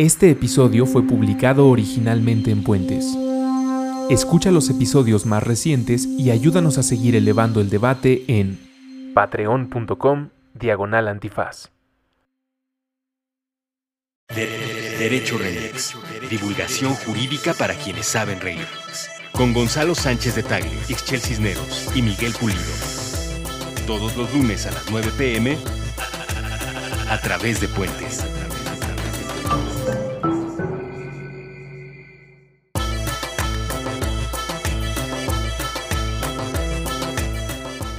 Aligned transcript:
Este 0.00 0.30
episodio 0.30 0.86
fue 0.86 1.06
publicado 1.06 1.68
originalmente 1.68 2.50
en 2.50 2.64
Puentes. 2.64 3.04
Escucha 4.08 4.50
los 4.50 4.70
episodios 4.70 5.26
más 5.26 5.42
recientes 5.42 6.06
y 6.06 6.30
ayúdanos 6.30 6.78
a 6.78 6.82
seguir 6.82 7.16
elevando 7.16 7.60
el 7.60 7.68
debate 7.68 8.24
en 8.26 8.58
patreon.com 9.12 10.30
diagonal 10.54 11.06
antifaz. 11.06 11.70
Derecho 14.34 15.36
Remix. 15.36 15.94
Divulgación 16.30 16.94
jurídica 16.94 17.52
para 17.52 17.74
quienes 17.74 18.06
saben 18.06 18.40
reír. 18.40 18.66
Con 19.32 19.52
Gonzalo 19.52 19.94
Sánchez 19.94 20.34
de 20.34 20.44
Tagle, 20.44 20.78
Ixchel 20.88 21.20
Cisneros 21.20 21.94
y 21.94 22.00
Miguel 22.00 22.32
Pulido. 22.40 22.62
Todos 23.86 24.16
los 24.16 24.32
lunes 24.32 24.66
a 24.66 24.70
las 24.70 24.90
9 24.90 25.10
pm 25.18 25.58
a 27.10 27.20
través 27.20 27.60
de 27.60 27.68
Puentes. 27.68 28.24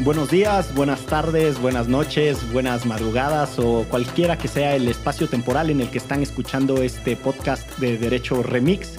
Buenos 0.03 0.31
días, 0.31 0.73
buenas 0.73 1.05
tardes, 1.05 1.61
buenas 1.61 1.87
noches, 1.87 2.51
buenas 2.51 2.87
madrugadas 2.87 3.59
o 3.59 3.85
cualquiera 3.87 4.35
que 4.35 4.47
sea 4.47 4.75
el 4.75 4.87
espacio 4.87 5.29
temporal 5.29 5.69
en 5.69 5.79
el 5.79 5.91
que 5.91 5.99
están 5.99 6.23
escuchando 6.23 6.81
este 6.81 7.15
podcast 7.15 7.77
de 7.77 7.99
Derecho 7.99 8.41
Remix. 8.41 8.95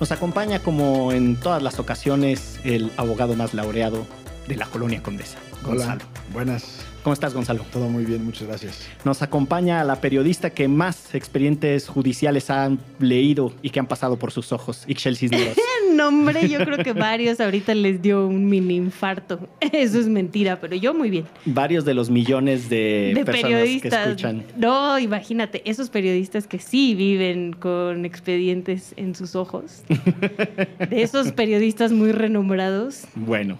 Nos 0.00 0.12
acompaña 0.12 0.60
como 0.60 1.12
en 1.12 1.36
todas 1.36 1.62
las 1.62 1.78
ocasiones 1.78 2.58
el 2.64 2.90
abogado 2.96 3.36
más 3.36 3.52
laureado 3.52 4.06
de 4.48 4.56
la 4.56 4.64
colonia 4.64 5.02
Condesa, 5.02 5.36
Gonzalo. 5.62 6.00
Hola, 6.00 6.32
buenas. 6.32 6.86
¿Cómo 7.06 7.14
estás, 7.14 7.34
Gonzalo? 7.34 7.64
Todo 7.72 7.88
muy 7.88 8.04
bien, 8.04 8.24
muchas 8.24 8.48
gracias. 8.48 8.84
Nos 9.04 9.22
acompaña 9.22 9.84
la 9.84 10.00
periodista 10.00 10.50
que 10.50 10.66
más 10.66 11.14
expedientes 11.14 11.86
judiciales 11.86 12.50
han 12.50 12.80
leído 12.98 13.52
y 13.62 13.70
que 13.70 13.78
han 13.78 13.86
pasado 13.86 14.18
por 14.18 14.32
sus 14.32 14.50
ojos, 14.50 14.82
Ixchel 14.88 15.16
Cisneros. 15.16 15.56
nombre, 15.96 16.48
yo 16.48 16.58
creo 16.58 16.78
que 16.78 16.92
varios 16.92 17.40
ahorita 17.40 17.74
les 17.74 18.00
dio 18.00 18.26
un 18.26 18.48
mini 18.48 18.76
infarto. 18.76 19.40
Eso 19.72 19.98
es 19.98 20.08
mentira, 20.08 20.60
pero 20.60 20.76
yo 20.76 20.94
muy 20.94 21.10
bien. 21.10 21.24
Varios 21.44 21.84
de 21.84 21.94
los 21.94 22.10
millones 22.10 22.68
de, 22.68 23.12
De 23.14 23.24
personas 23.24 23.50
periodistas. 23.50 23.92
que 23.92 24.02
escuchan. 24.10 24.44
No, 24.56 24.98
imagínate, 24.98 25.62
esos 25.64 25.90
periodistas 25.90 26.46
que 26.46 26.58
sí 26.58 26.94
viven 26.94 27.52
con 27.54 28.04
expedientes 28.04 28.92
en 28.96 29.14
sus 29.14 29.34
ojos. 29.34 29.82
De 30.90 31.02
esos 31.02 31.32
periodistas 31.32 31.92
muy 31.92 32.12
renombrados. 32.12 33.04
Bueno. 33.14 33.58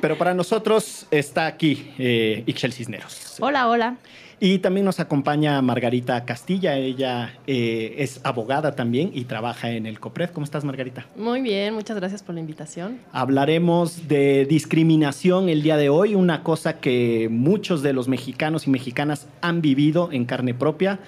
Pero 0.00 0.18
para 0.18 0.34
nosotros 0.34 1.06
está 1.10 1.46
aquí 1.46 1.90
eh, 1.98 2.44
Ixchel 2.48 2.72
Cisneros. 2.72 3.36
Hola, 3.40 3.68
hola. 3.68 3.96
Y 4.40 4.58
también 4.58 4.86
nos 4.86 5.00
acompaña 5.00 5.60
Margarita 5.60 6.24
Castilla. 6.24 6.76
Ella 6.76 7.34
eh, 7.46 7.96
es 7.98 8.20
abogada 8.22 8.74
también 8.74 9.10
y 9.12 9.24
trabaja 9.24 9.70
en 9.72 9.84
el 9.84 10.00
COPRED. 10.00 10.30
¿Cómo 10.30 10.44
estás, 10.44 10.64
Margarita? 10.64 11.06
Muy 11.16 11.42
bien, 11.42 11.74
muchas 11.74 11.96
gracias 11.96 12.22
por 12.22 12.36
la 12.36 12.40
invitación. 12.40 13.00
Hablaremos 13.12 14.08
de 14.08 14.46
discriminación 14.46 15.48
el 15.48 15.62
día 15.62 15.76
de 15.76 15.88
hoy, 15.88 16.14
una 16.14 16.42
cosa 16.42 16.80
que 16.80 17.28
muchos 17.30 17.82
de 17.82 17.92
los 17.92 18.08
mexicanos 18.08 18.66
y 18.66 18.70
mexicanas 18.70 19.26
han 19.40 19.60
vivido 19.60 20.10
en 20.12 20.24
carne 20.24 20.54
propia. 20.54 21.00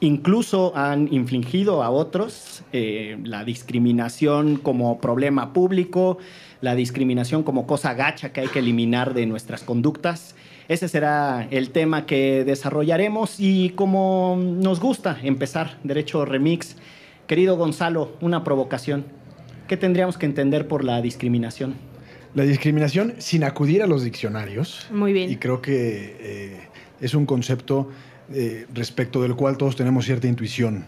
Incluso 0.00 0.76
han 0.76 1.10
infligido 1.14 1.82
a 1.82 1.90
otros 1.90 2.64
eh, 2.72 3.16
la 3.22 3.44
discriminación 3.44 4.56
como 4.56 5.00
problema 5.00 5.52
público, 5.52 6.18
la 6.60 6.74
discriminación 6.74 7.44
como 7.44 7.66
cosa 7.66 7.94
gacha 7.94 8.32
que 8.32 8.40
hay 8.40 8.48
que 8.48 8.58
eliminar 8.58 9.14
de 9.14 9.26
nuestras 9.26 9.62
conductas. 9.62 10.34
Ese 10.66 10.88
será 10.88 11.46
el 11.50 11.70
tema 11.70 12.06
que 12.06 12.44
desarrollaremos 12.44 13.36
y 13.38 13.70
como 13.70 14.36
nos 14.38 14.80
gusta 14.80 15.18
empezar, 15.22 15.78
Derecho 15.84 16.24
Remix, 16.24 16.76
querido 17.26 17.56
Gonzalo, 17.56 18.16
una 18.22 18.44
provocación. 18.44 19.04
¿Qué 19.68 19.76
tendríamos 19.76 20.16
que 20.16 20.24
entender 20.24 20.66
por 20.66 20.82
la 20.82 21.02
discriminación? 21.02 21.74
La 22.34 22.44
discriminación 22.44 23.14
sin 23.18 23.44
acudir 23.44 23.82
a 23.82 23.86
los 23.86 24.04
diccionarios. 24.04 24.88
Muy 24.90 25.12
bien. 25.12 25.30
Y 25.30 25.36
creo 25.36 25.60
que 25.60 26.16
eh, 26.18 26.60
es 27.00 27.14
un 27.14 27.26
concepto 27.26 27.90
eh, 28.32 28.66
respecto 28.72 29.20
del 29.20 29.36
cual 29.36 29.58
todos 29.58 29.76
tenemos 29.76 30.06
cierta 30.06 30.26
intuición, 30.26 30.86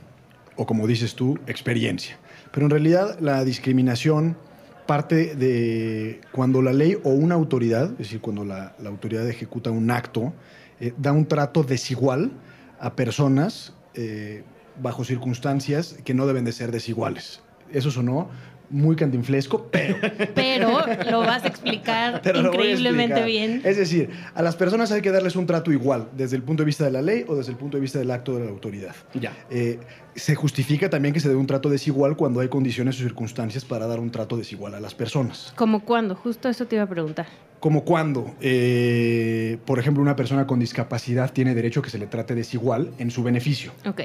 o 0.56 0.64
como 0.64 0.86
dices 0.86 1.14
tú, 1.14 1.38
experiencia. 1.46 2.16
Pero 2.50 2.64
en 2.64 2.70
realidad 2.70 3.18
la 3.20 3.44
discriminación 3.44 4.38
parte 4.86 5.34
de 5.34 6.20
cuando 6.32 6.62
la 6.62 6.72
ley 6.72 6.96
o 7.04 7.10
una 7.10 7.34
autoridad, 7.34 7.90
es 7.92 7.98
decir, 7.98 8.20
cuando 8.20 8.44
la, 8.44 8.74
autoridad 8.84 9.28
ejecuta 9.28 9.70
un 9.70 9.90
acto, 9.90 10.32
eh, 10.80 10.92
da 10.96 11.12
un 11.12 11.26
trato 11.26 11.62
desigual 11.62 12.32
a 12.78 12.94
personas 12.94 13.74
eh, 13.94 14.44
bajo 14.80 15.04
circunstancias 15.04 15.96
que 16.04 16.14
no 16.14 16.26
deben 16.26 16.44
de 16.44 16.52
ser 16.52 16.70
desiguales. 16.70 17.40
Eso 17.72 17.90
sonó 17.90 18.28
muy 18.70 18.96
cantinflesco, 18.96 19.68
pero 19.70 19.96
Pero 20.34 20.80
lo 21.10 21.20
vas 21.20 21.44
a 21.44 21.48
explicar 21.48 22.14
a 22.24 22.38
increíblemente 22.38 23.20
explicar. 23.20 23.26
bien. 23.26 23.62
Es 23.64 23.76
decir, 23.76 24.10
a 24.34 24.42
las 24.42 24.56
personas 24.56 24.92
hay 24.92 25.02
que 25.02 25.10
darles 25.10 25.36
un 25.36 25.46
trato 25.46 25.72
igual, 25.72 26.08
desde 26.16 26.36
el 26.36 26.42
punto 26.42 26.62
de 26.62 26.66
vista 26.66 26.84
de 26.84 26.90
la 26.90 27.02
ley 27.02 27.24
o 27.28 27.36
desde 27.36 27.52
el 27.52 27.58
punto 27.58 27.76
de 27.76 27.80
vista 27.80 27.98
del 27.98 28.10
acto 28.10 28.36
de 28.36 28.44
la 28.44 28.50
autoridad. 28.50 28.94
Ya. 29.14 29.32
Eh, 29.50 29.78
se 30.14 30.34
justifica 30.34 30.88
también 30.88 31.12
que 31.12 31.20
se 31.20 31.28
dé 31.28 31.34
un 31.34 31.46
trato 31.46 31.68
desigual 31.68 32.16
cuando 32.16 32.40
hay 32.40 32.48
condiciones 32.48 32.96
o 32.96 33.02
circunstancias 33.02 33.64
para 33.64 33.86
dar 33.86 34.00
un 34.00 34.10
trato 34.10 34.36
desigual 34.36 34.74
a 34.74 34.80
las 34.80 34.94
personas. 34.94 35.52
¿Como 35.56 35.84
cuándo? 35.84 36.14
Justo 36.14 36.48
eso 36.48 36.66
te 36.66 36.76
iba 36.76 36.84
a 36.84 36.88
preguntar. 36.88 37.26
Como 37.60 37.84
cuando, 37.84 38.34
eh, 38.40 39.58
por 39.64 39.78
ejemplo, 39.78 40.02
una 40.02 40.16
persona 40.16 40.46
con 40.46 40.58
discapacidad 40.58 41.32
tiene 41.32 41.54
derecho 41.54 41.80
a 41.80 41.82
que 41.82 41.90
se 41.90 41.98
le 41.98 42.06
trate 42.06 42.34
desigual 42.34 42.92
en 42.98 43.10
su 43.10 43.22
beneficio. 43.22 43.72
Ok. 43.86 44.02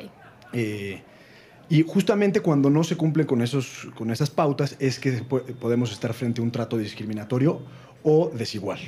Eh, 0.53 1.01
y 1.71 1.83
justamente 1.83 2.41
cuando 2.41 2.69
no 2.69 2.83
se 2.83 2.95
cumplen 2.97 3.25
con, 3.25 3.41
esos, 3.41 3.87
con 3.95 4.11
esas 4.11 4.29
pautas 4.29 4.75
es 4.79 4.99
que 4.99 5.11
po- 5.23 5.41
podemos 5.59 5.91
estar 5.91 6.13
frente 6.13 6.41
a 6.41 6.43
un 6.43 6.51
trato 6.51 6.77
discriminatorio 6.77 7.61
o 8.03 8.29
desigual. 8.33 8.79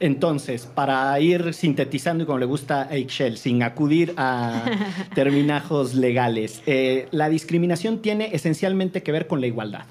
Entonces, 0.00 0.66
para 0.66 1.18
ir 1.20 1.54
sintetizando 1.54 2.24
y 2.24 2.26
como 2.26 2.38
le 2.38 2.46
gusta 2.46 2.88
a 2.90 2.96
Excel, 2.96 3.38
sin 3.38 3.62
acudir 3.62 4.14
a 4.16 4.64
terminajos 5.14 5.94
legales, 5.94 6.60
eh, 6.66 7.06
la 7.12 7.28
discriminación 7.28 8.02
tiene 8.02 8.30
esencialmente 8.34 9.02
que 9.04 9.12
ver 9.12 9.28
con 9.28 9.40
la 9.40 9.46
igualdad. 9.46 9.84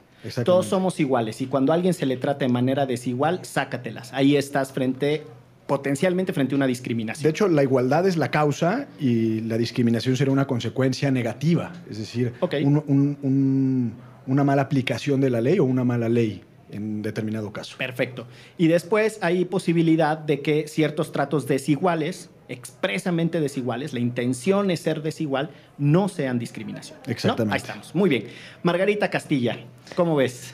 Todos 0.43 0.65
somos 0.67 0.99
iguales 0.99 1.41
y 1.41 1.47
cuando 1.47 1.71
a 1.71 1.75
alguien 1.75 1.93
se 1.93 2.05
le 2.05 2.17
trata 2.17 2.45
de 2.45 2.51
manera 2.51 2.85
desigual, 2.85 3.39
sácatelas. 3.43 4.11
Ahí 4.13 4.35
estás 4.35 4.71
frente, 4.73 5.23
potencialmente 5.71 6.33
frente 6.33 6.53
a 6.53 6.57
una 6.57 6.67
discriminación. 6.67 7.23
De 7.23 7.29
hecho, 7.29 7.47
la 7.47 7.63
igualdad 7.63 8.05
es 8.05 8.17
la 8.17 8.29
causa 8.29 8.87
y 8.99 9.39
la 9.39 9.57
discriminación 9.57 10.17
será 10.17 10.29
una 10.29 10.45
consecuencia 10.45 11.11
negativa, 11.11 11.71
es 11.89 11.97
decir, 11.97 12.33
Ok. 12.41 12.55
un- 12.61 12.83
un- 12.87 13.17
un- 13.21 13.93
una 14.27 14.43
mala 14.43 14.63
aplicación 14.63 15.21
de 15.21 15.29
la 15.29 15.39
ley 15.39 15.59
o 15.59 15.63
una 15.63 15.85
mala 15.85 16.09
ley 16.09 16.41
en 16.71 17.01
determinado 17.01 17.53
caso. 17.53 17.77
Perfecto. 17.77 18.27
Y 18.57 18.67
después 18.67 19.17
hay 19.21 19.45
posibilidad 19.45 20.17
de 20.17 20.41
que 20.41 20.67
ciertos 20.67 21.13
tratos 21.13 21.47
desiguales, 21.47 22.29
expresamente 22.49 23.39
desiguales, 23.39 23.93
la 23.93 24.01
intención 24.01 24.71
es 24.71 24.81
ser 24.81 25.01
desigual, 25.01 25.51
no 25.77 26.09
sean 26.09 26.37
discriminación. 26.37 26.99
¿no? 27.05 27.11
Exactamente. 27.13 27.53
Ahí 27.53 27.61
estamos. 27.61 27.95
Muy 27.95 28.09
bien. 28.09 28.25
Margarita 28.61 29.09
Castilla, 29.09 29.57
¿cómo 29.95 30.17
ves? 30.17 30.53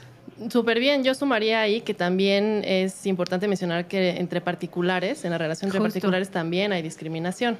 Súper 0.50 0.78
bien, 0.78 1.02
yo 1.02 1.14
sumaría 1.14 1.60
ahí 1.60 1.80
que 1.80 1.94
también 1.94 2.62
es 2.64 3.04
importante 3.06 3.48
mencionar 3.48 3.86
que 3.88 4.10
entre 4.10 4.40
particulares, 4.40 5.24
en 5.24 5.32
la 5.32 5.38
relación 5.38 5.68
entre 5.68 5.80
Justo. 5.80 5.92
particulares 5.94 6.30
también 6.30 6.72
hay 6.72 6.80
discriminación, 6.82 7.58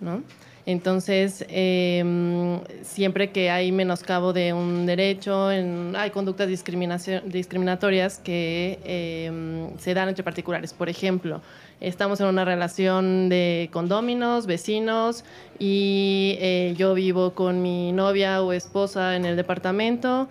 ¿no? 0.00 0.22
Entonces, 0.64 1.44
eh, 1.48 2.60
siempre 2.82 3.30
que 3.30 3.50
hay 3.50 3.72
menoscabo 3.72 4.32
de 4.32 4.52
un 4.52 4.86
derecho, 4.86 5.50
en- 5.50 5.94
hay 5.96 6.10
conductas 6.10 6.46
discriminatorias 6.48 8.18
que 8.18 8.78
eh, 8.84 9.68
se 9.78 9.94
dan 9.94 10.08
entre 10.08 10.22
particulares. 10.22 10.72
Por 10.72 10.88
ejemplo, 10.88 11.40
estamos 11.80 12.20
en 12.20 12.26
una 12.26 12.44
relación 12.44 13.28
de 13.28 13.70
condóminos, 13.72 14.46
vecinos, 14.46 15.24
y 15.58 16.36
eh, 16.40 16.74
yo 16.76 16.94
vivo 16.94 17.32
con 17.34 17.60
mi 17.60 17.90
novia 17.90 18.40
o 18.42 18.52
esposa 18.52 19.16
en 19.16 19.24
el 19.24 19.34
departamento 19.34 20.28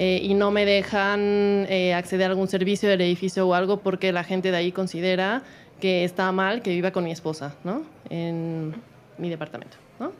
eh, 0.00 0.20
y 0.22 0.34
no 0.34 0.52
me 0.52 0.64
dejan 0.64 1.66
eh, 1.68 1.92
acceder 1.92 2.28
a 2.28 2.30
algún 2.30 2.46
servicio 2.46 2.88
del 2.88 3.00
edificio 3.00 3.48
o 3.48 3.54
algo 3.54 3.80
porque 3.80 4.12
la 4.12 4.22
gente 4.22 4.52
de 4.52 4.56
ahí 4.56 4.70
considera 4.70 5.42
que 5.80 6.04
está 6.04 6.30
mal 6.30 6.62
que 6.62 6.70
viva 6.70 6.92
con 6.92 7.02
mi 7.02 7.10
esposa, 7.10 7.56
¿no? 7.64 7.82
En 8.08 8.76
mi 9.18 9.28
departamento, 9.28 9.76
¿no? 9.98 10.12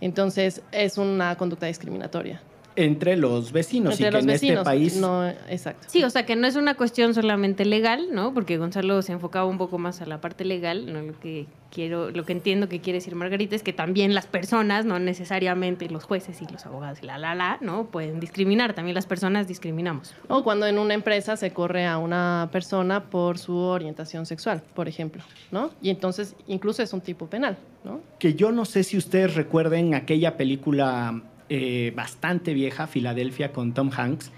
Entonces 0.00 0.62
es 0.72 0.96
una 0.96 1.36
conducta 1.36 1.66
discriminatoria. 1.66 2.40
Entre 2.76 3.16
los 3.16 3.52
vecinos 3.52 3.94
Entre 3.94 4.06
y 4.06 4.08
que 4.08 4.12
los 4.12 4.20
en 4.22 4.26
vecinos. 4.26 4.56
este 4.58 4.64
país 4.64 4.96
No, 4.96 5.26
exacto. 5.28 5.86
Sí, 5.90 6.04
o 6.04 6.10
sea 6.10 6.26
que 6.26 6.36
no 6.36 6.46
es 6.46 6.56
una 6.56 6.74
cuestión 6.74 7.14
solamente 7.14 7.64
legal, 7.64 8.08
¿no? 8.12 8.34
Porque 8.34 8.58
Gonzalo 8.58 9.00
se 9.02 9.12
enfocaba 9.12 9.46
un 9.46 9.58
poco 9.58 9.78
más 9.78 10.00
a 10.02 10.06
la 10.06 10.20
parte 10.20 10.44
legal, 10.44 10.92
no 10.92 11.02
lo 11.02 11.18
que 11.18 11.46
quiero, 11.70 12.10
lo 12.10 12.24
que 12.24 12.32
entiendo 12.32 12.68
que 12.68 12.80
quiere 12.80 12.98
decir 12.98 13.14
Margarita 13.14 13.56
es 13.56 13.62
que 13.62 13.72
también 13.72 14.14
las 14.14 14.26
personas, 14.26 14.84
no 14.84 14.98
necesariamente 14.98 15.88
los 15.88 16.04
jueces 16.04 16.40
y 16.40 16.46
los 16.52 16.64
abogados 16.66 16.98
y 17.02 17.06
la 17.06 17.18
la 17.18 17.34
la, 17.34 17.58
¿no? 17.60 17.86
Pueden 17.86 18.20
discriminar, 18.20 18.74
también 18.74 18.94
las 18.94 19.06
personas 19.06 19.48
discriminamos. 19.48 20.14
O 20.28 20.44
cuando 20.44 20.66
en 20.66 20.78
una 20.78 20.94
empresa 20.94 21.36
se 21.36 21.50
corre 21.52 21.86
a 21.86 21.98
una 21.98 22.48
persona 22.52 23.04
por 23.04 23.38
su 23.38 23.56
orientación 23.56 24.26
sexual, 24.26 24.62
por 24.74 24.88
ejemplo, 24.88 25.22
¿no? 25.50 25.70
Y 25.82 25.90
entonces 25.90 26.34
incluso 26.46 26.82
es 26.82 26.92
un 26.92 27.00
tipo 27.00 27.26
penal, 27.26 27.56
¿no? 27.84 28.00
que 28.18 28.34
yo 28.34 28.52
no 28.52 28.64
sé 28.64 28.82
si 28.84 28.96
ustedes 28.96 29.34
recuerden 29.34 29.94
aquella 29.94 30.36
película 30.36 31.22
eh, 31.48 31.92
bastante 31.94 32.54
vieja, 32.54 32.86
Filadelfia, 32.86 33.52
con 33.52 33.74
Tom 33.74 33.90
Hanks, 33.96 34.30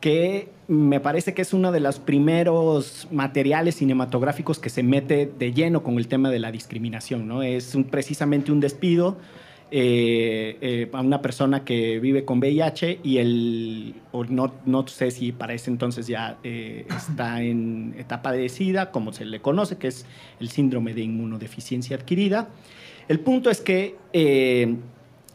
que 0.00 0.48
me 0.66 1.00
parece 1.00 1.32
que 1.32 1.42
es 1.42 1.52
uno 1.52 1.70
de 1.70 1.80
los 1.80 1.98
primeros 2.00 3.06
materiales 3.10 3.76
cinematográficos 3.76 4.58
que 4.58 4.68
se 4.68 4.82
mete 4.82 5.30
de 5.38 5.52
lleno 5.52 5.82
con 5.82 5.96
el 5.98 6.08
tema 6.08 6.30
de 6.30 6.40
la 6.40 6.50
discriminación. 6.50 7.28
¿no? 7.28 7.42
Es 7.42 7.76
precisamente 7.90 8.50
un 8.50 8.60
despido 8.60 9.18
eh, 9.74 10.58
eh, 10.60 10.90
a 10.92 11.00
una 11.00 11.22
persona 11.22 11.64
que 11.64 11.98
vive 11.98 12.26
con 12.26 12.40
VIH 12.40 13.00
y 13.02 13.16
el, 13.16 13.94
no, 14.28 14.52
no 14.66 14.86
sé 14.86 15.10
si 15.10 15.32
para 15.32 15.54
ese 15.54 15.70
entonces 15.70 16.06
ya 16.06 16.36
eh, 16.44 16.84
está 16.94 17.40
en 17.42 17.94
etapa 17.96 18.32
de 18.32 18.50
SIDA, 18.50 18.90
como 18.90 19.14
se 19.14 19.24
le 19.24 19.40
conoce, 19.40 19.78
que 19.78 19.88
es 19.88 20.04
el 20.40 20.50
síndrome 20.50 20.92
de 20.92 21.00
inmunodeficiencia 21.00 21.96
adquirida. 21.96 22.50
El 23.08 23.20
punto 23.20 23.48
es 23.48 23.62
que 23.62 23.96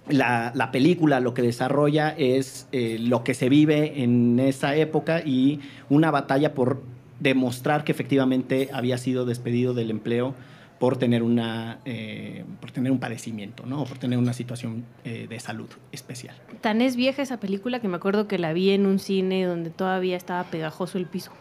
la, 0.10 0.52
la, 0.56 0.72
película 0.72 1.20
lo 1.20 1.34
que 1.34 1.42
desarrolla 1.42 2.10
es 2.10 2.68
lo 2.72 3.24
que 3.24 3.34
se 3.34 3.50
vive 3.50 4.04
en 4.04 4.40
esa 4.40 4.76
época 4.76 5.22
y 5.26 5.60
una 5.90 6.12
batalla 6.12 6.54
por 6.54 6.82
demostrar 7.20 7.84
que 7.84 7.92
efectivamente 7.92 8.70
había 8.74 8.98
sido 8.98 9.26
despedido 9.26 9.74
del 9.74 9.92
empleo 9.92 10.36
por 10.80 10.98
tener, 10.98 11.24
una, 11.24 11.80
eh, 11.86 12.46
por 12.62 12.72
tener 12.72 12.92
un 12.92 13.00
padecimiento, 13.00 13.66
¿no? 13.66 13.82
O 13.82 13.86
por 13.86 13.98
tener 13.98 14.20
una 14.20 14.34
situación 14.34 14.86
eh, 15.04 15.26
de 15.28 15.40
salud 15.40 15.70
especial. 15.92 16.36
Tan 16.62 16.82
es 16.82 16.96
vieja 16.96 17.22
esa 17.22 17.40
película 17.40 17.80
que 17.80 17.88
me 17.88 17.98
acuerdo 17.98 18.28
que 18.28 18.38
la 18.38 18.54
vi 18.54 18.72
en 18.72 18.86
un 18.86 19.00
cine 19.00 19.46
donde 19.46 19.70
todavía 19.72 20.16
estaba 20.16 20.44
pegajoso 20.44 20.98
el 20.98 21.08
piso. 21.08 21.32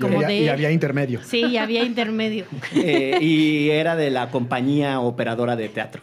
Como 0.00 0.20
y, 0.20 0.24
había, 0.24 0.44
y 0.44 0.48
había 0.48 0.70
intermedio. 0.70 1.20
Sí, 1.24 1.44
y 1.44 1.56
había 1.56 1.84
intermedio. 1.84 2.46
Eh, 2.76 3.18
y 3.20 3.70
era 3.70 3.96
de 3.96 4.10
la 4.10 4.30
compañía 4.30 5.00
operadora 5.00 5.56
de 5.56 5.68
teatro. 5.68 6.02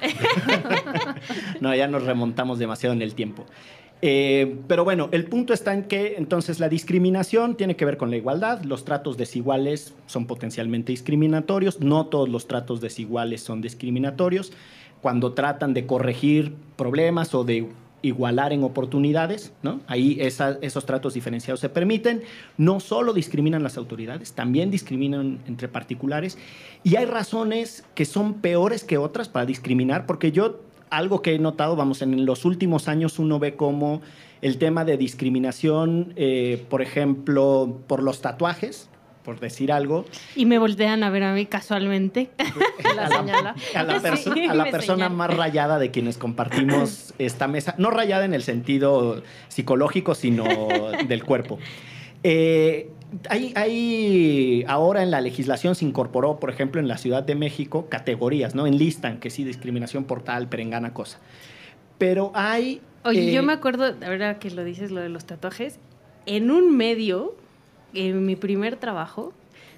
no, 1.60 1.76
ya 1.76 1.88
nos 1.88 2.04
remontamos 2.04 2.60
demasiado 2.60 2.94
en 2.94 3.02
el 3.02 3.14
tiempo. 3.14 3.46
Eh, 4.02 4.58
pero 4.68 4.84
bueno, 4.84 5.10
el 5.12 5.26
punto 5.26 5.54
está 5.54 5.74
en 5.74 5.84
que 5.84 6.16
entonces 6.18 6.60
la 6.60 6.70
discriminación 6.70 7.56
tiene 7.56 7.76
que 7.76 7.86
ver 7.86 7.98
con 7.98 8.10
la 8.10 8.18
igualdad, 8.18 8.64
los 8.64 8.84
tratos 8.84 9.16
desiguales 9.16 9.94
son 10.08 10.26
potencialmente 10.26 10.92
discriminatorios, 10.92 11.82
no 11.82 12.08
todos 12.08 12.28
los 12.28 12.48
tratos 12.48 12.82
desiguales 12.82 13.42
son 13.42 13.62
discriminatorios. 13.62 14.52
Cuando 15.02 15.34
tratan 15.34 15.74
de 15.74 15.86
corregir 15.86 16.54
problemas 16.76 17.34
o 17.34 17.44
de 17.44 17.68
igualar 18.02 18.54
en 18.54 18.64
oportunidades, 18.64 19.54
¿no? 19.64 19.80
Ahí 19.88 20.18
esos 20.20 20.86
tratos 20.86 21.14
diferenciados 21.14 21.60
se 21.60 21.70
permiten. 21.70 22.24
No 22.58 22.80
solo 22.80 23.14
discriminan 23.14 23.64
las 23.64 23.78
autoridades, 23.78 24.34
también 24.34 24.72
discriminan 24.72 25.40
entre 25.48 25.68
particulares. 25.68 26.38
Y 26.84 26.96
hay 26.96 27.06
razones 27.06 27.84
que 27.96 28.06
son 28.06 28.36
peores 28.36 28.84
que 28.84 28.98
otras 28.98 29.30
para 29.30 29.46
discriminar, 29.46 30.06
porque 30.06 30.32
yo 30.32 30.62
algo 30.90 31.22
que 31.22 31.34
he 31.34 31.40
notado, 31.40 31.76
vamos, 31.76 32.02
en 32.02 32.26
los 32.26 32.46
últimos 32.46 32.88
años 32.88 33.18
uno 33.18 33.40
ve 33.40 33.56
como 33.56 34.02
el 34.42 34.58
tema 34.58 34.86
de 34.86 34.98
discriminación, 34.98 36.14
eh, 36.16 36.66
por 36.70 36.82
ejemplo, 36.82 37.80
por 37.88 38.04
los 38.04 38.22
tatuajes, 38.22 38.90
por 39.24 39.40
decir 39.40 39.72
algo. 39.72 40.06
Y 40.36 40.46
me 40.46 40.58
voltean 40.58 41.04
a 41.04 41.10
ver 41.10 41.24
a 41.24 41.34
mí 41.34 41.46
casualmente. 41.46 42.30
a 42.84 42.94
la, 42.94 43.56
a 43.76 44.54
la, 44.54 44.66
persona 44.66 45.10
más 45.10 45.36
rayada 45.36 45.80
de 45.80 45.92
quienes 45.92 46.18
compartimos 46.18 47.14
esta 47.20 47.48
mesa. 47.48 47.76
No 47.78 47.92
rayada 47.92 48.26
en 48.26 48.34
el 48.34 48.44
sentido 48.44 49.22
psicológico, 49.48 50.16
sino 50.16 50.46
del 51.08 51.24
cuerpo. 51.24 51.60
Eh, 52.24 52.90
hay, 53.30 54.64
ahora 54.68 55.04
en 55.04 55.12
la 55.12 55.22
legislación 55.22 55.76
se 55.76 55.86
incorporó, 55.86 56.40
por 56.40 56.50
ejemplo, 56.50 56.80
en 56.80 56.88
la 56.88 56.98
Ciudad 56.98 57.24
de 57.24 57.36
México, 57.36 57.88
categorías, 57.90 58.56
¿no? 58.56 58.68
Enlistan 58.68 59.20
que 59.20 59.30
sí, 59.30 59.44
discriminación 59.44 60.06
por 60.06 60.24
tal, 60.24 60.48
perengana 60.48 60.94
cosa. 60.94 61.20
Pero 61.98 62.32
hay... 62.34 62.82
Oye, 63.04 63.32
yo 63.32 63.42
eh, 63.42 63.44
me 63.44 63.54
acuerdo, 63.54 63.96
ahora 64.06 64.40
que 64.40 64.52
lo 64.52 64.64
dices, 64.64 64.92
lo 64.92 65.02
de 65.02 65.10
los 65.10 65.26
tatuajes, 65.26 65.80
en 66.26 66.52
un 66.52 66.76
medio, 66.76 67.36
en 67.94 68.26
mi 68.26 68.36
primer 68.36 68.76
trabajo, 68.78 69.34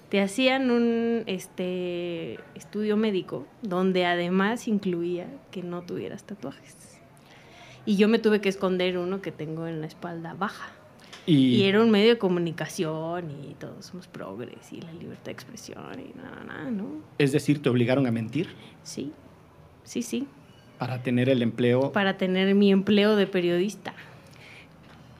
te 0.09 0.21
hacían 0.21 0.69
un 0.69 1.23
este, 1.25 2.39
estudio 2.53 2.97
médico 2.97 3.47
donde 3.63 4.05
además 4.05 4.67
incluía 4.67 5.27
que 5.49 5.63
no 5.63 5.81
tuvieras 5.81 6.23
tatuajes. 6.23 6.99
Y 7.85 7.97
yo 7.97 8.07
me 8.07 8.19
tuve 8.19 8.39
que 8.39 8.49
esconder 8.49 8.97
uno 8.97 9.21
que 9.21 9.31
tengo 9.31 9.67
en 9.67 9.81
la 9.81 9.87
espalda 9.87 10.35
baja. 10.35 10.71
Y, 11.25 11.63
era 11.63 11.81
un 11.81 11.89
medio 11.89 12.09
de 12.09 12.17
comunicación 12.17 13.31
y 13.31 13.53
todos 13.55 13.85
somos 13.85 14.07
progres 14.07 14.73
y 14.73 14.81
la 14.81 14.91
libertad 14.91 15.25
de 15.25 15.31
expresión 15.31 15.99
y 15.99 16.15
nada, 16.17 16.43
nada, 16.43 16.69
¿no? 16.69 17.01
Es 17.17 17.31
decir, 17.31 17.61
¿te 17.61 17.69
obligaron 17.69 18.05
a 18.07 18.11
mentir? 18.11 18.49
Sí, 18.83 19.13
sí, 19.83 20.01
sí. 20.01 20.27
Para 20.77 21.01
tener 21.01 21.29
el 21.29 21.41
empleo. 21.41 21.93
Para 21.93 22.17
tener 22.17 22.53
mi 22.55 22.71
empleo 22.71 23.15
de 23.15 23.25
periodista. 23.25 23.93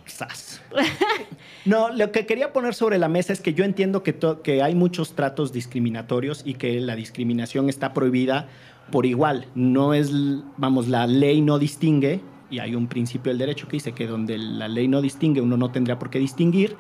Quizás. 0.06 0.62
no, 1.66 1.90
lo 1.90 2.12
que 2.12 2.26
quería 2.26 2.52
poner 2.52 2.74
sobre 2.74 2.98
la 2.98 3.08
mesa 3.08 3.34
es 3.34 3.42
que 3.42 3.54
yo 3.54 3.64
entiendo 3.64 4.04
que, 4.04 4.18
que 4.44 4.62
hay 4.62 4.76
muchos 4.76 5.16
tratos 5.16 5.54
discriminatorios 5.54 6.42
y 6.46 6.56
que 6.56 6.80
la 6.82 6.96
discriminación 6.96 7.70
está 7.70 7.94
prohibida 7.94 8.48
por 8.92 9.06
igual. 9.06 9.48
No 9.56 9.94
es, 9.94 10.12
vamos, 10.58 10.88
la 10.88 11.08
ley 11.08 11.42
no 11.42 11.60
distingue 11.60 12.22
y 12.54 12.60
hay 12.60 12.76
un 12.76 12.88
principio 12.88 13.32
del 13.32 13.40
derecho 13.40 13.68
que 13.68 13.78
dice 13.78 13.94
que 13.94 14.06
donde 14.06 14.38
la 14.38 14.68
ley 14.68 14.88
no 14.88 15.02
distingue, 15.02 15.42
uno 15.42 15.58
no 15.58 15.72
tendría 15.72 15.98
por 15.98 16.12
qué 16.12 16.20
distinguir, 16.20 16.76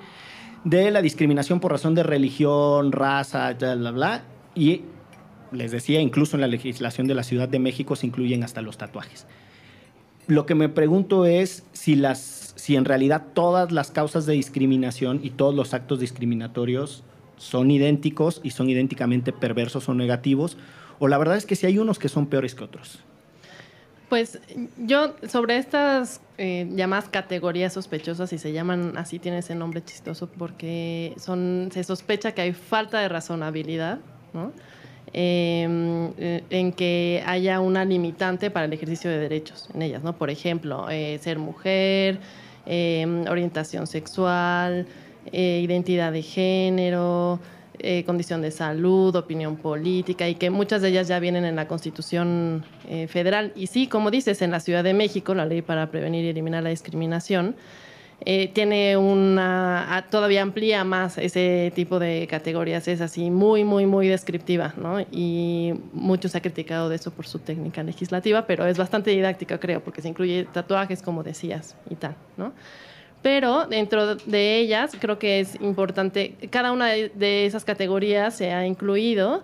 de 0.63 0.91
la 0.91 1.01
discriminación 1.01 1.59
por 1.59 1.71
razón 1.71 1.95
de 1.95 2.03
religión, 2.03 2.91
raza, 2.91 3.53
bla, 3.53 3.75
bla, 3.75 3.91
bla. 3.91 4.23
Y 4.53 4.81
les 5.51 5.71
decía, 5.71 5.99
incluso 5.99 6.37
en 6.37 6.41
la 6.41 6.47
legislación 6.47 7.07
de 7.07 7.15
la 7.15 7.23
Ciudad 7.23 7.49
de 7.49 7.59
México 7.59 7.95
se 7.95 8.05
incluyen 8.05 8.43
hasta 8.43 8.61
los 8.61 8.77
tatuajes. 8.77 9.25
Lo 10.27 10.45
que 10.45 10.55
me 10.55 10.69
pregunto 10.69 11.25
es 11.25 11.63
si, 11.73 11.95
las, 11.95 12.19
si 12.55 12.75
en 12.75 12.85
realidad 12.85 13.23
todas 13.33 13.71
las 13.71 13.91
causas 13.91 14.25
de 14.25 14.33
discriminación 14.33 15.19
y 15.23 15.31
todos 15.31 15.55
los 15.55 15.73
actos 15.73 15.99
discriminatorios 15.99 17.03
son 17.37 17.71
idénticos 17.71 18.41
y 18.43 18.51
son 18.51 18.69
idénticamente 18.69 19.33
perversos 19.33 19.89
o 19.89 19.93
negativos, 19.93 20.57
o 20.99 21.07
la 21.07 21.17
verdad 21.17 21.37
es 21.37 21.45
que 21.45 21.55
si 21.55 21.65
hay 21.65 21.77
unos 21.77 21.99
que 21.99 22.09
son 22.09 22.27
peores 22.27 22.55
que 22.55 22.63
otros. 22.63 22.99
Pues 24.09 24.39
yo 24.77 25.15
sobre 25.27 25.57
estas 25.57 26.21
eh, 26.37 26.69
llamadas 26.75 27.09
categorías 27.09 27.73
sospechosas, 27.73 28.31
y 28.31 28.37
se 28.37 28.53
llaman 28.53 28.95
así, 28.95 29.17
tiene 29.17 29.39
ese 29.39 29.55
nombre 29.55 29.83
chistoso, 29.83 30.27
porque 30.27 31.15
son, 31.17 31.69
se 31.73 31.83
sospecha 31.83 32.33
que 32.33 32.41
hay 32.41 32.53
falta 32.53 32.99
de 32.99 33.09
razonabilidad, 33.09 33.99
¿no? 34.33 34.51
Em, 35.15 36.11
eh, 36.17 36.43
en 36.49 36.71
que 36.71 37.23
haya 37.27 37.59
una 37.59 37.85
limitante 37.85 38.49
para 38.49 38.65
el 38.65 38.73
ejercicio 38.73 39.11
de 39.11 39.19
derechos 39.19 39.69
en 39.73 39.83
ellas, 39.83 40.01
¿no? 40.03 40.17
Por 40.17 40.31
ejemplo, 40.31 40.89
eh, 40.89 41.19
ser 41.21 41.37
mujer, 41.37 42.19
em, 42.65 43.23
orientación 43.27 43.85
sexual, 43.85 44.87
identidad 45.31 46.11
de 46.11 46.21
género, 46.21 47.39
eh, 47.79 48.03
condición 48.05 48.41
de 48.41 48.51
salud, 48.51 49.15
opinión 49.15 49.57
política 49.57 50.29
y 50.29 50.35
que 50.35 50.51
muchas 50.51 50.83
de 50.83 50.89
ellas 50.89 51.07
ya 51.07 51.19
vienen 51.19 51.43
en 51.43 51.55
la 51.55 51.67
Constitución 51.67 52.63
eh, 52.87 53.07
Federal. 53.07 53.51
Y 53.55 53.67
sí, 53.67 53.87
como 53.87 54.11
dices, 54.11 54.41
en 54.43 54.51
la 54.51 54.59
Ciudad 54.59 54.83
de 54.83 54.93
México, 54.93 55.33
la 55.33 55.45
ley 55.45 55.63
para 55.63 55.89
prevenir 55.89 56.23
y 56.23 56.29
eliminar 56.29 56.61
la 56.61 56.69
discriminación, 56.69 57.55
eh, 58.25 58.49
tiene 58.53 58.97
una, 58.97 60.05
todavía 60.09 60.41
amplía 60.41 60.83
más 60.83 61.17
ese 61.17 61.71
tipo 61.75 61.99
de 61.99 62.27
categorías, 62.27 62.87
es 62.87 63.01
así 63.01 63.29
muy, 63.29 63.63
muy, 63.63 63.85
muy 63.85 64.07
descriptiva, 64.07 64.73
¿no? 64.77 64.99
Y 65.11 65.73
muchos 65.93 66.31
se 66.31 66.37
ha 66.37 66.41
criticado 66.41 66.89
de 66.89 66.95
eso 66.95 67.11
por 67.11 67.27
su 67.27 67.39
técnica 67.39 67.83
legislativa, 67.83 68.45
pero 68.45 68.65
es 68.65 68.77
bastante 68.77 69.11
didáctica, 69.11 69.59
creo, 69.59 69.81
porque 69.83 70.01
se 70.01 70.09
incluye 70.09 70.45
tatuajes, 70.51 71.01
como 71.01 71.23
decías, 71.23 71.75
y 71.89 71.95
tal, 71.95 72.15
¿no? 72.37 72.53
pero 73.23 73.65
dentro 73.67 74.15
de 74.17 74.59
ellas 74.59 74.91
creo 74.99 75.17
que 75.17 75.39
es 75.39 75.55
importante, 75.61 76.35
cada 76.51 76.73
una 76.73 76.89
de 76.89 77.45
esas 77.45 77.63
categorías 77.63 78.35
se 78.35 78.51
ha 78.51 78.67
incluido 78.67 79.43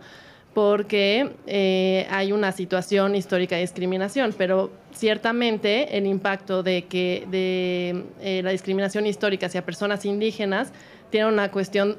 porque 0.54 1.32
eh, 1.46 2.08
hay 2.10 2.32
una 2.32 2.52
situación 2.52 3.16
histórica 3.16 3.56
de 3.56 3.62
discriminación, 3.62 4.34
pero 4.38 4.72
ciertamente 4.94 5.98
el 5.98 6.06
impacto 6.06 6.64
de 6.64 6.86
que 6.86 7.26
de 7.30 8.04
eh, 8.22 8.42
la 8.44 8.52
discriminación 8.52 9.06
histórica 9.06 9.46
hacia 9.46 9.64
personas 9.64 10.06
indígenas 10.06 10.72
tiene 11.12 11.28
una 11.28 11.52
cuestión 11.52 11.98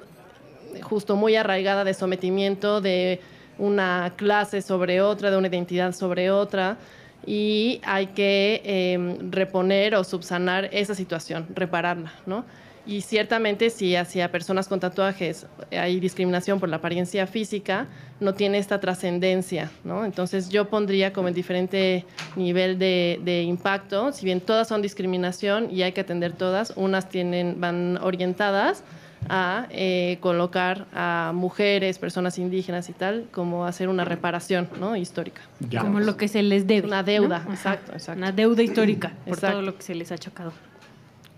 justo 0.82 1.16
muy 1.16 1.36
arraigada 1.36 1.84
de 1.84 1.94
sometimiento 1.94 2.80
de 2.80 3.20
una 3.58 4.12
clase 4.16 4.62
sobre 4.62 5.00
otra, 5.00 5.30
de 5.30 5.36
una 5.36 5.48
identidad 5.48 5.92
sobre 5.92 6.30
otra 6.30 6.78
y 7.26 7.80
hay 7.84 8.08
que 8.08 8.62
em, 8.64 9.30
reponer 9.30 9.94
o 9.94 10.04
subsanar 10.04 10.70
esa 10.72 10.94
situación, 10.94 11.46
repararla, 11.54 12.12
¿no? 12.26 12.44
Y 12.86 13.02
ciertamente 13.02 13.70
si 13.70 13.94
hacia 13.94 14.30
personas 14.32 14.66
con 14.66 14.80
tatuajes 14.80 15.46
hay 15.70 16.00
discriminación 16.00 16.58
por 16.58 16.68
la 16.68 16.76
apariencia 16.76 17.26
física, 17.26 17.86
no 18.20 18.34
tiene 18.34 18.58
esta 18.58 18.80
trascendencia, 18.80 19.70
¿no? 19.84 20.04
Entonces 20.04 20.48
yo 20.48 20.68
pondría 20.68 21.12
como 21.12 21.28
en 21.28 21.34
diferente 21.34 22.04
nivel 22.36 22.78
de, 22.78 23.20
de, 23.22 23.42
impacto, 23.42 24.12
si 24.12 24.24
bien 24.24 24.40
todas 24.40 24.68
son 24.68 24.82
discriminación 24.82 25.70
y 25.70 25.82
hay 25.82 25.92
que 25.92 26.00
atender 26.00 26.32
todas, 26.32 26.72
unas 26.76 27.08
tienen, 27.08 27.60
van 27.60 27.98
orientadas 27.98 28.82
a 29.28 29.66
eh, 29.70 30.18
colocar 30.20 30.86
a 30.94 31.32
mujeres, 31.34 31.98
personas 31.98 32.38
indígenas 32.38 32.88
y 32.88 32.92
tal, 32.92 33.26
como 33.30 33.66
hacer 33.66 33.88
una 33.88 34.04
reparación 34.04 34.68
¿no? 34.78 34.96
histórica. 34.96 35.42
Ya. 35.68 35.82
Como 35.82 36.00
lo 36.00 36.16
que 36.16 36.28
se 36.28 36.42
les 36.42 36.66
debe. 36.66 36.86
Una 36.86 37.02
deuda, 37.02 37.42
¿no? 37.44 37.52
exacto, 37.52 37.92
exacto. 37.92 38.18
Una 38.18 38.32
deuda 38.32 38.62
histórica 38.62 39.12
por 39.24 39.34
Exacto. 39.34 39.56
todo 39.56 39.62
lo 39.62 39.76
que 39.76 39.82
se 39.82 39.94
les 39.94 40.10
ha 40.12 40.18
chocado. 40.18 40.52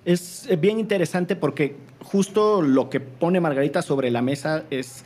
Es 0.05 0.47
eh, 0.49 0.57
bien 0.57 0.79
interesante 0.79 1.37
porque 1.37 1.77
justo 2.01 2.63
lo 2.63 2.91
que 2.91 3.01
pone 3.01 3.41
Margarita 3.41 3.83
sobre 3.83 4.11
la 4.11 4.23
mesa 4.23 4.65
es 4.71 5.05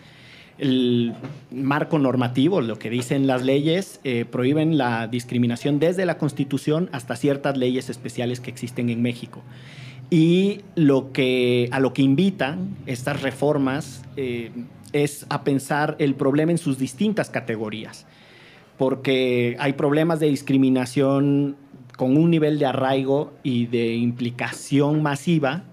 el 0.59 1.15
marco 1.51 1.99
normativo, 1.99 2.63
lo 2.63 2.79
que 2.79 2.89
dicen 2.89 3.27
las 3.27 3.45
leyes, 3.45 4.01
eh, 4.05 4.25
prohíben 4.25 4.79
la 4.79 5.07
discriminación 5.07 5.79
desde 5.79 6.07
la 6.07 6.17
Constitución 6.17 6.89
hasta 6.93 7.15
ciertas 7.17 7.59
leyes 7.59 7.91
especiales 7.91 8.41
que 8.41 8.51
existen 8.51 8.89
en 8.89 9.03
México. 9.03 9.43
Y 10.09 10.61
lo 10.77 11.13
que, 11.13 11.69
a 11.73 11.81
lo 11.81 11.93
que 11.93 12.03
invitan 12.03 12.77
estas 12.87 13.23
reformas 13.23 14.03
eh, 14.17 14.51
es 14.93 15.27
a 15.29 15.45
pensar 15.45 15.97
el 15.99 16.15
problema 16.15 16.53
en 16.53 16.59
sus 16.59 16.79
distintas 16.79 17.29
categorías, 17.29 18.07
porque 18.79 19.57
hay 19.59 19.75
problemas 19.75 20.21
de 20.21 20.29
discriminación 20.29 21.57
con 21.97 22.17
un 22.17 22.31
nivel 22.31 22.59
de 22.59 22.67
arraigo 22.67 23.33
y 23.43 23.67
de 23.67 23.95
implicación 23.95 25.03
masiva 25.03 25.65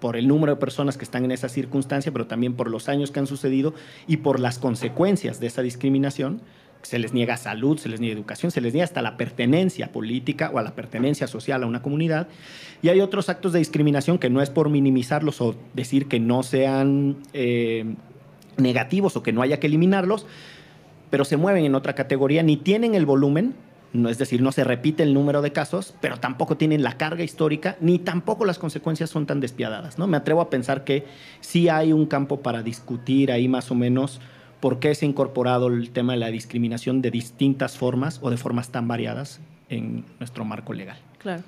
por 0.00 0.16
el 0.16 0.26
número 0.28 0.54
de 0.54 0.60
personas 0.60 0.96
que 0.96 1.04
están 1.04 1.24
en 1.24 1.30
esa 1.30 1.48
circunstancia, 1.48 2.12
pero 2.12 2.26
también 2.26 2.54
por 2.54 2.68
los 2.68 2.88
años 2.88 3.10
que 3.10 3.20
han 3.20 3.26
sucedido 3.26 3.72
y 4.06 4.18
por 4.18 4.40
las 4.40 4.58
consecuencias 4.58 5.38
de 5.40 5.46
esa 5.46 5.62
discriminación. 5.62 6.42
Se 6.82 6.98
les 6.98 7.12
niega 7.12 7.36
salud, 7.36 7.78
se 7.78 7.88
les 7.88 8.00
niega 8.00 8.16
educación, 8.16 8.50
se 8.50 8.60
les 8.60 8.72
niega 8.72 8.84
hasta 8.84 9.00
la 9.00 9.16
pertenencia 9.16 9.92
política 9.92 10.50
o 10.52 10.58
a 10.58 10.62
la 10.62 10.74
pertenencia 10.74 11.28
social 11.28 11.62
a 11.62 11.66
una 11.66 11.82
comunidad. 11.82 12.26
Y 12.82 12.88
hay 12.88 13.00
otros 13.00 13.28
actos 13.28 13.52
de 13.52 13.60
discriminación 13.60 14.18
que 14.18 14.28
no 14.28 14.42
es 14.42 14.50
por 14.50 14.68
minimizarlos 14.70 15.40
o 15.40 15.54
decir 15.74 16.08
que 16.08 16.18
no 16.18 16.42
sean 16.42 17.18
eh, 17.32 17.94
negativos 18.56 19.16
o 19.16 19.22
que 19.22 19.32
no 19.32 19.42
haya 19.42 19.60
que 19.60 19.68
eliminarlos, 19.68 20.26
pero 21.10 21.24
se 21.24 21.36
mueven 21.36 21.64
en 21.64 21.76
otra 21.76 21.94
categoría, 21.94 22.42
ni 22.42 22.56
tienen 22.56 22.96
el 22.96 23.06
volumen, 23.06 23.54
no, 23.92 24.08
es 24.08 24.18
decir, 24.18 24.40
no 24.40 24.52
se 24.52 24.64
repite 24.64 25.02
el 25.02 25.12
número 25.12 25.42
de 25.42 25.52
casos, 25.52 25.94
pero 26.00 26.18
tampoco 26.18 26.56
tienen 26.56 26.82
la 26.82 26.96
carga 26.96 27.24
histórica, 27.24 27.76
ni 27.80 27.98
tampoco 27.98 28.44
las 28.44 28.58
consecuencias 28.58 29.10
son 29.10 29.26
tan 29.26 29.40
despiadadas. 29.40 29.98
¿no? 29.98 30.06
Me 30.06 30.16
atrevo 30.16 30.40
a 30.40 30.50
pensar 30.50 30.84
que 30.84 31.04
sí 31.40 31.68
hay 31.68 31.92
un 31.92 32.06
campo 32.06 32.40
para 32.40 32.62
discutir 32.62 33.30
ahí 33.30 33.48
más 33.48 33.70
o 33.70 33.74
menos 33.74 34.20
por 34.60 34.78
qué 34.78 34.94
se 34.94 35.04
ha 35.04 35.08
incorporado 35.08 35.66
el 35.66 35.90
tema 35.90 36.14
de 36.14 36.20
la 36.20 36.28
discriminación 36.28 37.02
de 37.02 37.10
distintas 37.10 37.76
formas 37.76 38.18
o 38.22 38.30
de 38.30 38.36
formas 38.36 38.70
tan 38.70 38.88
variadas 38.88 39.40
en 39.68 40.04
nuestro 40.20 40.44
marco 40.44 40.72
legal. 40.72 40.96
Claro. 41.18 41.42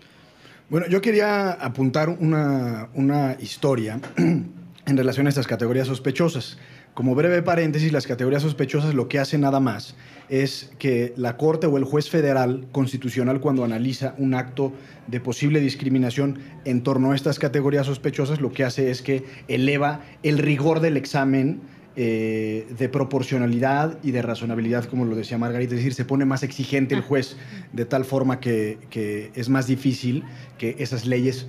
Bueno, 0.69 0.87
yo 0.89 1.01
quería 1.01 1.53
apuntar 1.53 2.09
una, 2.09 2.89
una 2.95 3.37
historia 3.41 4.01
en 4.17 4.97
relación 4.97 5.27
a 5.27 5.29
estas 5.29 5.47
categorías 5.47 5.87
sospechosas. 5.87 6.59
Como 6.95 7.17
breve 7.17 7.43
paréntesis, 7.43 7.93
las 7.93 8.07
categorías 8.07 8.43
sospechosas 8.43 8.95
lo 8.95 9.09
que 9.09 9.19
hace 9.19 9.37
nada 9.37 9.59
más 9.59 9.97
es 10.29 10.71
que 10.79 11.13
la 11.17 11.37
Corte 11.37 11.67
o 11.67 11.77
el 11.77 11.83
juez 11.83 12.09
federal 12.09 12.67
constitucional 12.71 13.41
cuando 13.41 13.65
analiza 13.65 14.15
un 14.17 14.33
acto 14.35 14.73
de 15.09 15.19
posible 15.19 15.61
discriminación 15.61 16.39
en 16.65 16.85
torno 16.85 17.11
a 17.11 17.17
estas 17.17 17.41
categorías 17.41 17.87
sospechosas, 17.87 18.41
lo 18.41 18.53
que 18.53 18.63
hace 18.63 18.93
es 18.93 19.03
que 19.03 19.25
eleva 19.49 20.03
el 20.23 20.39
rigor 20.39 20.79
del 20.79 20.97
examen 20.97 21.63
eh, 21.97 22.67
de 22.79 22.89
proporcionalidad 22.89 23.99
y 24.05 24.13
de 24.13 24.23
razonabilidad, 24.23 24.85
como 24.85 25.05
lo 25.05 25.17
decía 25.17 25.37
Margarita, 25.37 25.75
es 25.75 25.81
decir, 25.81 25.95
se 25.95 26.05
pone 26.05 26.25
más 26.25 26.45
exigente 26.45 26.95
el 26.95 27.03
juez 27.03 27.37
de 27.73 27.87
tal 27.87 28.05
forma 28.05 28.39
que, 28.39 28.79
que 28.91 29.33
es 29.35 29.49
más 29.49 29.67
difícil 29.67 30.23
que 30.59 30.77
esas 30.79 31.07
leyes 31.07 31.49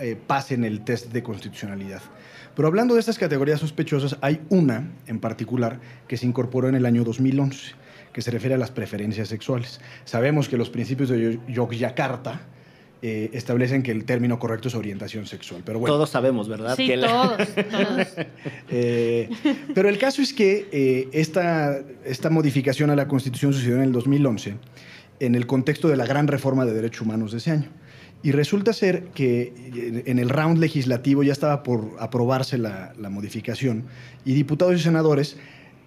eh, 0.00 0.16
pasen 0.26 0.64
el 0.64 0.80
test 0.80 1.12
de 1.12 1.22
constitucionalidad. 1.22 2.02
Pero 2.56 2.66
hablando 2.68 2.94
de 2.94 3.00
estas 3.00 3.18
categorías 3.18 3.60
sospechosas, 3.60 4.16
hay 4.22 4.40
una 4.48 4.90
en 5.06 5.20
particular 5.20 5.78
que 6.08 6.16
se 6.16 6.26
incorporó 6.26 6.68
en 6.68 6.74
el 6.74 6.86
año 6.86 7.04
2011, 7.04 7.74
que 8.12 8.22
se 8.22 8.30
refiere 8.30 8.54
a 8.54 8.58
las 8.58 8.70
preferencias 8.70 9.28
sexuales. 9.28 9.80
Sabemos 10.06 10.48
que 10.48 10.56
los 10.56 10.70
principios 10.70 11.10
de 11.10 11.38
Yogyakarta 11.48 12.40
eh, 13.02 13.28
establecen 13.34 13.82
que 13.82 13.92
el 13.92 14.06
término 14.06 14.38
correcto 14.38 14.68
es 14.68 14.74
orientación 14.74 15.26
sexual, 15.26 15.62
pero 15.66 15.78
bueno. 15.78 15.94
Todos 15.94 16.08
sabemos, 16.08 16.48
¿verdad? 16.48 16.74
Sí, 16.76 16.86
Que 16.86 16.96
la- 16.96 17.08
todos, 17.08 17.36
todos. 17.54 18.06
Eh, 18.70 19.28
pero 19.74 19.88
el 19.88 19.98
caso 19.98 20.22
es 20.22 20.32
que 20.32 20.66
eh, 20.72 21.08
esta, 21.12 21.78
esta 22.04 22.30
modificación 22.30 22.90
a 22.90 22.96
la 22.96 23.06
Constitución 23.06 23.52
sucedió 23.52 23.76
en 23.76 23.82
el 23.82 23.92
2011 23.92 24.54
en 25.20 25.34
el 25.34 25.46
contexto 25.46 25.88
de 25.88 25.96
la 25.96 26.04
gran 26.06 26.26
reforma 26.26 26.64
de 26.64 26.74
derechos 26.74 27.02
humanos 27.02 27.32
de 27.32 27.38
ese 27.38 27.50
año. 27.50 27.68
Y 28.22 28.32
resulta 28.32 28.72
ser 28.72 29.04
que 29.08 30.02
en 30.06 30.18
el 30.18 30.30
round 30.30 30.58
legislativo 30.58 31.22
ya 31.22 31.32
estaba 31.32 31.62
por 31.62 31.92
aprobarse 31.98 32.58
la, 32.58 32.92
modificación 33.10 33.84
y 34.24 34.34
diputados 34.34 34.74
y 34.74 34.78
senadores 34.80 35.36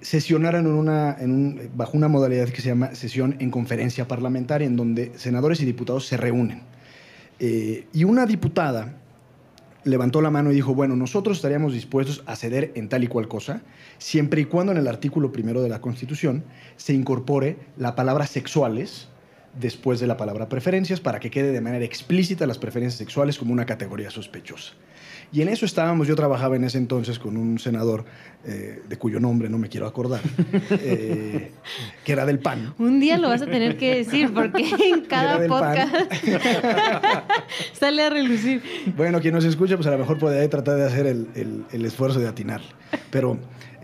sesionaron 0.01 1.69
bajo 1.75 1.97
una 1.97 2.07
modalidad 2.07 2.47
que 2.49 2.61
se 2.61 2.69
llama 2.69 2.95
sesión 2.95 3.35
en 3.39 3.51
conferencia 3.51 4.07
parlamentaria, 4.07 4.65
en 4.65 4.77
donde 4.77 5.11
senadores 5.17 5.59
y 5.61 5.65
diputados 5.65 6.05
se 6.05 6.15
reúnen. 6.15 6.61
Eh, 7.39 7.87
y 7.93 8.05
una 8.05 8.25
diputada 8.25 8.95
levantó 9.83 10.21
la 10.21 10.29
mano 10.29 10.51
y 10.51 10.55
dijo, 10.55 10.73
bueno, 10.73 10.95
nosotros 10.95 11.37
estaríamos 11.37 11.73
dispuestos 11.73 12.23
a 12.25 12.35
ceder 12.35 12.71
en 12.75 12.89
tal 12.89 13.03
y 13.03 13.07
cual 13.07 13.27
cosa, 13.27 13.61
siempre 13.97 14.41
y 14.41 14.45
cuando 14.45 14.71
en 14.71 14.77
el 14.77 14.87
artículo 14.87 15.31
primero 15.31 15.61
de 15.61 15.69
la 15.69 15.81
Constitución 15.81 16.43
se 16.77 16.93
incorpore 16.93 17.57
la 17.77 17.95
palabra 17.95 18.27
sexuales 18.27 19.09
después 19.59 19.99
de 19.99 20.07
la 20.07 20.17
palabra 20.17 20.49
preferencias 20.49 20.99
para 20.99 21.19
que 21.19 21.31
quede 21.31 21.51
de 21.51 21.61
manera 21.61 21.85
explícita 21.85 22.45
las 22.45 22.57
preferencias 22.57 22.97
sexuales 22.97 23.37
como 23.37 23.53
una 23.53 23.65
categoría 23.65 24.09
sospechosa. 24.11 24.73
Y 25.31 25.43
en 25.43 25.49
eso 25.49 25.63
estábamos, 25.65 26.07
yo 26.07 26.15
trabajaba 26.15 26.55
en 26.55 26.63
ese 26.63 26.79
entonces 26.79 27.19
con 27.19 27.37
un 27.37 27.59
senador 27.59 28.03
eh, 28.45 28.81
de 28.89 28.97
cuyo 28.97 29.19
nombre 29.19 29.47
no 29.47 29.59
me 29.59 29.69
quiero 29.69 29.85
acordar, 29.85 30.21
eh, 30.71 31.51
que 32.03 32.11
era 32.11 32.25
del 32.25 32.39
PAN. 32.39 32.73
Un 32.79 32.99
día 32.99 33.17
lo 33.19 33.29
vas 33.29 33.43
a 33.43 33.45
tener 33.45 33.77
que 33.77 33.95
decir 33.97 34.33
porque 34.33 34.67
en 34.91 35.01
cada 35.05 35.45
podcast 35.47 35.93
sale 37.73 38.03
a 38.03 38.09
relucir. 38.09 38.61
Bueno, 38.97 39.19
quien 39.21 39.33
nos 39.33 39.45
escucha, 39.45 39.75
pues 39.75 39.87
a 39.87 39.91
lo 39.91 39.97
mejor 39.99 40.17
puede 40.17 40.47
tratar 40.47 40.77
de 40.77 40.85
hacer 40.85 41.05
el, 41.07 41.27
el- 41.35 41.65
el 41.71 41.85
esfuerzo 41.85 42.19
de 42.19 42.27
atinar, 42.27 42.61
pero 43.11 43.37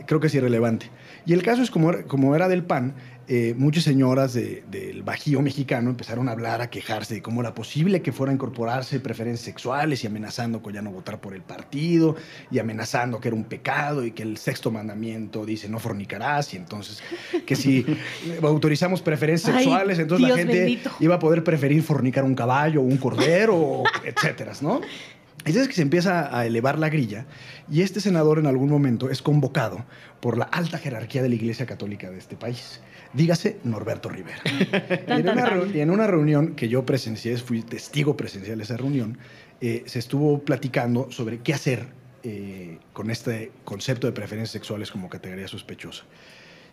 creo 0.07 0.19
que 0.19 0.27
es 0.27 0.35
irrelevante. 0.35 0.89
Y 1.27 1.33
el 1.33 1.41
caso 1.43 1.61
es 1.61 1.71
como, 1.71 1.91
como 2.07 2.35
era 2.35 2.47
del 2.47 2.63
PAN, 2.63 2.93
eh, 3.27 3.55
muchas 3.57 3.83
señoras 3.83 4.33
de- 4.33 4.63
del 4.69 5.01
Bajío 5.03 5.41
mexicano 5.41 5.89
empezaron 5.89 6.29
a 6.29 6.31
hablar, 6.33 6.61
a 6.61 6.69
quejarse 6.69 7.15
de 7.15 7.21
cómo 7.21 7.41
era 7.41 7.53
posible 7.53 8.01
que 8.01 8.11
fuera 8.11 8.31
a 8.31 8.33
incorporarse 8.35 8.99
preferencias 8.99 9.45
sexuales 9.45 10.03
y 10.03 10.07
amenazando 10.07 10.61
con 10.61 10.73
ya 10.73 10.81
no 10.81 10.91
votar 10.91 11.19
por 11.19 11.33
el 11.33 11.41
partido 11.41 12.15
y 12.51 12.59
amenazando 12.59 13.19
que 13.19 13.29
era 13.29 13.35
un 13.37 13.45
pecado 13.45 14.05
y 14.05 14.11
que 14.11 14.23
el 14.23 14.37
sexto 14.37 14.69
mandamiento 14.71 15.45
dice 15.45 15.67
no 15.69 15.79
fornicarás 15.79 16.53
y 16.53 16.57
entonces 16.57 17.01
que 17.45 17.55
si 17.55 17.85
autorizamos 18.43 19.01
preferencias 19.01 19.55
Ay, 19.55 19.63
sexuales, 19.63 19.99
entonces 19.99 20.25
Dios 20.27 20.37
la 20.37 20.43
gente 20.43 20.59
bendito. 20.59 20.91
iba 20.99 21.15
a 21.15 21.19
poder 21.19 21.43
preferir 21.43 21.81
fornicar 21.83 22.23
un 22.23 22.35
caballo 22.35 22.81
o 22.81 22.83
un 22.83 22.97
cordero, 22.97 23.83
etcétera, 24.03 24.53
¿no? 24.61 24.81
Entonces 25.45 25.67
que 25.67 25.75
se 25.75 25.83
empieza 25.83 26.35
a 26.35 26.45
elevar 26.47 26.79
la 26.79 26.89
grilla 26.89 27.27
y 27.71 27.81
este 27.81 28.01
senador 28.01 28.39
en 28.39 28.47
algún 28.47 28.69
momento 28.69 29.11
es 29.11 29.21
convocado 29.21 29.85
por 30.19 30.39
la 30.39 30.45
alta 30.45 30.79
jerarquía 30.79 31.21
de 31.21 31.29
la 31.29 31.35
Iglesia 31.35 31.67
Católica 31.67 32.09
de 32.09 32.17
este 32.17 32.35
país. 32.35 32.81
Dígase 33.13 33.59
Norberto 33.63 34.09
Rivera. 34.09 34.39
y, 35.07 35.11
en 35.11 35.29
una, 35.29 35.49
en 35.73 35.89
una 35.91 36.07
reunión 36.07 36.55
que 36.55 36.67
yo 36.67 36.83
presencié, 36.83 37.37
fui 37.37 37.61
testigo 37.61 38.17
presencial 38.17 38.57
de 38.57 38.63
esa 38.63 38.75
reunión, 38.75 39.19
eh, 39.61 39.83
se 39.85 39.99
estuvo 39.99 40.39
platicando 40.39 41.11
sobre 41.11 41.39
qué 41.39 41.53
hacer 41.53 41.87
eh, 42.23 42.79
con 42.91 43.11
este 43.11 43.51
concepto 43.63 44.07
de 44.07 44.13
preferencias 44.13 44.51
sexuales 44.51 44.89
como 44.89 45.09
categoría 45.09 45.47
sospechosa. 45.47 46.05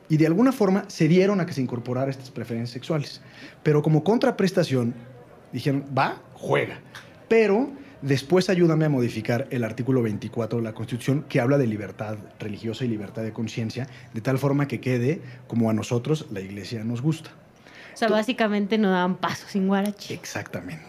Y 0.09 0.17
de 0.17 0.27
alguna 0.27 0.51
forma 0.51 0.89
se 0.89 1.09
dieron 1.09 1.41
a 1.41 1.47
que 1.47 1.53
se 1.53 1.61
incorporara 1.61 2.11
estas 2.11 2.31
preferencias 2.31 2.71
sexuales. 2.71 3.21
Pero 3.63 3.83
como 3.83 4.03
contraprestación, 4.03 4.95
dijeron, 5.53 5.85
va, 5.97 6.23
juega. 6.33 6.81
Pero 7.29 7.71
después 8.03 8.51
ayúdame 8.51 8.85
a 8.85 8.89
modificar 8.89 9.47
el 9.51 9.65
artículo 9.65 10.03
24 10.03 10.59
de 10.59 10.65
la 10.65 10.75
Constitución 10.75 11.25
que 11.29 11.41
habla 11.41 11.57
de 11.59 11.67
libertad 11.67 12.17
religiosa 12.39 12.85
y 12.85 12.89
libertad 12.89 13.23
de 13.23 13.33
conciencia, 13.33 13.87
de 14.13 14.21
tal 14.21 14.39
forma 14.39 14.69
que 14.69 14.81
quede 14.81 15.21
como 15.47 15.71
a 15.71 15.73
nosotros 15.73 16.27
la 16.31 16.41
iglesia 16.41 16.85
nos 16.85 17.01
gusta. 17.03 17.31
O 17.95 17.97
sea, 17.97 18.09
básicamente 18.09 18.79
no 18.79 18.91
daban 18.91 19.17
paso 19.17 19.47
sin 19.49 19.69
guarache. 19.69 20.13
Exactamente. 20.15 20.87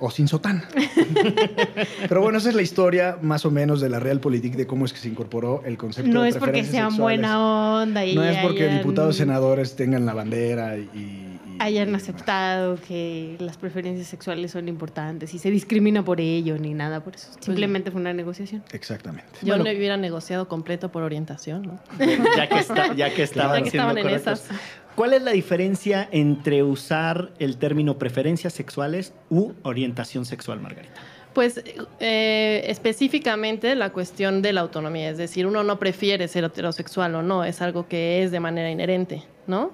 O 0.00 0.10
sin 0.10 0.26
sotana. 0.28 0.68
Pero 2.08 2.20
bueno, 2.20 2.38
esa 2.38 2.48
es 2.50 2.54
la 2.56 2.62
historia 2.62 3.16
más 3.22 3.46
o 3.46 3.50
menos 3.50 3.80
de 3.80 3.88
la 3.88 4.00
Realpolitik 4.00 4.54
de 4.56 4.66
cómo 4.66 4.84
es 4.84 4.92
que 4.92 4.98
se 4.98 5.08
incorporó 5.08 5.62
el 5.64 5.76
concepto 5.78 6.10
No 6.12 6.22
de 6.22 6.30
es 6.30 6.36
porque 6.36 6.64
sean 6.64 6.90
sexuales. 6.90 6.98
buena 6.98 7.40
onda 7.82 8.04
y 8.04 8.14
No 8.14 8.24
es 8.24 8.36
porque 8.38 8.64
hayan- 8.64 8.78
diputados 8.78 9.16
senadores 9.16 9.76
tengan 9.76 10.04
la 10.04 10.14
bandera 10.14 10.76
y... 10.76 11.33
hayan 11.58 11.94
aceptado 11.94 12.76
que 12.86 13.36
las 13.38 13.56
preferencias 13.56 14.06
sexuales 14.08 14.50
son 14.50 14.68
importantes 14.68 15.32
y 15.34 15.38
se 15.38 15.50
discrimina 15.50 16.04
por 16.04 16.20
ello 16.20 16.56
ni 16.58 16.74
nada 16.74 17.00
por 17.02 17.14
eso. 17.14 17.28
Simplemente 17.40 17.90
fue 17.90 18.00
una 18.00 18.12
negociación. 18.12 18.62
Exactamente. 18.72 19.30
Yo 19.42 19.48
Bueno. 19.54 19.64
no 19.64 19.70
hubiera 19.76 19.96
negociado 19.96 20.48
completo 20.48 20.90
por 20.90 21.02
orientación, 21.02 21.62
¿no? 21.62 21.80
ya 22.36 22.48
que, 22.48 22.58
está- 22.58 22.94
ya 22.94 23.14
que 23.14 23.22
estaban, 23.22 23.58
Ya 23.58 23.64
que 23.64 23.70
siendo 23.70 23.90
estaban 23.90 23.98
en 23.98 24.02
correctos. 24.04 24.40
esas. 24.44 24.60
¿Cuál 24.94 25.12
es 25.12 25.22
la 25.22 25.32
diferencia 25.32 26.08
entre 26.12 26.62
usar 26.62 27.32
el 27.38 27.56
término 27.56 27.98
preferencias 27.98 28.52
sexuales 28.52 29.12
u 29.30 29.52
orientación 29.62 30.24
sexual, 30.24 30.60
Margarita? 30.60 30.94
Pues 31.32 31.60
eh, 31.98 32.62
específicamente 32.68 33.74
la 33.74 33.90
cuestión 33.90 34.40
de 34.40 34.52
la 34.52 34.60
autonomía, 34.60 35.10
es 35.10 35.18
decir, 35.18 35.46
uno 35.46 35.64
no 35.64 35.80
prefiere 35.80 36.28
ser 36.28 36.44
heterosexual 36.44 37.12
o 37.16 37.22
no, 37.22 37.42
es 37.44 37.60
algo 37.60 37.88
que 37.88 38.22
es 38.22 38.30
de 38.30 38.38
manera 38.38 38.70
inherente, 38.70 39.24
¿no? 39.48 39.72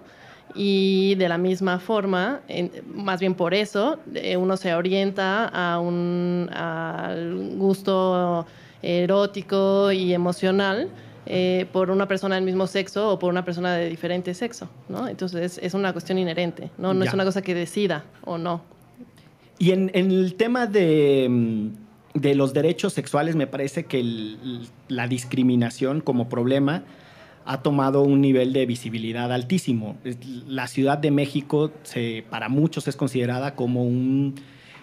Y 0.55 1.15
de 1.17 1.29
la 1.29 1.39
misma 1.39 1.79
forma, 1.79 2.41
más 2.93 3.21
bien 3.21 3.35
por 3.35 3.55
eso, 3.55 3.99
eh, 4.15 4.37
uno 4.37 4.57
se 4.57 4.75
orienta 4.75 5.47
a 5.47 5.79
un 5.79 6.49
al 6.53 7.57
gusto 7.57 8.47
erótico 8.83 9.93
y 9.93 10.15
emocional 10.15 10.89
eh, 11.27 11.67
por 11.73 11.91
una 11.91 12.09
persona 12.09 12.37
del 12.37 12.45
mismo 12.45 12.67
sexo 12.67 13.11
o 13.11 13.19
por 13.19 13.31
una 13.31 13.45
persona 13.45 13.77
de 13.77 13.89
diferente 13.89 14.35
sexo, 14.35 14.69
¿no? 14.89 15.07
Entonces 15.07 15.61
es 15.63 15.75
una 15.75 15.93
cuestión 15.93 16.19
inherente, 16.19 16.71
¿no? 16.79 16.95
No 16.95 17.05
es 17.05 17.13
una 17.13 17.25
cosa 17.25 17.43
que 17.43 17.55
decida 17.55 18.05
o 18.25 18.39
no. 18.39 18.63
Y 19.59 19.73
en, 19.73 19.91
el 19.95 20.35
tema 20.37 20.67
de, 20.67 21.29
mm, 21.29 22.19
de, 22.19 22.35
los 22.35 22.55
derechos 22.55 22.95
sexuales, 22.95 23.37
me 23.37 23.47
parece 23.47 23.85
que 23.85 24.03
la 24.89 25.07
discriminación 25.07 26.01
como 26.01 26.31
problema 26.31 26.83
ha 27.45 27.63
tomado 27.63 28.03
un 28.03 28.21
nivel 28.21 28.53
de 28.53 28.67
visibilidad 28.67 29.33
altísimo. 29.33 29.97
La 30.47 30.67
Ciudad 30.67 30.99
de 30.99 31.11
México 31.11 31.73
se, 31.83 32.25
para 32.31 32.49
muchos 32.49 32.89
es 32.89 32.97
considerada 32.97 33.55
como 33.55 33.85
un... 33.85 34.35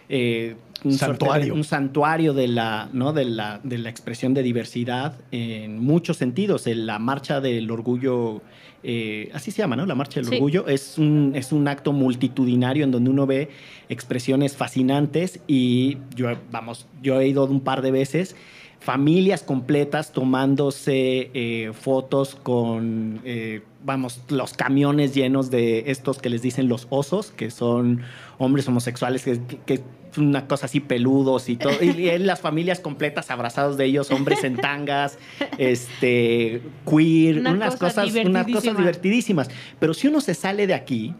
Eh, 0.09 0.55
un 0.83 0.93
santuario. 0.93 1.55
un 1.55 1.63
santuario 1.63 2.33
de 2.33 2.47
la, 2.47 2.89
¿no? 2.93 3.11
de, 3.11 3.25
la, 3.25 3.59
de 3.63 3.79
la 3.79 3.89
expresión 3.89 4.35
de 4.35 4.43
diversidad 4.43 5.15
en 5.31 5.79
muchos 5.79 6.17
sentidos. 6.17 6.67
En 6.67 6.85
la 6.85 6.99
marcha 6.99 7.41
del 7.41 7.69
orgullo, 7.71 8.41
eh, 8.83 9.29
así 9.33 9.49
se 9.51 9.63
llama, 9.63 9.75
¿no? 9.75 9.85
La 9.85 9.95
marcha 9.95 10.21
del 10.21 10.31
orgullo 10.31 10.67
es 10.67 10.97
un, 10.99 11.31
es 11.35 11.51
un 11.51 11.67
acto 11.67 11.93
multitudinario 11.93 12.83
en 12.83 12.91
donde 12.91 13.09
uno 13.09 13.25
ve 13.25 13.49
expresiones 13.89 14.55
fascinantes 14.55 15.39
y 15.47 15.97
yo, 16.15 16.29
vamos, 16.51 16.87
yo 17.01 17.19
he 17.19 17.27
ido 17.27 17.45
un 17.45 17.61
par 17.61 17.81
de 17.81 17.91
veces. 17.91 18.35
Familias 18.79 19.41
completas 19.41 20.11
tomándose 20.11 21.31
eh, 21.33 21.71
fotos 21.73 22.35
con, 22.35 23.21
eh, 23.25 23.61
vamos, 23.83 24.21
los 24.29 24.53
camiones 24.53 25.15
llenos 25.15 25.49
de 25.49 25.85
estos 25.87 26.19
que 26.19 26.29
les 26.29 26.41
dicen 26.41 26.67
los 26.69 26.87
osos, 26.89 27.31
que 27.31 27.49
son 27.49 28.01
hombres 28.37 28.67
homosexuales, 28.67 29.23
que, 29.23 29.41
que 29.65 29.81
una 30.17 30.47
cosa 30.47 30.65
así 30.65 30.79
peludos 30.79 31.49
y 31.49 31.55
todo, 31.55 31.73
y, 31.81 32.17
las 32.19 32.39
familias 32.39 32.79
completas 32.79 33.31
abrazados 33.31 33.77
de 33.77 33.85
ellos, 33.85 34.11
hombres 34.11 34.43
en 34.43 34.57
tangas, 34.57 35.17
este, 35.57 36.61
queer, 36.89 37.39
unas, 37.39 37.75
cosas, 37.75 38.13
unas 38.13 38.47
cosas 38.47 38.77
divertidísimas. 38.77 39.49
Pero 39.79 39.93
si 39.93 40.07
uno 40.07 40.21
se 40.21 40.33
sale 40.33 40.67
de 40.67 40.73
aquí, 40.73 41.13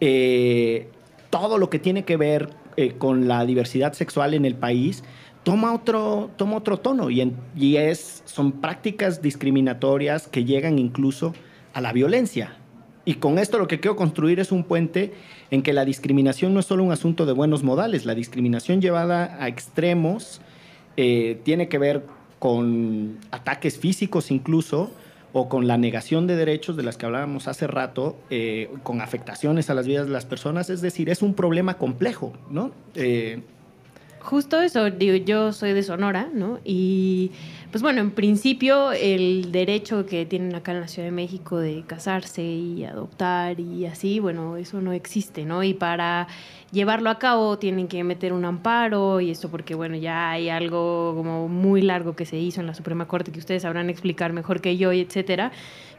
eh, 0.00 0.88
todo 1.32 1.56
lo 1.56 1.70
que 1.70 1.78
tiene 1.78 2.04
que 2.04 2.18
ver 2.18 2.50
con 2.98 3.26
la 3.26 3.46
diversidad 3.46 3.94
sexual 3.94 4.34
en 4.34 4.44
el 4.44 4.54
país, 4.54 5.02
toma 5.44 5.72
otro, 5.74 6.30
toma 6.36 6.58
otro 6.58 6.76
tono 6.76 7.08
y, 7.08 7.34
y 7.56 7.76
es, 7.76 8.22
son 8.26 8.52
prácticas 8.52 9.22
discriminatorias 9.22 10.28
que 10.28 10.44
llegan 10.44 10.78
incluso 10.78 11.32
a 11.72 11.80
la 11.80 11.92
violencia. 11.94 12.56
Y 13.06 13.14
con 13.14 13.38
esto 13.38 13.58
lo 13.58 13.66
que 13.66 13.80
quiero 13.80 13.96
construir 13.96 14.40
es 14.40 14.52
un 14.52 14.62
puente 14.62 15.14
en 15.50 15.62
que 15.62 15.72
la 15.72 15.86
discriminación 15.86 16.52
no 16.52 16.60
es 16.60 16.66
solo 16.66 16.84
un 16.84 16.92
asunto 16.92 17.24
de 17.24 17.32
buenos 17.32 17.62
modales, 17.62 18.04
la 18.04 18.14
discriminación 18.14 18.82
llevada 18.82 19.38
a 19.40 19.48
extremos 19.48 20.42
eh, 20.98 21.40
tiene 21.44 21.68
que 21.68 21.78
ver 21.78 22.04
con 22.38 23.18
ataques 23.30 23.78
físicos 23.78 24.30
incluso, 24.30 24.90
o 25.32 25.48
con 25.48 25.66
la 25.66 25.78
negación 25.78 26.26
de 26.26 26.36
derechos 26.36 26.76
de 26.76 26.82
las 26.82 26.96
que 26.96 27.06
hablábamos 27.06 27.48
hace 27.48 27.66
rato, 27.66 28.16
eh, 28.30 28.70
con 28.82 29.00
afectaciones 29.00 29.70
a 29.70 29.74
las 29.74 29.86
vidas 29.86 30.06
de 30.06 30.12
las 30.12 30.26
personas, 30.26 30.70
es 30.70 30.80
decir, 30.80 31.08
es 31.08 31.22
un 31.22 31.34
problema 31.34 31.78
complejo, 31.78 32.32
¿no? 32.50 32.70
Eh, 32.94 33.42
Justo 34.22 34.62
eso, 34.62 34.86
yo 34.86 35.52
soy 35.52 35.72
de 35.72 35.82
Sonora, 35.82 36.28
¿no? 36.32 36.60
Y 36.64 37.32
pues 37.72 37.80
bueno, 37.80 38.02
en 38.02 38.10
principio 38.10 38.92
el 38.92 39.50
derecho 39.50 40.04
que 40.04 40.26
tienen 40.26 40.54
acá 40.54 40.72
en 40.72 40.82
la 40.82 40.88
Ciudad 40.88 41.08
de 41.08 41.12
México 41.12 41.56
de 41.56 41.84
casarse 41.86 42.42
y 42.42 42.84
adoptar 42.84 43.58
y 43.60 43.86
así, 43.86 44.20
bueno, 44.20 44.58
eso 44.58 44.82
no 44.82 44.92
existe, 44.92 45.46
¿no? 45.46 45.62
Y 45.62 45.72
para 45.72 46.28
llevarlo 46.70 47.08
a 47.08 47.18
cabo 47.18 47.58
tienen 47.58 47.88
que 47.88 48.04
meter 48.04 48.34
un 48.34 48.44
amparo 48.44 49.22
y 49.22 49.30
esto 49.30 49.50
porque, 49.50 49.74
bueno, 49.74 49.96
ya 49.96 50.30
hay 50.30 50.50
algo 50.50 51.14
como 51.16 51.48
muy 51.48 51.80
largo 51.80 52.14
que 52.14 52.26
se 52.26 52.36
hizo 52.36 52.60
en 52.60 52.66
la 52.66 52.74
Suprema 52.74 53.08
Corte 53.08 53.32
que 53.32 53.38
ustedes 53.38 53.62
sabrán 53.62 53.88
explicar 53.88 54.34
mejor 54.34 54.60
que 54.60 54.76
yo, 54.76 54.92
y 54.92 55.00
etcétera 55.00 55.50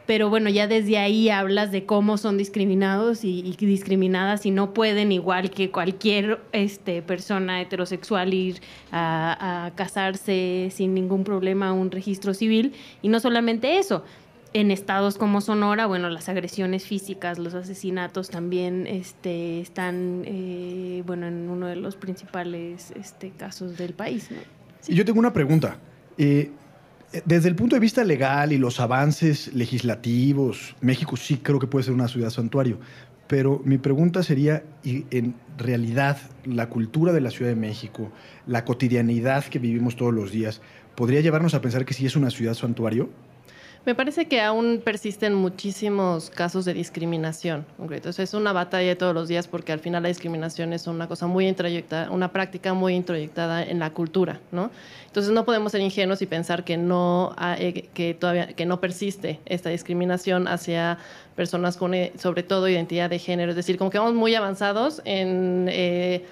pero 0.06 0.28
bueno, 0.28 0.50
ya 0.50 0.66
desde 0.66 0.98
ahí 0.98 1.30
hablas 1.30 1.72
de 1.72 1.86
cómo 1.86 2.18
son 2.18 2.36
discriminados 2.36 3.24
y, 3.24 3.42
discriminadas 3.58 4.44
y 4.44 4.50
no 4.50 4.74
pueden, 4.74 5.12
igual 5.12 5.50
que 5.50 5.70
cualquier 5.70 6.40
este, 6.52 7.00
persona 7.00 7.62
heterosexual, 7.62 8.34
ir 8.34 8.60
a, 8.92 9.72
casarse 9.76 10.68
sin 10.70 10.94
ningún 10.94 11.24
problema 11.24 11.68
a 11.68 11.72
un 11.72 11.90
registro 11.90 12.34
civil. 12.34 12.74
Y 13.00 13.08
no 13.08 13.18
solamente 13.18 13.78
eso, 13.78 14.04
en 14.52 14.70
estados 14.70 15.16
como 15.16 15.40
Sonora, 15.40 15.86
bueno, 15.86 16.10
las 16.10 16.28
agresiones 16.28 16.84
físicas, 16.84 17.38
los 17.38 17.54
asesinatos 17.54 18.28
también 18.28 18.86
este, 18.86 19.60
están, 19.60 20.22
eh, 20.26 21.02
bueno, 21.06 21.26
en 21.26 21.48
uno 21.48 21.66
de 21.66 21.76
los 21.76 21.96
principales 21.96 22.92
este, 22.94 23.30
casos 23.30 23.78
del 23.78 23.94
país. 23.94 24.28
Yo 24.86 25.04
tengo 25.04 25.18
una 25.18 25.32
pregunta. 25.32 25.78
Eh, 26.18 26.50
desde 27.24 27.48
el 27.48 27.54
punto 27.54 27.76
de 27.76 27.80
vista 27.80 28.02
legal 28.02 28.52
y 28.52 28.58
los 28.58 28.80
avances 28.80 29.52
legislativos, 29.54 30.74
México 30.80 31.16
sí 31.16 31.36
creo 31.36 31.58
que 31.58 31.66
puede 31.66 31.84
ser 31.84 31.94
una 31.94 32.08
ciudad 32.08 32.30
santuario. 32.30 32.78
Pero 33.26 33.62
mi 33.64 33.78
pregunta 33.78 34.22
sería, 34.22 34.64
¿y 34.82 35.06
en 35.10 35.34
realidad 35.56 36.18
la 36.44 36.68
cultura 36.68 37.12
de 37.12 37.20
la 37.20 37.30
Ciudad 37.30 37.50
de 37.50 37.56
México, 37.56 38.12
la 38.46 38.64
cotidianidad 38.64 39.44
que 39.44 39.58
vivimos 39.58 39.96
todos 39.96 40.12
los 40.12 40.30
días, 40.30 40.60
podría 40.94 41.20
llevarnos 41.20 41.54
a 41.54 41.60
pensar 41.60 41.84
que 41.84 41.94
sí 41.94 42.04
es 42.04 42.16
una 42.16 42.30
ciudad 42.30 42.54
santuario? 42.54 43.08
Me 43.86 43.94
parece 43.94 44.26
que 44.28 44.40
aún 44.40 44.80
persisten 44.82 45.34
muchísimos 45.34 46.30
casos 46.30 46.64
de 46.64 46.72
discriminación. 46.72 47.66
Entonces 47.78 48.30
es 48.30 48.34
una 48.34 48.54
batalla 48.54 48.88
de 48.88 48.96
todos 48.96 49.14
los 49.14 49.28
días 49.28 49.46
porque 49.46 49.72
al 49.72 49.78
final 49.78 50.02
la 50.02 50.08
discriminación 50.08 50.72
es 50.72 50.86
una 50.86 51.06
cosa 51.06 51.26
muy 51.26 51.46
introyectada, 51.46 52.10
una 52.10 52.32
práctica 52.32 52.72
muy 52.72 52.94
introyectada 52.94 53.62
en 53.62 53.78
la 53.78 53.90
cultura, 53.90 54.40
¿no? 54.52 54.70
Entonces 55.06 55.32
no 55.32 55.44
podemos 55.44 55.72
ser 55.72 55.82
ingenuos 55.82 56.22
y 56.22 56.26
pensar 56.26 56.64
que 56.64 56.78
no, 56.78 57.36
eh, 57.58 57.88
que 57.92 58.14
todavía, 58.14 58.46
que 58.54 58.64
no 58.64 58.80
persiste 58.80 59.40
esta 59.44 59.68
discriminación 59.68 60.48
hacia 60.48 60.96
personas 61.36 61.76
con, 61.76 61.92
eh, 61.92 62.12
sobre 62.16 62.42
todo, 62.42 62.66
identidad 62.68 63.10
de 63.10 63.18
género. 63.18 63.50
Es 63.50 63.56
decir, 63.56 63.76
como 63.76 63.90
que 63.90 63.98
vamos 63.98 64.14
muy 64.14 64.34
avanzados 64.34 65.02
en... 65.04 65.66
Eh, 65.70 66.24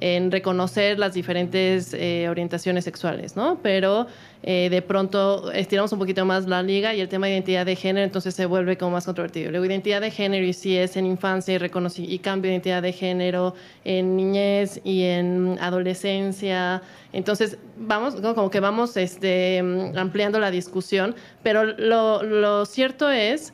en 0.00 0.30
reconocer 0.30 0.98
las 0.98 1.14
diferentes 1.14 1.94
eh, 1.94 2.26
orientaciones 2.28 2.84
sexuales, 2.84 3.36
¿no? 3.36 3.58
Pero 3.62 4.06
eh, 4.42 4.68
de 4.70 4.82
pronto 4.82 5.50
estiramos 5.52 5.92
un 5.92 5.98
poquito 5.98 6.24
más 6.24 6.46
la 6.46 6.62
liga 6.62 6.94
y 6.94 7.00
el 7.00 7.08
tema 7.08 7.26
de 7.26 7.32
identidad 7.32 7.66
de 7.66 7.76
género 7.76 8.04
entonces 8.04 8.34
se 8.34 8.46
vuelve 8.46 8.76
como 8.76 8.92
más 8.92 9.04
controvertido. 9.04 9.50
Luego 9.50 9.66
identidad 9.66 10.00
de 10.00 10.10
género 10.10 10.44
y 10.44 10.52
si 10.52 10.76
es 10.76 10.96
en 10.96 11.06
infancia 11.06 11.54
y, 11.56 12.14
y 12.14 12.18
cambio 12.18 12.48
de 12.48 12.54
identidad 12.54 12.82
de 12.82 12.92
género 12.92 13.54
en 13.84 14.16
niñez 14.16 14.80
y 14.84 15.02
en 15.02 15.58
adolescencia. 15.60 16.82
Entonces 17.12 17.58
vamos, 17.76 18.16
como 18.16 18.50
que 18.50 18.60
vamos 18.60 18.96
este, 18.96 19.58
ampliando 19.96 20.38
la 20.38 20.50
discusión, 20.50 21.14
pero 21.42 21.64
lo, 21.64 22.22
lo 22.22 22.66
cierto 22.66 23.10
es 23.10 23.52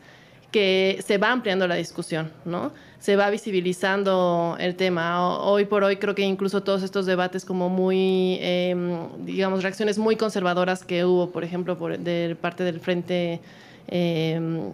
que 0.51 1.03
se 1.05 1.19
va 1.19 1.33
ampliando 1.33 1.67
la 1.67 1.77
discusión, 1.77 2.31
¿no? 2.45 2.73
Se 3.03 3.17
va 3.17 3.31
visibilizando 3.31 4.57
el 4.61 4.77
tema. 4.77 5.41
Hoy 5.41 5.65
por 5.65 5.83
hoy 5.83 5.97
creo 5.97 6.15
que 6.15 6.23
incluso 6.23 6.63
todos 6.63 6.85
estos 6.85 7.05
debates 7.05 7.45
como 7.45 7.69
muy, 7.69 8.39
em, 8.41 9.09
digamos, 9.25 9.65
reacciones 9.65 9.99
muy 9.99 10.15
conservadoras 10.15 10.85
que 10.85 11.05
hubo, 11.05 11.31
por 11.31 11.43
ejemplo, 11.43 11.77
por, 11.77 11.99
de 11.99 12.37
parte 12.41 12.63
del 12.63 12.79
Frente... 12.79 13.41
Em, 13.89 14.71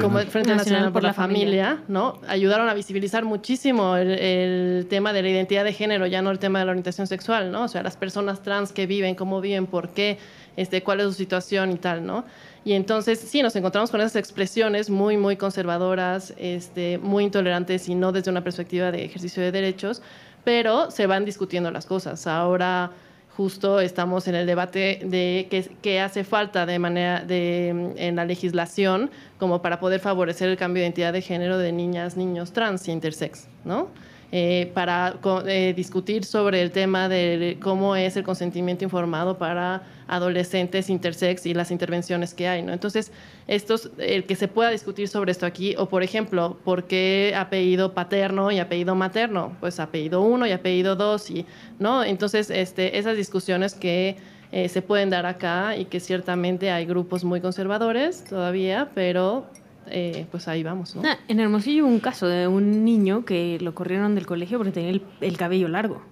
como 0.00 0.18
el 0.18 0.26
Frente 0.26 0.52
Nacional, 0.56 0.92
por, 0.92 1.04
la, 1.04 1.14
familia, 1.14 1.84
¿no? 1.86 2.20
Ayudaron 2.26 2.68
a 2.68 2.74
visibilizar 2.74 3.24
muchísimo 3.24 3.96
el, 3.96 4.10
el, 4.10 4.86
tema 4.90 5.12
de 5.12 5.22
la 5.22 5.28
identidad 5.28 5.62
de 5.62 5.72
género, 5.72 6.06
ya 6.06 6.20
no 6.20 6.32
el 6.32 6.40
tema 6.40 6.58
de 6.58 6.64
la 6.64 6.72
orientación 6.72 7.06
sexual, 7.06 7.52
¿no? 7.52 7.62
O 7.62 7.68
sea, 7.68 7.84
las 7.84 7.96
personas 7.96 8.42
trans 8.42 8.72
que 8.72 8.88
viven, 8.88 9.14
cómo 9.14 9.40
viven, 9.40 9.66
por 9.66 9.90
qué, 9.90 10.18
este, 10.56 10.82
cuál 10.82 10.98
es 10.98 11.06
su 11.06 11.12
situación 11.12 11.70
y 11.70 11.76
tal, 11.76 12.04
¿no? 12.04 12.24
Y 12.68 12.74
entonces, 12.74 13.18
sí, 13.18 13.40
nos 13.40 13.56
encontramos 13.56 13.90
con 13.90 14.02
esas 14.02 14.16
expresiones 14.16 14.90
muy, 14.90 15.16
muy 15.16 15.38
conservadoras, 15.38 16.34
este, 16.36 16.98
muy 16.98 17.24
intolerantes 17.24 17.88
y 17.88 17.94
no 17.94 18.12
desde 18.12 18.30
una 18.30 18.44
perspectiva 18.44 18.92
de 18.92 19.06
ejercicio 19.06 19.42
de 19.42 19.50
derechos, 19.50 20.02
pero 20.44 20.90
se 20.90 21.06
van 21.06 21.24
discutiendo 21.24 21.70
las 21.70 21.86
cosas. 21.86 22.26
Ahora 22.26 22.90
justo 23.38 23.80
estamos 23.80 24.28
en 24.28 24.34
el 24.34 24.46
debate 24.46 25.00
de 25.02 25.46
qué, 25.50 25.66
qué 25.80 26.00
hace 26.02 26.24
falta 26.24 26.66
de 26.66 26.78
manera 26.78 27.24
de, 27.24 27.68
en 27.96 28.16
la 28.16 28.26
legislación 28.26 29.10
como 29.38 29.62
para 29.62 29.80
poder 29.80 30.00
favorecer 30.00 30.50
el 30.50 30.58
cambio 30.58 30.82
de 30.82 30.88
identidad 30.88 31.14
de 31.14 31.22
género 31.22 31.56
de 31.56 31.72
niñas, 31.72 32.18
niños 32.18 32.52
trans 32.52 32.86
y 32.86 32.92
intersex, 32.92 33.48
¿no? 33.64 33.88
Eh, 34.30 34.70
para 34.74 35.16
eh, 35.46 35.72
discutir 35.74 36.24
sobre 36.24 36.60
el 36.60 36.70
tema 36.70 37.08
de 37.08 37.56
cómo 37.62 37.96
es 37.96 38.14
el 38.16 38.24
consentimiento 38.24 38.84
informado 38.84 39.38
para 39.38 39.82
adolescentes 40.06 40.90
intersex 40.90 41.46
y 41.46 41.54
las 41.54 41.70
intervenciones 41.70 42.34
que 42.34 42.46
hay, 42.46 42.62
¿no? 42.62 42.72
Entonces, 42.72 43.10
estos, 43.46 43.90
el 43.96 44.24
que 44.24 44.36
se 44.36 44.46
pueda 44.46 44.68
discutir 44.68 45.08
sobre 45.08 45.32
esto 45.32 45.46
aquí, 45.46 45.74
o 45.78 45.88
por 45.88 46.02
ejemplo, 46.02 46.58
¿por 46.62 46.84
qué 46.84 47.32
apellido 47.34 47.94
paterno 47.94 48.50
y 48.50 48.58
apellido 48.58 48.94
materno? 48.94 49.56
Pues 49.60 49.80
apellido 49.80 50.20
uno 50.20 50.46
y 50.46 50.52
apellido 50.52 50.94
dos, 50.94 51.30
y, 51.30 51.46
¿no? 51.78 52.04
Entonces, 52.04 52.50
este, 52.50 52.98
esas 52.98 53.16
discusiones 53.16 53.74
que 53.74 54.16
eh, 54.52 54.68
se 54.68 54.82
pueden 54.82 55.10
dar 55.10 55.24
acá 55.24 55.76
y 55.76 55.86
que 55.86 56.00
ciertamente 56.00 56.70
hay 56.70 56.86
grupos 56.86 57.24
muy 57.24 57.40
conservadores 57.40 58.24
todavía, 58.24 58.90
pero 58.94 59.46
eh, 59.90 60.26
pues 60.30 60.48
ahí 60.48 60.62
vamos. 60.62 60.94
¿no? 60.94 61.02
Ah, 61.04 61.18
en 61.28 61.40
Hermosillo 61.40 61.84
hubo 61.84 61.92
un 61.92 62.00
caso 62.00 62.26
de 62.26 62.46
un 62.46 62.84
niño 62.84 63.24
que 63.24 63.58
lo 63.60 63.74
corrieron 63.74 64.14
del 64.14 64.26
colegio 64.26 64.58
porque 64.58 64.72
tenía 64.72 65.00
el, 65.20 65.36
cabello 65.36 65.68
largo. 65.68 66.02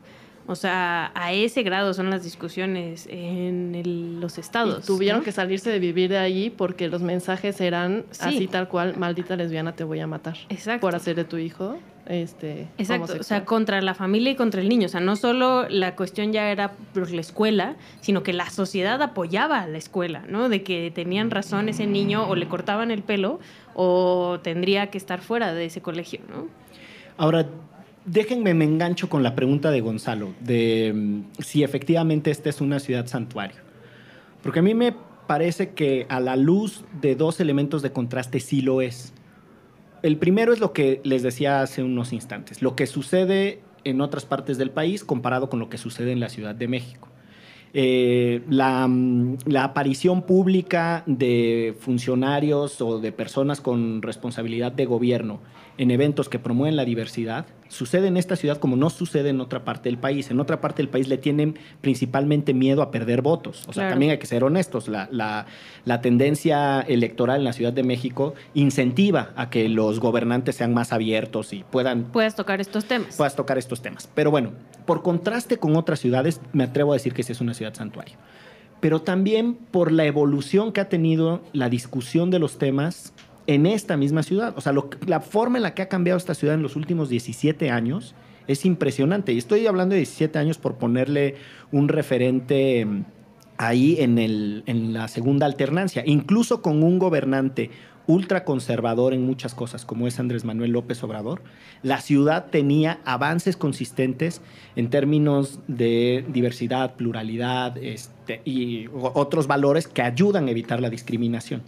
O 0.47 0.55
sea, 0.55 1.11
a 1.15 1.33
ese 1.33 1.63
grado 1.63 1.93
son 1.95 2.11
las 2.11 2.23
discusiones 2.23 3.09
en 3.11 4.21
los 4.21 4.39
estados. 4.39 4.87
tuvieron 4.87 5.23
que 5.23 5.33
salirse 5.33 5.71
de 5.71 5.79
vivir 5.79 6.11
de 6.11 6.19
allí 6.19 6.51
porque 6.51 6.89
los 6.89 7.03
mensajes 7.03 7.61
eran 7.61 8.05
así 8.21 8.47
tal 8.47 8.69
cual, 8.69 8.97
maldita 8.97 9.37
lesbiana, 9.37 9.75
te 9.75 9.85
voy 9.85 10.01
a 10.01 10.07
matar. 10.07 10.37
Exacto. 10.49 10.81
Por 10.81 10.95
hacer 10.95 11.17
de 11.17 11.25
tu 11.25 11.37
hijo 11.37 11.79
este, 12.07 12.69
Exacto, 12.79 13.15
o 13.19 13.23
sea, 13.23 13.45
contra 13.45 13.83
la 13.83 13.95
familia 13.95 14.31
y 14.31 14.37
contra 14.37 14.61
el 14.61 14.69
niño. 14.69 14.87
O 14.87 14.89
sea, 14.89 15.01
no 15.01 15.17
solo 15.17 15.69
la 15.69 15.97
cuestión 15.97 16.33
ya 16.33 16.51
era 16.51 16.73
por 16.95 17.11
la 17.11 17.21
escuela, 17.21 17.77
sino 18.01 18.23
que 18.23 18.33
la 18.33 18.49
sociedad 18.51 19.03
apoyaba 19.03 19.61
a 19.61 19.67
la 19.67 19.79
escuela, 19.79 20.25
¿no? 20.29 20.49
De 20.49 20.63
que 20.63 20.93
tenían 20.95 21.31
razón 21.31 21.69
ese 21.69 21.87
niño 21.87 22.29
o 22.29 22.37
le 22.37 22.47
cortaban 22.49 22.91
el 22.91 23.03
pelo 23.03 23.41
o 23.75 24.39
tendría 24.43 24.89
que 24.89 24.99
estar 24.99 25.21
fuera 25.21 25.53
de 25.53 25.67
ese 25.67 25.81
colegio, 25.81 26.21
¿no? 26.31 26.47
Ahora, 27.17 27.47
déjenme 28.07 28.55
me 28.55 28.65
engancho 28.65 29.09
con 29.09 29.23
la 29.23 29.35
pregunta 29.35 29.71
de 29.71 29.81
Gonzalo, 29.81 30.33
de 30.41 30.93
mm, 30.95 31.43
si 31.43 31.63
efectivamente 31.63 32.31
esta 32.31 32.49
es 32.49 32.61
una 32.61 32.79
ciudad 32.79 33.07
santuario. 33.07 33.59
Porque 34.43 34.61
a 34.61 34.63
mí 34.63 34.75
me 34.75 34.95
parece 35.27 35.71
que 35.71 36.07
a 36.09 36.21
la 36.21 36.37
luz 36.37 36.85
de 37.01 37.17
dos 37.17 37.41
elementos 37.41 37.83
de 37.83 37.93
contraste 37.93 38.41
sí 38.41 38.63
lo 38.63 38.81
es. 38.81 39.13
El 40.03 40.19
primero 40.19 40.53
es 40.53 40.61
lo 40.61 40.73
que 40.73 41.01
les 41.05 41.23
decía 41.23 41.63
hace 41.63 41.83
unos 41.83 42.13
instantes, 42.13 42.63
lo 42.63 42.77
que 42.77 42.87
sucede 42.87 43.61
en 43.83 44.01
otras 44.01 44.25
partes 44.25 44.57
del 44.57 44.71
país 44.71 45.05
comparado 45.05 45.49
con 45.49 45.59
lo 45.59 45.69
que 45.69 45.79
sucede 45.79 46.13
en 46.13 46.21
la 46.21 46.29
Ciudad 46.29 46.55
de 46.55 46.69
México. 46.69 47.09
Eh, 47.75 48.43
la, 48.49 48.89
la, 49.45 49.65
aparición 49.65 50.23
pública 50.23 51.03
de 51.07 51.77
funcionarios 51.81 52.81
o 52.81 53.01
de 53.01 53.13
personas 53.13 53.61
con 53.61 54.01
responsabilidad 54.01 54.73
de 54.73 54.87
gobierno 54.87 55.41
en 55.77 55.91
eventos 55.91 56.29
que 56.29 56.39
promueven 56.39 56.77
la 56.77 56.85
diversidad, 56.85 57.47
sucede 57.69 58.09
en 58.09 58.17
esta 58.17 58.37
ciudad 58.37 58.59
como 58.59 58.77
no 58.77 58.91
sucede 58.91 59.31
en 59.31 59.41
otra 59.41 59.65
parte 59.65 59.89
del 59.89 59.99
país. 59.99 60.31
En 60.31 60.41
otra 60.41 60.61
parte 60.61 60.83
del 60.83 60.89
país 60.89 61.09
le 61.09 61.19
tienen 61.19 61.59
principalmente 61.81 62.55
miedo 62.55 62.83
a 62.83 62.91
perder 62.91 63.23
votos. 63.23 63.65
O 63.69 63.73
sea, 63.73 63.89
también 63.89 64.13
hay 64.13 64.19
que 64.19 64.27
ser 64.27 64.45
honestos. 64.45 64.89
La, 64.89 65.09
la, 65.11 65.47
la, 65.85 66.01
tendencia 66.01 66.81
electoral 66.81 67.39
en 67.39 67.45
la 67.45 67.53
Ciudad 67.53 67.73
de 67.73 67.83
México 67.83 68.35
incentiva 68.55 69.31
a 69.37 69.51
que 69.51 69.69
los 69.69 70.01
gobernantes 70.01 70.57
sean 70.57 70.75
más 70.75 70.93
abiertos 70.93 71.53
y 71.53 71.65
puedan... 71.65 72.05
Puedas 72.05 72.37
tocar 72.37 72.61
estos 72.61 72.85
temas. 72.85 73.17
Puedas 73.17 73.37
tocar 73.37 73.59
estos 73.59 73.83
temas. 73.83 74.09
Pero 74.15 74.31
bueno, 74.31 74.53
por 74.85 75.03
contraste 75.03 75.59
con 75.59 75.77
otras 75.77 76.01
ciudades, 76.01 76.41
me 76.53 76.65
atrevo 76.65 76.93
a 76.93 76.97
decir 76.97 77.15
que 77.15 77.23
sí 77.23 77.33
es 77.33 77.41
una 77.41 77.55
ciudad 77.55 77.75
santuario. 77.75 78.17
Pero 78.81 79.01
también 79.03 79.55
por 79.55 79.91
la 79.91 80.05
evolución 80.05 80.73
que 80.73 80.81
ha 80.81 80.89
tenido 80.89 81.43
la 81.53 81.69
discusión 81.69 82.31
de 82.31 82.39
los 82.39 82.59
temas 82.59 83.13
en 83.47 83.67
esta 83.67 83.97
misma 83.97 84.23
ciudad. 84.23 84.55
O 84.57 84.61
sea, 84.61 84.75
la 85.07 85.21
forma 85.21 85.59
en 85.59 85.63
la 85.63 85.75
que 85.75 85.83
ha 85.83 85.89
cambiado 85.89 86.19
esta 86.19 86.35
ciudad 86.35 86.55
en 86.55 86.63
los 86.63 86.77
últimos 86.77 87.09
17 87.09 87.71
años 87.71 88.15
es 88.47 88.65
impresionante. 88.65 89.33
Y 89.33 89.39
estoy 89.39 89.67
hablando 89.67 89.95
de 89.95 90.01
17 90.01 90.39
años 90.39 90.59
por 90.59 90.77
ponerle 90.77 91.37
un 91.73 91.89
referente 91.89 92.85
mm, 92.85 93.05
ahí 93.59 93.97
en, 94.01 94.19
el, 94.19 94.65
la 94.93 95.09
segunda 95.09 95.47
alternancia. 95.47 96.03
Incluso 96.07 96.63
con 96.63 96.83
un 96.83 96.99
gobernante 96.99 97.71
ultraconservador 98.09 99.15
en 99.15 99.27
muchas 99.27 99.55
cosas, 99.55 99.85
como 99.85 100.07
es 100.07 100.21
Andrés 100.21 100.45
Manuel 100.45 100.71
López 100.71 101.03
Obrador, 101.03 101.43
la 101.83 102.01
ciudad 102.01 102.47
tenía 102.51 103.01
avances 103.05 103.57
consistentes 103.57 104.43
en 104.77 104.91
términos 104.91 105.59
de 105.67 106.25
diversidad, 106.29 106.95
pluralidad 106.95 107.77
este, 107.79 108.43
y 108.45 108.87
otros 108.93 109.49
valores 109.49 109.89
que 109.89 110.03
ayudan 110.03 110.47
a 110.47 110.53
evitar 110.53 110.81
la 110.81 110.89
discriminación. 110.89 111.63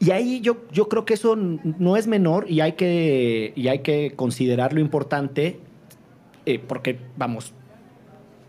Y 0.00 0.12
ahí 0.12 0.40
yo, 0.40 0.64
yo 0.72 0.88
creo 0.88 1.04
que 1.04 1.12
eso 1.12 1.36
no 1.36 1.96
es 1.98 2.06
menor 2.06 2.50
y 2.50 2.60
hay 2.60 2.72
que, 2.72 3.52
y 3.54 3.68
hay 3.68 3.80
que 3.80 4.14
considerar 4.16 4.76
importante 4.78 5.60
eh, 6.46 6.58
porque, 6.58 6.98
vamos, 7.18 7.52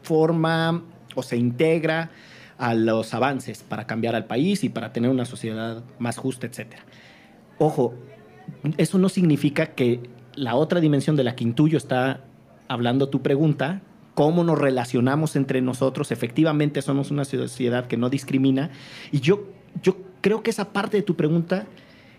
forma 0.01 0.83
o 1.13 1.23
se 1.23 1.35
integra 1.35 2.09
a 2.57 2.73
los 2.73 3.13
avances 3.13 3.63
para 3.63 3.85
cambiar 3.85 4.15
al 4.15 4.25
país 4.25 4.63
y 4.63 4.69
para 4.69 4.93
tener 4.93 5.11
una 5.11 5.25
sociedad 5.25 5.83
más 5.99 6.17
justa, 6.17 6.47
etc. 6.47 6.75
Ojo, 7.57 7.95
eso 8.77 8.97
no 8.97 9.09
significa 9.09 9.67
que 9.67 9.99
la 10.35 10.55
otra 10.55 10.79
dimensión 10.79 11.17
de 11.17 11.25
la 11.25 11.35
que 11.35 11.43
intuyo 11.43 11.77
está 11.77 12.23
hablando 12.69 13.09
tu 13.09 13.21
pregunta, 13.21 13.81
cómo 14.13 14.45
nos 14.45 14.57
relacionamos 14.57 15.35
entre 15.35 15.61
nosotros, 15.61 16.11
efectivamente 16.11 16.81
somos 16.81 17.11
una 17.11 17.25
sociedad 17.25 17.87
que 17.87 17.97
no 17.97 18.09
discrimina, 18.09 18.69
y 19.11 19.19
yo, 19.19 19.47
yo 19.81 19.97
creo 20.21 20.43
que 20.43 20.51
esa 20.51 20.71
parte 20.71 20.97
de 20.97 21.03
tu 21.03 21.15
pregunta 21.15 21.65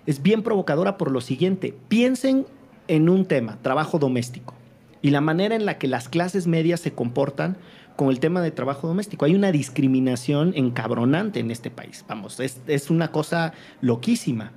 es 0.06 0.22
bien 0.22 0.42
provocadora 0.42 0.98
por 0.98 1.10
lo 1.10 1.20
siguiente. 1.20 1.74
Piensen 1.88 2.46
en 2.88 3.08
un 3.08 3.24
tema, 3.26 3.58
trabajo 3.62 3.98
doméstico, 3.98 4.54
y 5.00 5.10
la 5.10 5.20
manera 5.20 5.54
en 5.54 5.64
la 5.64 5.78
que 5.78 5.88
las 5.88 6.08
clases 6.08 6.46
medias 6.46 6.80
se 6.80 6.92
comportan 6.92 7.56
con 7.96 8.10
el 8.10 8.20
tema 8.20 8.40
de 8.40 8.50
trabajo 8.50 8.88
doméstico. 8.88 9.24
Hay 9.24 9.34
una 9.34 9.52
discriminación 9.52 10.52
encabronante 10.56 11.40
en 11.40 11.50
este 11.50 11.70
país. 11.70 12.04
Vamos, 12.08 12.40
es, 12.40 12.60
es 12.66 12.90
una 12.90 13.10
cosa 13.10 13.52
loquísima. 13.80 14.52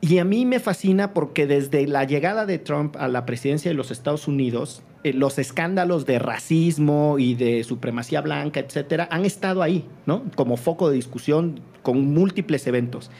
Y 0.00 0.18
a 0.18 0.24
mí 0.24 0.46
me 0.46 0.60
fascina 0.60 1.12
porque 1.12 1.46
desde 1.46 1.86
la 1.86 2.04
llegada 2.04 2.46
de 2.46 2.58
Trump 2.58 2.96
a 2.96 3.08
la 3.08 3.26
presidencia 3.26 3.70
de 3.70 3.74
los 3.74 3.90
Estados 3.90 4.28
Unidos, 4.28 4.82
eh, 5.02 5.12
los 5.12 5.38
escándalos 5.38 6.04
de 6.04 6.18
racismo 6.18 7.18
y 7.18 7.34
de 7.34 7.64
supremacía 7.64 8.20
blanca, 8.20 8.60
etcétera, 8.60 9.08
han 9.10 9.24
estado 9.24 9.62
ahí, 9.62 9.86
¿no? 10.06 10.24
Como 10.34 10.56
foco 10.56 10.90
de 10.90 10.96
discusión 10.96 11.60
con 11.82 12.12
múltiples 12.12 12.66
eventos. 12.66 13.10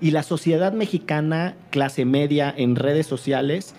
Y 0.00 0.10
la 0.10 0.22
sociedad 0.22 0.72
mexicana, 0.72 1.56
clase 1.70 2.04
media 2.04 2.52
en 2.56 2.76
redes 2.76 3.06
sociales, 3.06 3.74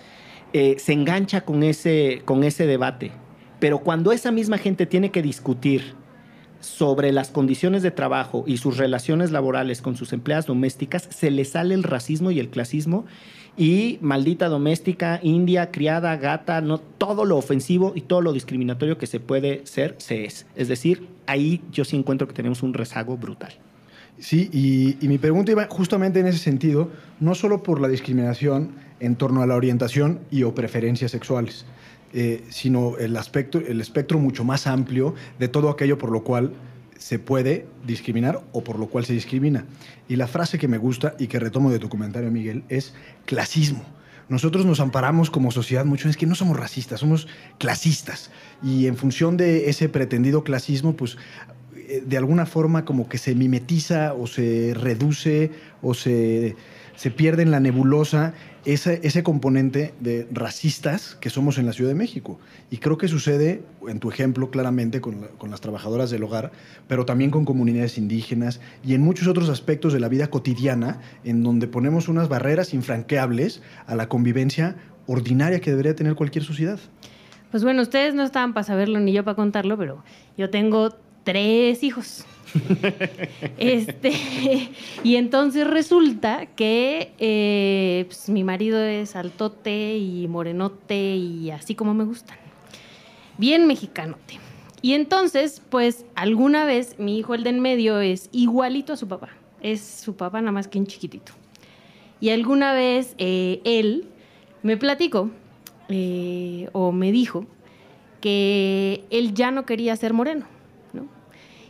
eh, 0.52 0.76
se 0.78 0.92
engancha 0.92 1.42
con 1.42 1.62
ese, 1.62 2.22
con 2.24 2.44
ese 2.44 2.66
debate. 2.66 3.12
Pero 3.58 3.78
cuando 3.78 4.12
esa 4.12 4.32
misma 4.32 4.58
gente 4.58 4.86
tiene 4.86 5.10
que 5.10 5.22
discutir 5.22 5.94
sobre 6.60 7.12
las 7.12 7.30
condiciones 7.30 7.82
de 7.82 7.90
trabajo 7.90 8.44
y 8.46 8.56
sus 8.56 8.76
relaciones 8.76 9.30
laborales 9.30 9.82
con 9.82 9.96
sus 9.96 10.12
empleadas 10.12 10.46
domésticas, 10.46 11.08
se 11.10 11.30
le 11.30 11.44
sale 11.44 11.74
el 11.74 11.82
racismo 11.82 12.30
y 12.30 12.40
el 12.40 12.50
clasismo 12.50 13.04
y 13.56 13.98
maldita 14.00 14.48
doméstica, 14.48 15.20
india, 15.22 15.70
criada, 15.70 16.16
gata, 16.16 16.60
no 16.60 16.78
todo 16.78 17.24
lo 17.24 17.36
ofensivo 17.36 17.92
y 17.94 18.02
todo 18.02 18.20
lo 18.20 18.32
discriminatorio 18.32 18.98
que 18.98 19.06
se 19.06 19.20
puede 19.20 19.66
ser, 19.66 19.94
se 19.98 20.24
es. 20.24 20.46
Es 20.56 20.68
decir, 20.68 21.08
ahí 21.26 21.62
yo 21.70 21.84
sí 21.84 21.96
encuentro 21.96 22.26
que 22.26 22.34
tenemos 22.34 22.62
un 22.62 22.74
rezago 22.74 23.16
brutal. 23.16 23.52
Sí, 24.18 24.48
y, 25.00 25.06
mi 25.08 25.18
pregunta 25.18 25.52
iba 25.52 25.66
justamente 25.68 26.20
en 26.20 26.26
ese 26.26 26.38
sentido, 26.38 26.90
no 27.18 27.34
solo 27.34 27.62
por 27.62 27.80
la 27.80 27.88
discriminación 27.88 28.72
en 29.00 29.16
torno 29.16 29.42
a 29.42 29.46
la 29.46 29.56
orientación 29.56 30.20
y 30.30 30.44
o 30.44 30.54
preferencias 30.54 31.10
sexuales, 31.10 31.64
eh, 32.12 32.44
sino 32.48 32.96
el, 32.98 33.16
aspecto, 33.16 33.58
el 33.58 33.80
espectro 33.80 34.18
mucho 34.18 34.44
más 34.44 34.66
amplio 34.66 35.14
de 35.38 35.48
todo 35.48 35.70
aquello 35.70 35.98
por 35.98 36.12
lo 36.12 36.22
cual 36.22 36.52
se 36.98 37.18
puede 37.18 37.66
discriminar 37.84 38.40
o 38.52 38.62
por 38.62 38.78
lo 38.78 38.86
cual 38.86 39.04
se 39.04 39.12
discrimina. 39.12 39.64
Y 40.12 40.16
la 40.16 40.26
frase 40.26 40.58
que 40.58 40.68
me 40.68 40.76
gusta 40.76 41.14
y 41.18 41.26
que 41.26 41.38
retomo 41.38 41.70
de 41.70 41.78
tu 41.78 41.88
comentario, 41.88 42.30
Miguel, 42.30 42.64
es 42.68 42.92
clasismo. 43.24 43.82
Nosotros 44.28 44.66
nos 44.66 44.78
amparamos 44.78 45.30
como 45.30 45.50
sociedad 45.50 45.86
mucho, 45.86 46.06
es 46.06 46.18
que 46.18 46.26
no 46.26 46.34
somos 46.34 46.58
racistas, 46.58 47.00
somos 47.00 47.28
clasistas. 47.56 48.30
Y 48.62 48.88
en 48.88 48.98
función 48.98 49.38
de 49.38 49.70
ese 49.70 49.88
pretendido 49.88 50.44
clasismo, 50.44 50.96
pues 50.96 51.16
eh, 51.74 52.02
de 52.06 52.16
alguna 52.18 52.44
forma 52.44 52.84
como 52.84 53.08
que 53.08 53.16
se 53.16 53.34
mimetiza 53.34 54.12
o 54.12 54.26
se 54.26 54.74
reduce 54.74 55.50
o 55.80 55.94
se, 55.94 56.56
se 56.94 57.10
pierde 57.10 57.42
en 57.42 57.50
la 57.50 57.60
nebulosa 57.60 58.34
ese, 58.64 59.00
ese 59.02 59.22
componente 59.22 59.94
de 60.00 60.26
racistas 60.32 61.16
que 61.20 61.30
somos 61.30 61.58
en 61.58 61.66
la 61.66 61.72
Ciudad 61.72 61.90
de 61.90 61.94
México. 61.94 62.38
Y 62.70 62.78
creo 62.78 62.98
que 62.98 63.08
sucede, 63.08 63.62
en 63.88 63.98
tu 63.98 64.10
ejemplo, 64.10 64.50
claramente 64.50 65.00
con, 65.00 65.28
con, 65.38 65.50
las 65.50 65.60
trabajadoras 65.60 66.10
del 66.10 66.22
hogar, 66.22 66.52
pero 66.88 67.04
también 67.04 67.30
con 67.30 67.44
comunidades 67.44 67.98
indígenas 67.98 68.60
y 68.84 68.94
en 68.94 69.02
muchos 69.02 69.26
otros 69.26 69.48
aspectos 69.48 69.92
de 69.92 70.00
la 70.00 70.08
vida 70.08 70.28
cotidiana, 70.28 71.00
en 71.24 71.42
donde 71.42 71.66
ponemos 71.66 72.08
unas 72.08 72.28
barreras 72.28 72.74
infranqueables 72.74 73.62
a 73.86 73.96
la 73.96 74.08
convivencia 74.08 74.76
ordinaria 75.06 75.60
que 75.60 75.70
debería 75.70 75.94
tener 75.94 76.14
cualquier 76.14 76.44
sociedad. 76.44 76.78
Pues 77.50 77.64
bueno, 77.64 77.82
ustedes 77.82 78.14
no 78.14 78.22
estaban 78.22 78.54
para 78.54 78.64
saberlo 78.64 78.98
ni 78.98 79.12
yo 79.12 79.24
para 79.24 79.34
contarlo, 79.34 79.76
pero 79.76 80.02
yo 80.38 80.48
tengo 80.48 80.88
tres 81.24 81.82
hijos. 81.82 82.24
este, 83.58 84.12
y 85.02 85.16
entonces 85.16 85.66
resulta 85.66 86.46
que 86.46 87.12
eh, 87.18 88.04
pues, 88.06 88.28
mi 88.28 88.44
marido 88.44 88.82
es 88.82 89.16
altote 89.16 89.96
y 89.96 90.28
morenote 90.28 91.16
y 91.16 91.50
así 91.50 91.74
como 91.74 91.94
me 91.94 92.04
gustan. 92.04 92.36
Bien 93.38 93.66
mexicanote. 93.66 94.38
Y 94.82 94.94
entonces, 94.94 95.62
pues 95.70 96.04
alguna 96.14 96.64
vez 96.64 96.98
mi 96.98 97.18
hijo, 97.18 97.34
el 97.34 97.44
de 97.44 97.50
en 97.50 97.60
medio, 97.60 98.00
es 98.00 98.28
igualito 98.32 98.92
a 98.92 98.96
su 98.96 99.08
papá. 99.08 99.30
Es 99.62 99.80
su 99.80 100.16
papá 100.16 100.40
nada 100.40 100.52
más 100.52 100.68
que 100.68 100.78
un 100.78 100.86
chiquitito. 100.86 101.32
Y 102.20 102.30
alguna 102.30 102.72
vez 102.72 103.14
eh, 103.18 103.60
él 103.64 104.08
me 104.62 104.76
platicó 104.76 105.30
eh, 105.88 106.68
o 106.72 106.92
me 106.92 107.12
dijo 107.12 107.46
que 108.20 109.04
él 109.10 109.34
ya 109.34 109.50
no 109.50 109.66
quería 109.66 109.96
ser 109.96 110.12
moreno 110.12 110.46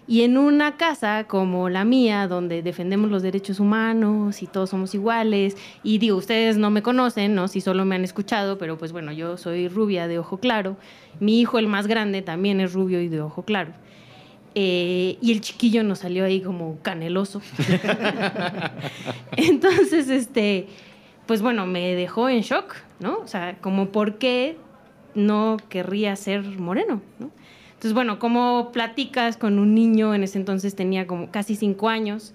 y 0.07 0.23
en 0.23 0.37
una 0.37 0.77
casa 0.77 1.25
como 1.29 1.69
la 1.69 1.85
mía, 1.85 2.27
donde 2.27 2.63
defendemos 2.63 3.11
los 3.11 3.23
derechos 3.23 3.61
humanos 3.61 4.43
y 4.43 4.47
todos 4.47 4.71
somos 4.71 4.95
iguales, 4.95 5.57
y 5.83 5.99
digo, 5.99 6.17
ustedes 6.17 6.57
no 6.57 6.71
me 6.71 6.83
conocen, 6.83 7.35
¿no? 7.35 7.49
Si 7.49 7.61
solo 7.61 7.85
me 7.85 7.95
han 7.95 8.05
escuchado, 8.05 8.59
pero 8.59 8.77
pues 8.79 8.93
bueno, 8.93 9.13
yo 9.13 9.37
soy 9.37 9.69
rubia 9.69 10.09
de 10.09 10.19
ojo 10.19 10.39
claro. 10.39 10.77
Mi 11.21 11.41
hijo, 11.41 11.59
el 11.59 11.69
más 11.69 11.87
grande, 11.87 12.23
también 12.23 12.61
es 12.61 12.73
rubio 12.73 13.01
y 13.01 13.09
de 13.09 13.21
ojo 13.21 13.43
claro. 13.43 13.73
Eh, 14.55 15.17
y 15.21 15.33
el 15.33 15.41
chiquillo 15.41 15.83
nos 15.83 16.01
salió 16.01 16.25
ahí 16.25 16.41
como 16.41 16.79
caneloso. 16.83 17.41
Entonces, 19.37 20.09
este, 20.09 20.67
pues 21.27 21.41
bueno, 21.43 21.67
me 21.67 21.95
dejó 21.95 22.29
en 22.29 22.43
shock, 22.43 22.75
¿no? 23.01 23.19
O 23.19 23.29
sea, 23.29 23.57
como 23.61 23.89
por 23.89 24.19
qué 24.19 24.59
no 25.15 25.57
querría 25.69 26.17
ser 26.17 26.43
moreno, 26.43 27.01
¿no? 27.19 27.31
Entonces, 27.83 27.95
bueno, 27.95 28.21
¿cómo 28.21 28.71
platicas 28.71 29.37
con 29.37 29.59
un 29.59 29.75
niño? 29.75 30.15
En 30.15 30.23
ese 30.23 30.39
entonces 30.39 30.77
tenía 30.77 31.09
como 31.09 31.33
casi 31.33 31.57
cinco 31.57 31.89
años. 31.89 32.33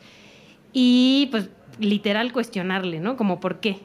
Y 0.73 1.29
pues 1.31 1.49
literal 1.79 2.33
cuestionarle, 2.33 2.99
¿no? 2.99 3.15
Como 3.15 3.39
por 3.39 3.61
qué. 3.61 3.77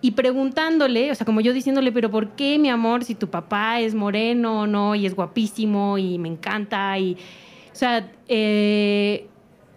Y 0.00 0.10
preguntándole, 0.10 1.12
o 1.12 1.14
sea, 1.14 1.24
como 1.24 1.40
yo 1.40 1.52
diciéndole, 1.52 1.92
pero 1.92 2.10
¿por 2.10 2.30
qué, 2.30 2.58
mi 2.58 2.68
amor, 2.68 3.04
si 3.04 3.14
tu 3.14 3.30
papá 3.30 3.78
es 3.78 3.94
moreno, 3.94 4.66
no? 4.66 4.96
Y 4.96 5.06
es 5.06 5.14
guapísimo 5.14 5.98
y 5.98 6.18
me 6.18 6.26
encanta. 6.26 6.98
Y, 6.98 7.12
o 7.12 7.76
sea, 7.76 8.10
eh, 8.26 9.28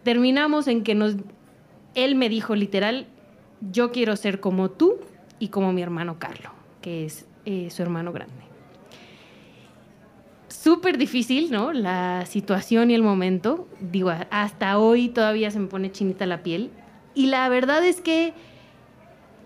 terminamos 0.01 0.67
en 0.67 0.81
que 0.81 0.95
nos, 0.95 1.17
él 1.93 2.15
me 2.15 2.29
dijo 2.29 2.55
literal, 2.55 3.05
yo 3.71 3.91
quiero 3.91 4.15
ser 4.15 4.39
como 4.39 4.71
tú 4.71 4.95
y 5.38 5.49
como 5.49 5.71
mi 5.71 5.84
hermano 5.84 6.17
Carlo, 6.17 6.49
que 6.81 7.05
es 7.05 7.27
eh, 7.45 7.69
su 7.69 7.84
hermano 7.84 8.12
grande 8.12 8.51
súper 10.62 10.97
difícil, 10.97 11.52
¿no? 11.52 11.74
La 11.74 12.26
situación 12.28 12.91
y 12.91 12.93
el 12.93 13.02
momento. 13.02 13.67
Digo, 13.80 14.12
hasta 14.30 14.78
hoy 14.78 15.10
todavía 15.10 15.50
se 15.50 15.60
me 15.60 15.67
pone 15.67 15.91
chinita 15.91 16.26
la 16.26 16.43
piel. 16.43 16.69
Y 17.15 17.28
la 17.28 17.50
verdad 17.50 17.84
es 17.84 18.00
que 18.00 18.34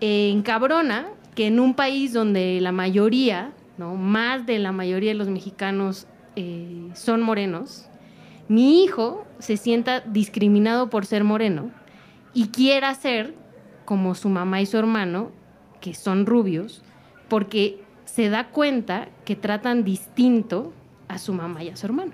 encabrona 0.01 1.08
que 1.34 1.47
en 1.47 1.60
un 1.60 1.73
país 1.73 2.12
donde 2.12 2.60
la 2.60 2.71
mayoría, 2.71 3.54
¿no? 3.78 3.95
Más 3.95 4.45
de 4.45 4.60
la 4.60 4.71
mayoría 4.71 5.12
de 5.12 5.15
los 5.15 5.30
mexicanos 5.30 6.06
eh, 6.36 6.89
son 6.93 7.21
morenos, 7.21 7.88
mi 8.49 8.84
hijo 8.84 9.25
se 9.39 9.58
sienta 9.58 10.01
discriminado 10.01 10.89
por 10.89 11.06
ser 11.06 11.23
moreno 11.23 11.71
y 12.34 12.49
quiera 12.49 12.93
ser 12.93 13.34
como 13.86 14.15
su 14.15 14.30
mamá 14.30 14.62
y 14.62 14.65
su 14.65 14.78
hermano, 14.78 15.32
que 15.80 15.93
son 15.93 16.25
rubios, 16.25 16.84
porque 17.30 17.82
se 18.04 18.30
da 18.30 18.49
cuenta 18.49 19.08
que 19.23 19.36
tratan 19.36 19.84
distinto 19.84 20.73
a 21.08 21.18
su 21.18 21.34
mamá 21.34 21.63
y 21.63 21.70
a 21.70 21.76
su 21.76 21.86
hermano. 21.86 22.13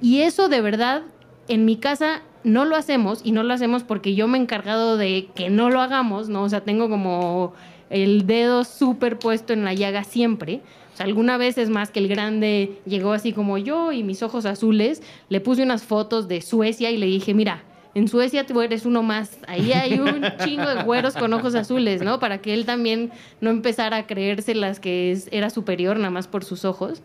Y 0.00 0.20
eso 0.20 0.48
de 0.48 0.60
verdad, 0.60 1.02
en 1.48 1.64
mi 1.64 1.76
casa 1.76 2.22
no 2.42 2.64
lo 2.64 2.76
hacemos 2.76 3.20
y 3.24 3.32
no 3.32 3.42
lo 3.42 3.54
hacemos 3.54 3.82
porque 3.84 4.14
yo 4.14 4.28
me 4.28 4.38
he 4.38 4.40
encargado 4.40 4.96
de 4.96 5.28
que 5.34 5.50
no 5.50 5.70
lo 5.70 5.80
hagamos, 5.80 6.28
¿no? 6.28 6.42
O 6.42 6.48
sea, 6.48 6.62
tengo 6.62 6.88
como 6.88 7.54
el 7.90 8.26
dedo 8.26 8.64
súper 8.64 9.18
puesto 9.18 9.52
en 9.52 9.64
la 9.64 9.72
llaga 9.72 10.04
siempre. 10.04 10.60
O 10.92 10.96
sea, 10.96 11.06
alguna 11.06 11.36
vez 11.36 11.58
es 11.58 11.70
más 11.70 11.90
que 11.90 12.00
el 12.00 12.08
grande 12.08 12.80
llegó 12.86 13.12
así 13.12 13.32
como 13.32 13.58
yo 13.58 13.92
y 13.92 14.02
mis 14.02 14.22
ojos 14.22 14.46
azules, 14.46 15.02
le 15.28 15.40
puse 15.40 15.62
unas 15.62 15.84
fotos 15.84 16.28
de 16.28 16.40
Suecia 16.40 16.90
y 16.90 16.98
le 16.98 17.06
dije, 17.06 17.34
mira, 17.34 17.64
en 17.94 18.08
Suecia 18.08 18.46
tú 18.46 18.60
eres 18.60 18.84
uno 18.86 19.02
más. 19.02 19.38
Ahí 19.46 19.72
hay 19.72 19.98
un 19.98 20.24
chingo 20.44 20.68
de 20.68 20.82
güeros 20.82 21.14
con 21.14 21.32
ojos 21.32 21.54
azules, 21.54 22.02
¿no? 22.02 22.18
Para 22.18 22.38
que 22.38 22.52
él 22.52 22.66
también 22.66 23.10
no 23.40 23.50
empezara 23.50 23.98
a 23.98 24.06
creerse 24.06 24.54
las 24.54 24.80
que 24.80 25.16
era 25.30 25.50
superior 25.50 25.96
nada 25.96 26.10
más 26.10 26.28
por 26.28 26.44
sus 26.44 26.64
ojos. 26.64 27.02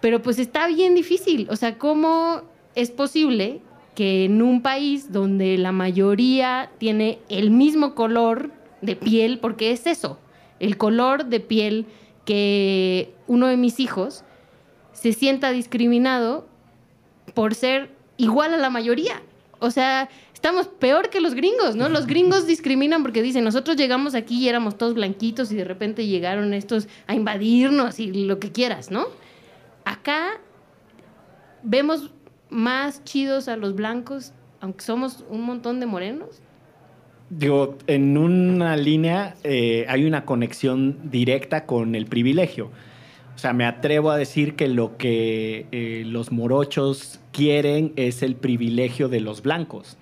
Pero 0.00 0.22
pues 0.22 0.38
está 0.38 0.66
bien 0.68 0.94
difícil. 0.94 1.48
O 1.50 1.56
sea, 1.56 1.78
¿cómo 1.78 2.42
es 2.74 2.90
posible 2.90 3.60
que 3.94 4.24
en 4.26 4.42
un 4.42 4.62
país 4.62 5.10
donde 5.12 5.58
la 5.58 5.72
mayoría 5.72 6.70
tiene 6.78 7.18
el 7.28 7.50
mismo 7.50 7.96
color 7.96 8.52
de 8.80 8.94
piel, 8.94 9.40
porque 9.40 9.72
es 9.72 9.88
eso, 9.88 10.20
el 10.60 10.76
color 10.76 11.24
de 11.26 11.40
piel 11.40 11.86
que 12.24 13.12
uno 13.26 13.48
de 13.48 13.56
mis 13.56 13.80
hijos 13.80 14.22
se 14.92 15.12
sienta 15.12 15.50
discriminado 15.50 16.46
por 17.34 17.56
ser 17.56 17.90
igual 18.18 18.54
a 18.54 18.58
la 18.58 18.70
mayoría? 18.70 19.20
O 19.58 19.72
sea, 19.72 20.08
estamos 20.32 20.68
peor 20.68 21.10
que 21.10 21.20
los 21.20 21.34
gringos, 21.34 21.74
¿no? 21.74 21.88
Los 21.88 22.06
gringos 22.06 22.46
discriminan 22.46 23.02
porque 23.02 23.22
dicen, 23.22 23.42
nosotros 23.42 23.76
llegamos 23.76 24.14
aquí 24.14 24.38
y 24.38 24.48
éramos 24.48 24.78
todos 24.78 24.94
blanquitos 24.94 25.50
y 25.50 25.56
de 25.56 25.64
repente 25.64 26.06
llegaron 26.06 26.54
estos 26.54 26.86
a 27.08 27.16
invadirnos 27.16 27.98
y 27.98 28.12
lo 28.12 28.38
que 28.38 28.52
quieras, 28.52 28.92
¿no? 28.92 29.08
Acá 29.88 30.38
vemos 31.62 32.12
más 32.50 33.02
chidos 33.04 33.48
a 33.48 33.56
los 33.56 33.74
blancos, 33.74 34.34
aunque 34.60 34.84
somos 34.84 35.24
un 35.30 35.40
montón 35.46 35.80
de 35.80 35.86
morenos. 35.86 36.42
Digo, 37.30 37.78
en 37.86 38.18
una 38.18 38.76
línea 38.76 39.34
eh, 39.44 39.86
hay 39.88 40.04
una 40.04 40.26
conexión 40.26 41.10
directa 41.10 41.64
con 41.64 41.94
el 41.94 42.04
privilegio. 42.04 42.70
O 43.34 43.38
sea, 43.38 43.54
me 43.54 43.64
atrevo 43.64 44.10
a 44.10 44.18
decir 44.18 44.56
que 44.56 44.68
lo 44.68 44.98
que 44.98 45.64
eh, 45.72 46.02
los 46.04 46.32
morochos 46.32 47.18
quieren 47.32 47.94
es 47.96 48.22
el 48.22 48.36
privilegio 48.36 49.08
de 49.08 49.20
los 49.20 49.40
blancos 49.40 49.96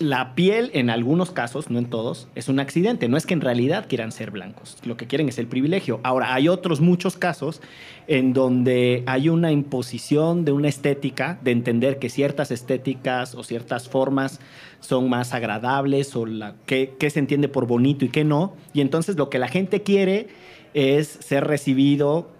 la 0.00 0.34
piel, 0.34 0.70
en 0.72 0.88
algunos 0.88 1.30
casos, 1.30 1.68
no 1.68 1.78
en 1.78 1.84
todos, 1.84 2.26
es 2.34 2.48
un 2.48 2.58
accidente. 2.58 3.06
No 3.06 3.18
es 3.18 3.26
que 3.26 3.34
en 3.34 3.42
realidad 3.42 3.84
quieran 3.86 4.12
ser 4.12 4.30
blancos. 4.30 4.78
Lo 4.84 4.96
que 4.96 5.06
quieren 5.06 5.28
es 5.28 5.38
el 5.38 5.46
privilegio. 5.46 6.00
Ahora, 6.02 6.34
hay 6.34 6.48
otros 6.48 6.80
muchos 6.80 7.18
casos 7.18 7.60
en 8.06 8.32
donde 8.32 9.04
hay 9.06 9.28
una 9.28 9.52
imposición 9.52 10.46
de 10.46 10.52
una 10.52 10.68
estética, 10.68 11.38
de 11.42 11.50
entender 11.50 11.98
que 11.98 12.08
ciertas 12.08 12.50
estéticas 12.50 13.34
o 13.34 13.44
ciertas 13.44 13.90
formas 13.90 14.40
son 14.80 15.10
más 15.10 15.34
agradables 15.34 16.16
o 16.16 16.24
la, 16.24 16.54
qué, 16.64 16.96
se 17.10 17.18
entiende 17.18 17.48
por 17.48 17.66
bonito 17.66 18.06
y 18.06 18.08
qué 18.08 18.24
no. 18.24 18.54
Y 18.72 18.80
entonces 18.80 19.16
lo 19.16 19.28
que 19.28 19.38
la 19.38 19.48
gente 19.48 19.82
quiere 19.82 20.28
es 20.72 21.08
ser 21.08 21.46
recibido 21.46 22.30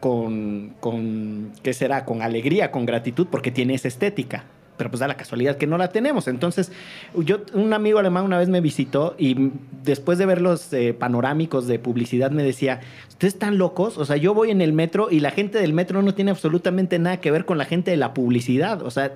con, 0.00 0.74
con, 0.80 1.52
¿qué 1.62 1.74
será? 1.74 2.06
Con 2.06 2.22
alegría, 2.22 2.70
con 2.70 2.86
gratitud, 2.86 3.26
porque 3.30 3.50
tiene 3.50 3.74
esa 3.74 3.88
estética 3.88 4.46
pero 4.80 4.88
pues 4.88 5.00
da 5.00 5.08
la 5.08 5.18
casualidad 5.18 5.58
que 5.58 5.66
no 5.66 5.76
la 5.76 5.90
tenemos. 5.90 6.26
Entonces, 6.26 6.72
yo, 7.14 7.42
un 7.52 7.74
amigo 7.74 7.98
alemán 7.98 8.24
una 8.24 8.38
vez 8.38 8.48
me 8.48 8.62
visitó 8.62 9.14
y 9.18 9.50
después 9.84 10.16
de 10.16 10.24
ver 10.24 10.40
los 10.40 10.72
eh, 10.72 10.94
panorámicos 10.94 11.66
de 11.66 11.78
publicidad 11.78 12.30
me 12.30 12.42
decía, 12.42 12.80
¿ustedes 13.10 13.34
están 13.34 13.58
locos? 13.58 13.98
O 13.98 14.06
sea, 14.06 14.16
yo 14.16 14.32
voy 14.32 14.50
en 14.50 14.62
el 14.62 14.72
metro 14.72 15.08
y 15.10 15.20
la 15.20 15.32
gente 15.32 15.58
del 15.58 15.74
metro 15.74 16.00
no 16.00 16.14
tiene 16.14 16.30
absolutamente 16.30 16.98
nada 16.98 17.20
que 17.20 17.30
ver 17.30 17.44
con 17.44 17.58
la 17.58 17.66
gente 17.66 17.90
de 17.90 17.98
la 17.98 18.14
publicidad. 18.14 18.80
O 18.80 18.90
sea, 18.90 19.12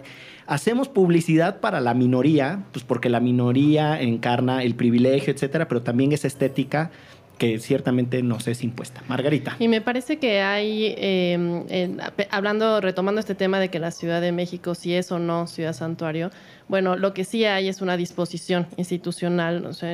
hacemos 0.47 0.91
publicidad 0.91 1.61
para 1.61 1.81
la 1.81 1.95
minoría, 1.95 2.65
pues 2.73 2.85
porque 2.85 3.09
la 3.09 3.21
minoría 3.21 3.99
encarna 4.03 4.65
el 4.65 4.75
privilegio, 4.75 5.33
etcétera, 5.33 5.67
pero 5.67 5.81
también 5.81 6.13
es 6.13 6.27
estética 6.27 6.91
que 7.39 7.59
ciertamente 7.59 8.23
nos 8.23 8.47
es 8.49 8.63
impuesta. 8.63 9.03
Margarita. 9.09 9.57
Y 9.59 9.69
me 9.69 9.81
parece 9.81 10.19
que 10.19 10.41
hay, 10.41 10.95
em, 10.97 11.65
hablando, 12.31 12.81
retomando 12.81 13.21
este 13.21 13.35
tema 13.35 13.59
de 13.59 13.69
que 13.69 13.79
la 13.79 13.91
Ciudad 13.91 14.21
de 14.21 14.33
México 14.33 14.75
si 14.75 14.95
es 14.95 15.11
o 15.13 15.19
no 15.19 15.47
ciudad 15.47 15.73
santuario, 15.73 16.31
bueno, 16.69 16.97
lo 16.97 17.13
que 17.13 17.25
sí 17.25 17.45
hay 17.45 17.69
es 17.69 17.83
una 17.83 17.97
disposición 17.97 18.67
institucional, 18.77 19.67
o 19.67 19.73
sea, 19.73 19.91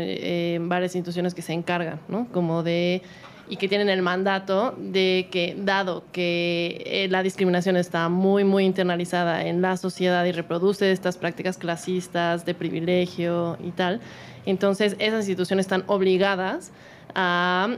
varias 0.61 0.94
instituciones 0.94 1.35
que 1.35 1.42
se 1.42 1.53
encargan, 1.53 2.00
¿no? 2.09 2.29
Como 2.33 2.62
de 2.62 3.03
y 3.50 3.57
que 3.57 3.68
tienen 3.68 3.88
el 3.88 4.00
mandato 4.00 4.76
de 4.79 5.29
que, 5.31 5.57
dado 5.59 6.05
que 6.12 6.83
eh, 6.87 7.09
la 7.11 7.22
discriminación 7.22 7.76
está 7.76 8.09
muy, 8.09 8.44
muy 8.44 8.64
internalizada 8.64 9.44
en 9.44 9.61
la 9.61 9.76
sociedad 9.76 10.24
y 10.24 10.33
reproduce 10.33 10.92
estas 10.92 11.18
prácticas 11.18 11.59
clasistas 11.59 12.46
de 12.46 12.55
privilegio 12.55 13.59
y 13.62 13.72
tal, 13.72 14.00
entonces 14.46 14.94
esas 15.00 15.20
instituciones 15.20 15.66
están 15.66 15.83
obligadas 15.88 16.70
a 17.14 17.68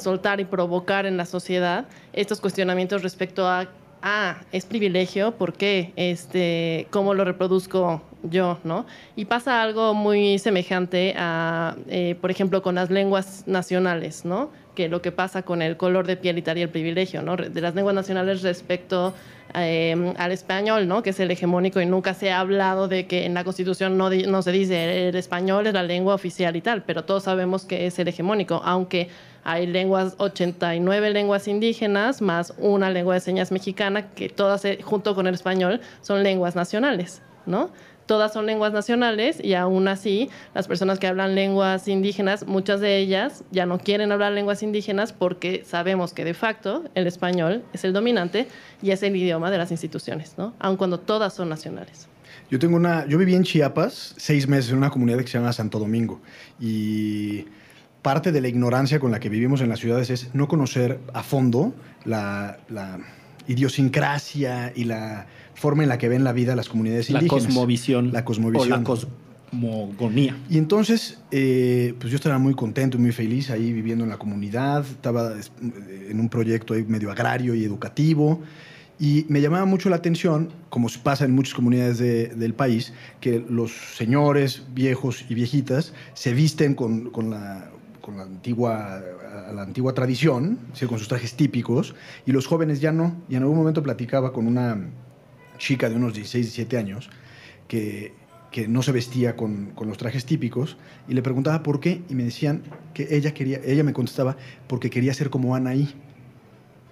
soltar 0.00 0.40
y 0.40 0.44
provocar 0.44 1.06
en 1.06 1.16
la 1.16 1.26
sociedad 1.26 1.86
estos 2.12 2.40
cuestionamientos 2.40 3.02
respecto 3.02 3.46
a 3.46 3.68
ah, 4.02 4.38
es 4.52 4.66
privilegio, 4.66 5.32
¿por 5.32 5.52
qué? 5.52 5.92
Este, 5.96 6.86
¿Cómo 6.90 7.14
lo 7.14 7.24
reproduzco 7.24 8.02
yo, 8.22 8.58
no? 8.64 8.86
Y 9.16 9.24
pasa 9.26 9.62
algo 9.62 9.94
muy 9.94 10.38
semejante 10.38 11.14
a, 11.16 11.76
eh, 11.88 12.16
por 12.20 12.30
ejemplo, 12.30 12.62
con 12.62 12.74
las 12.74 12.90
lenguas 12.90 13.44
nacionales, 13.46 14.24
¿no? 14.24 14.50
Que 14.78 14.88
lo 14.88 15.02
que 15.02 15.10
pasa 15.10 15.42
con 15.42 15.60
el 15.60 15.76
color 15.76 16.06
de 16.06 16.16
piel 16.16 16.38
y 16.38 16.42
tal 16.42 16.56
y 16.56 16.62
el 16.62 16.68
privilegio, 16.68 17.20
¿no? 17.20 17.34
De 17.34 17.60
las 17.60 17.74
lenguas 17.74 17.96
nacionales 17.96 18.42
respecto 18.42 19.12
eh, 19.54 20.14
al 20.16 20.30
español, 20.30 20.86
¿no? 20.86 21.02
Que 21.02 21.10
es 21.10 21.18
el 21.18 21.32
hegemónico 21.32 21.80
y 21.80 21.86
nunca 21.86 22.14
se 22.14 22.30
ha 22.30 22.38
hablado 22.38 22.86
de 22.86 23.08
que 23.08 23.26
en 23.26 23.34
la 23.34 23.42
Constitución 23.42 23.98
no, 23.98 24.08
no 24.08 24.42
se 24.42 24.52
dice 24.52 25.08
el 25.08 25.16
español 25.16 25.66
es 25.66 25.74
la 25.74 25.82
lengua 25.82 26.14
oficial 26.14 26.54
y 26.54 26.60
tal, 26.60 26.84
pero 26.84 27.02
todos 27.02 27.24
sabemos 27.24 27.64
que 27.64 27.86
es 27.86 27.98
el 27.98 28.06
hegemónico, 28.06 28.60
aunque 28.64 29.08
hay 29.42 29.66
lenguas, 29.66 30.14
89 30.18 31.10
lenguas 31.10 31.48
indígenas, 31.48 32.22
más 32.22 32.54
una 32.56 32.88
lengua 32.90 33.14
de 33.14 33.20
señas 33.20 33.50
mexicana, 33.50 34.10
que 34.10 34.28
todas, 34.28 34.64
eh, 34.64 34.78
junto 34.80 35.16
con 35.16 35.26
el 35.26 35.34
español, 35.34 35.80
son 36.02 36.22
lenguas 36.22 36.54
nacionales, 36.54 37.20
¿no? 37.46 37.70
Todas 38.08 38.32
son 38.32 38.46
lenguas 38.46 38.72
nacionales 38.72 39.38
y 39.44 39.52
aún 39.52 39.86
así 39.86 40.30
las 40.54 40.66
personas 40.66 40.98
que 40.98 41.06
hablan 41.06 41.34
lenguas 41.34 41.86
indígenas, 41.88 42.46
muchas 42.46 42.80
de 42.80 42.96
ellas 42.96 43.44
ya 43.50 43.66
no 43.66 43.78
quieren 43.78 44.12
hablar 44.12 44.32
lenguas 44.32 44.62
indígenas 44.62 45.12
porque 45.12 45.62
sabemos 45.66 46.14
que 46.14 46.24
de 46.24 46.32
facto 46.32 46.84
el 46.94 47.06
español 47.06 47.62
es 47.74 47.84
el 47.84 47.92
dominante 47.92 48.48
y 48.80 48.92
es 48.92 49.02
el 49.02 49.14
idioma 49.14 49.50
de 49.50 49.58
las 49.58 49.72
instituciones, 49.72 50.38
¿no? 50.38 50.54
Aun 50.58 50.78
cuando 50.78 50.98
todas 50.98 51.34
son 51.34 51.50
nacionales. 51.50 52.08
Yo 52.50 52.58
tengo 52.58 52.76
una, 52.76 53.06
yo 53.06 53.18
viví 53.18 53.34
en 53.34 53.44
Chiapas 53.44 54.14
seis 54.16 54.48
meses 54.48 54.70
en 54.70 54.78
una 54.78 54.88
comunidad 54.88 55.18
que 55.18 55.26
se 55.26 55.36
llama 55.36 55.52
Santo 55.52 55.78
Domingo 55.78 56.22
y 56.58 57.44
parte 58.00 58.32
de 58.32 58.40
la 58.40 58.48
ignorancia 58.48 59.00
con 59.00 59.10
la 59.10 59.20
que 59.20 59.28
vivimos 59.28 59.60
en 59.60 59.68
las 59.68 59.80
ciudades 59.80 60.08
es 60.08 60.34
no 60.34 60.48
conocer 60.48 60.98
a 61.12 61.22
fondo 61.22 61.74
la, 62.06 62.56
idiosincrasia 63.48 64.72
y 64.76 64.84
la 64.84 65.26
forma 65.54 65.82
en 65.82 65.88
la 65.88 65.98
que 65.98 66.08
ven 66.08 66.22
la 66.22 66.32
vida 66.32 66.54
las 66.54 66.68
comunidades 66.68 67.10
indígenas. 67.10 67.42
La 67.42 67.48
cosmovisión. 67.48 68.12
La 68.12 68.24
cosmovisión. 68.24 68.72
O 68.72 68.76
la 68.76 68.84
cosmogonía. 68.84 70.36
Y 70.48 70.58
entonces, 70.58 71.18
eh, 71.30 71.94
pues 71.98 72.10
yo 72.10 72.16
estaba 72.16 72.38
muy 72.38 72.54
contento 72.54 72.96
y 72.96 73.00
muy 73.00 73.12
feliz 73.12 73.50
ahí 73.50 73.72
viviendo 73.72 74.04
en 74.04 74.10
la 74.10 74.18
comunidad. 74.18 74.84
Estaba 74.86 75.32
en 76.08 76.20
un 76.20 76.28
proyecto 76.28 76.74
ahí 76.74 76.84
medio 76.84 77.10
agrario 77.10 77.54
y 77.54 77.64
educativo. 77.64 78.40
Y 79.00 79.26
me 79.28 79.40
llamaba 79.40 79.64
mucho 79.64 79.88
la 79.90 79.96
atención, 79.96 80.50
como 80.70 80.88
pasa 81.02 81.24
en 81.24 81.32
muchas 81.32 81.54
comunidades 81.54 81.98
del 81.98 82.54
país, 82.54 82.92
que 83.20 83.44
los 83.48 83.70
señores 83.96 84.64
viejos 84.74 85.24
y 85.28 85.34
viejitas 85.34 85.94
se 86.14 86.34
visten 86.34 86.74
con, 86.74 87.10
con 87.10 87.30
la 87.30 87.70
con 88.08 88.16
la 88.16 88.22
antigua, 88.22 89.02
la 89.54 89.60
antigua 89.60 89.92
tradición, 89.92 90.58
con 90.88 90.98
sus 90.98 91.08
trajes 91.08 91.34
típicos, 91.34 91.94
y 92.24 92.32
los 92.32 92.46
jóvenes 92.46 92.80
ya 92.80 92.90
no. 92.90 93.14
Y 93.28 93.36
en 93.36 93.42
algún 93.42 93.58
momento 93.58 93.82
platicaba 93.82 94.32
con 94.32 94.46
una 94.46 94.78
chica 95.58 95.90
de 95.90 95.96
unos 95.96 96.14
16, 96.14 96.46
17 96.46 96.78
años 96.78 97.10
que, 97.68 98.14
que 98.50 98.66
no 98.66 98.80
se 98.80 98.92
vestía 98.92 99.36
con, 99.36 99.72
con, 99.74 99.88
los 99.88 99.98
trajes 99.98 100.24
típicos 100.24 100.78
y 101.06 101.12
le 101.12 101.20
preguntaba 101.20 101.62
por 101.62 101.80
qué 101.80 102.00
y 102.08 102.14
me 102.14 102.24
decían 102.24 102.62
que 102.94 103.08
ella 103.10 103.34
quería, 103.34 103.60
ella 103.62 103.84
me 103.84 103.92
contestaba 103.92 104.38
porque 104.68 104.88
quería 104.88 105.12
ser 105.12 105.28
como 105.28 105.54
Anaí. 105.54 105.94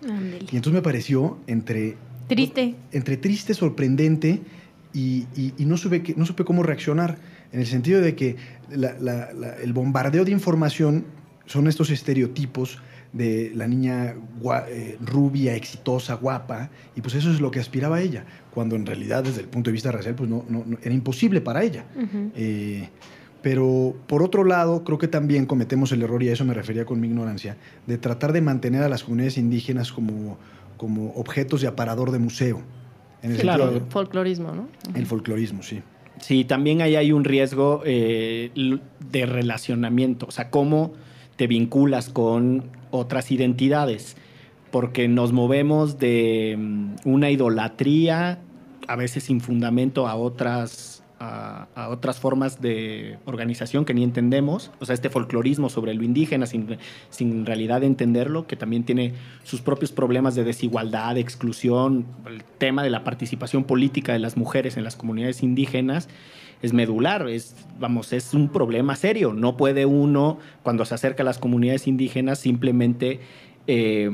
Y 0.02 0.56
entonces 0.56 0.74
me 0.74 0.82
pareció 0.82 1.38
entre... 1.46 1.96
Triste. 2.28 2.74
Entre 2.92 3.16
triste, 3.16 3.54
sorprendente 3.54 4.42
y, 4.92 5.26
y, 5.34 5.64
no, 5.64 5.78
supe 5.78 6.02
que, 6.02 6.14
no 6.14 6.26
supe 6.26 6.44
cómo 6.44 6.62
reaccionar 6.62 7.16
en 7.56 7.60
el 7.60 7.66
sentido 7.66 8.02
de 8.02 8.14
que 8.14 8.36
el 8.70 9.72
bombardeo 9.72 10.26
de 10.26 10.30
información 10.30 11.06
son 11.46 11.68
estos 11.68 11.88
estereotipos 11.88 12.82
de 13.14 13.50
la 13.54 13.66
niña 13.66 14.14
eh, 14.68 14.98
rubia, 15.00 15.56
exitosa, 15.56 16.16
guapa, 16.16 16.68
y 16.94 17.00
pues 17.00 17.14
eso 17.14 17.30
es 17.30 17.40
lo 17.40 17.50
que 17.50 17.58
aspiraba 17.58 17.96
a 17.96 18.02
ella, 18.02 18.26
cuando 18.52 18.76
en 18.76 18.84
realidad 18.84 19.24
desde 19.24 19.40
el 19.40 19.48
punto 19.48 19.70
de 19.70 19.72
vista 19.72 19.90
racial 19.90 20.14
pues 20.14 20.28
no, 20.28 20.44
era 20.82 20.94
imposible 20.94 21.40
para 21.40 21.62
ella. 21.62 21.86
Eh, 22.34 22.90
pero 23.40 23.96
por 24.06 24.22
otro 24.22 24.44
lado, 24.44 24.84
creo 24.84 24.98
que 24.98 25.08
también 25.08 25.46
cometemos 25.46 25.90
el 25.92 26.02
error, 26.02 26.22
y 26.22 26.28
a 26.28 26.34
eso 26.34 26.44
me 26.44 26.52
refería 26.52 26.84
con 26.84 27.00
mi 27.00 27.06
ignorancia, 27.06 27.56
de 27.86 27.96
tratar 27.96 28.34
de 28.34 28.42
mantener 28.42 28.82
a 28.82 28.90
las 28.90 29.02
comunidades 29.02 29.38
indígenas 29.38 29.92
como, 29.92 30.36
como 30.76 31.12
objetos 31.12 31.62
de 31.62 31.68
aparador 31.68 32.10
de 32.10 32.18
museo. 32.18 32.60
En 33.22 33.32
el 33.32 33.38
claro, 33.38 33.86
folclorismo, 33.88 34.52
¿no? 34.52 34.68
El 34.94 35.06
folclorismo, 35.06 35.62
sí. 35.62 35.80
Sí, 36.20 36.44
también 36.44 36.80
ahí 36.80 36.96
hay 36.96 37.12
un 37.12 37.24
riesgo 37.24 37.82
eh, 37.84 38.50
de 39.10 39.26
relacionamiento, 39.26 40.26
o 40.26 40.30
sea, 40.30 40.50
cómo 40.50 40.92
te 41.36 41.46
vinculas 41.46 42.08
con 42.08 42.70
otras 42.90 43.30
identidades, 43.30 44.16
porque 44.70 45.08
nos 45.08 45.32
movemos 45.32 45.98
de 45.98 46.56
mm, 46.58 46.94
una 47.04 47.30
idolatría, 47.30 48.40
a 48.88 48.96
veces 48.96 49.24
sin 49.24 49.40
fundamento, 49.40 50.08
a 50.08 50.16
otras 50.16 51.02
a, 51.18 51.88
otras 51.90 52.18
formas 52.18 52.60
de 52.60 53.18
organización 53.24 53.84
que 53.84 53.94
ni 53.94 54.04
entendemos, 54.04 54.70
o 54.80 54.86
sea, 54.86 54.94
este 54.94 55.08
folclorismo 55.08 55.68
sobre 55.68 55.94
lo 55.94 56.02
indígena 56.02 56.46
sin, 56.46 56.78
sin 57.10 57.46
realidad 57.46 57.82
entenderlo, 57.84 58.46
que 58.46 58.56
también 58.56 58.84
tiene 58.84 59.14
sus 59.44 59.60
propios 59.62 59.92
problemas 59.92 60.34
de 60.34 60.44
desigualdad, 60.44 61.14
de 61.14 61.20
exclusión, 61.20 62.06
el 62.26 62.44
tema 62.44 62.82
de 62.82 62.90
la 62.90 63.04
participación 63.04 63.64
política 63.64 64.12
de 64.12 64.18
las 64.18 64.36
mujeres 64.36 64.76
en 64.76 64.84
las 64.84 64.96
comunidades 64.96 65.42
indígenas 65.42 66.08
es 66.62 66.72
medular, 66.72 67.28
es, 67.28 67.54
vamos, 67.78 68.12
es 68.12 68.34
un 68.34 68.48
problema 68.48 68.96
serio. 68.96 69.32
No 69.32 69.56
puede 69.56 69.86
uno, 69.86 70.38
cuando 70.62 70.84
se 70.84 70.94
acerca 70.94 71.22
a 71.22 71.26
las 71.26 71.38
comunidades 71.38 71.86
indígenas, 71.86 72.38
simplemente 72.38 73.20
eh, 73.66 74.10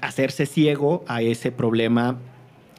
hacerse 0.00 0.46
ciego 0.46 1.04
a 1.08 1.22
ese 1.22 1.52
problema 1.52 2.18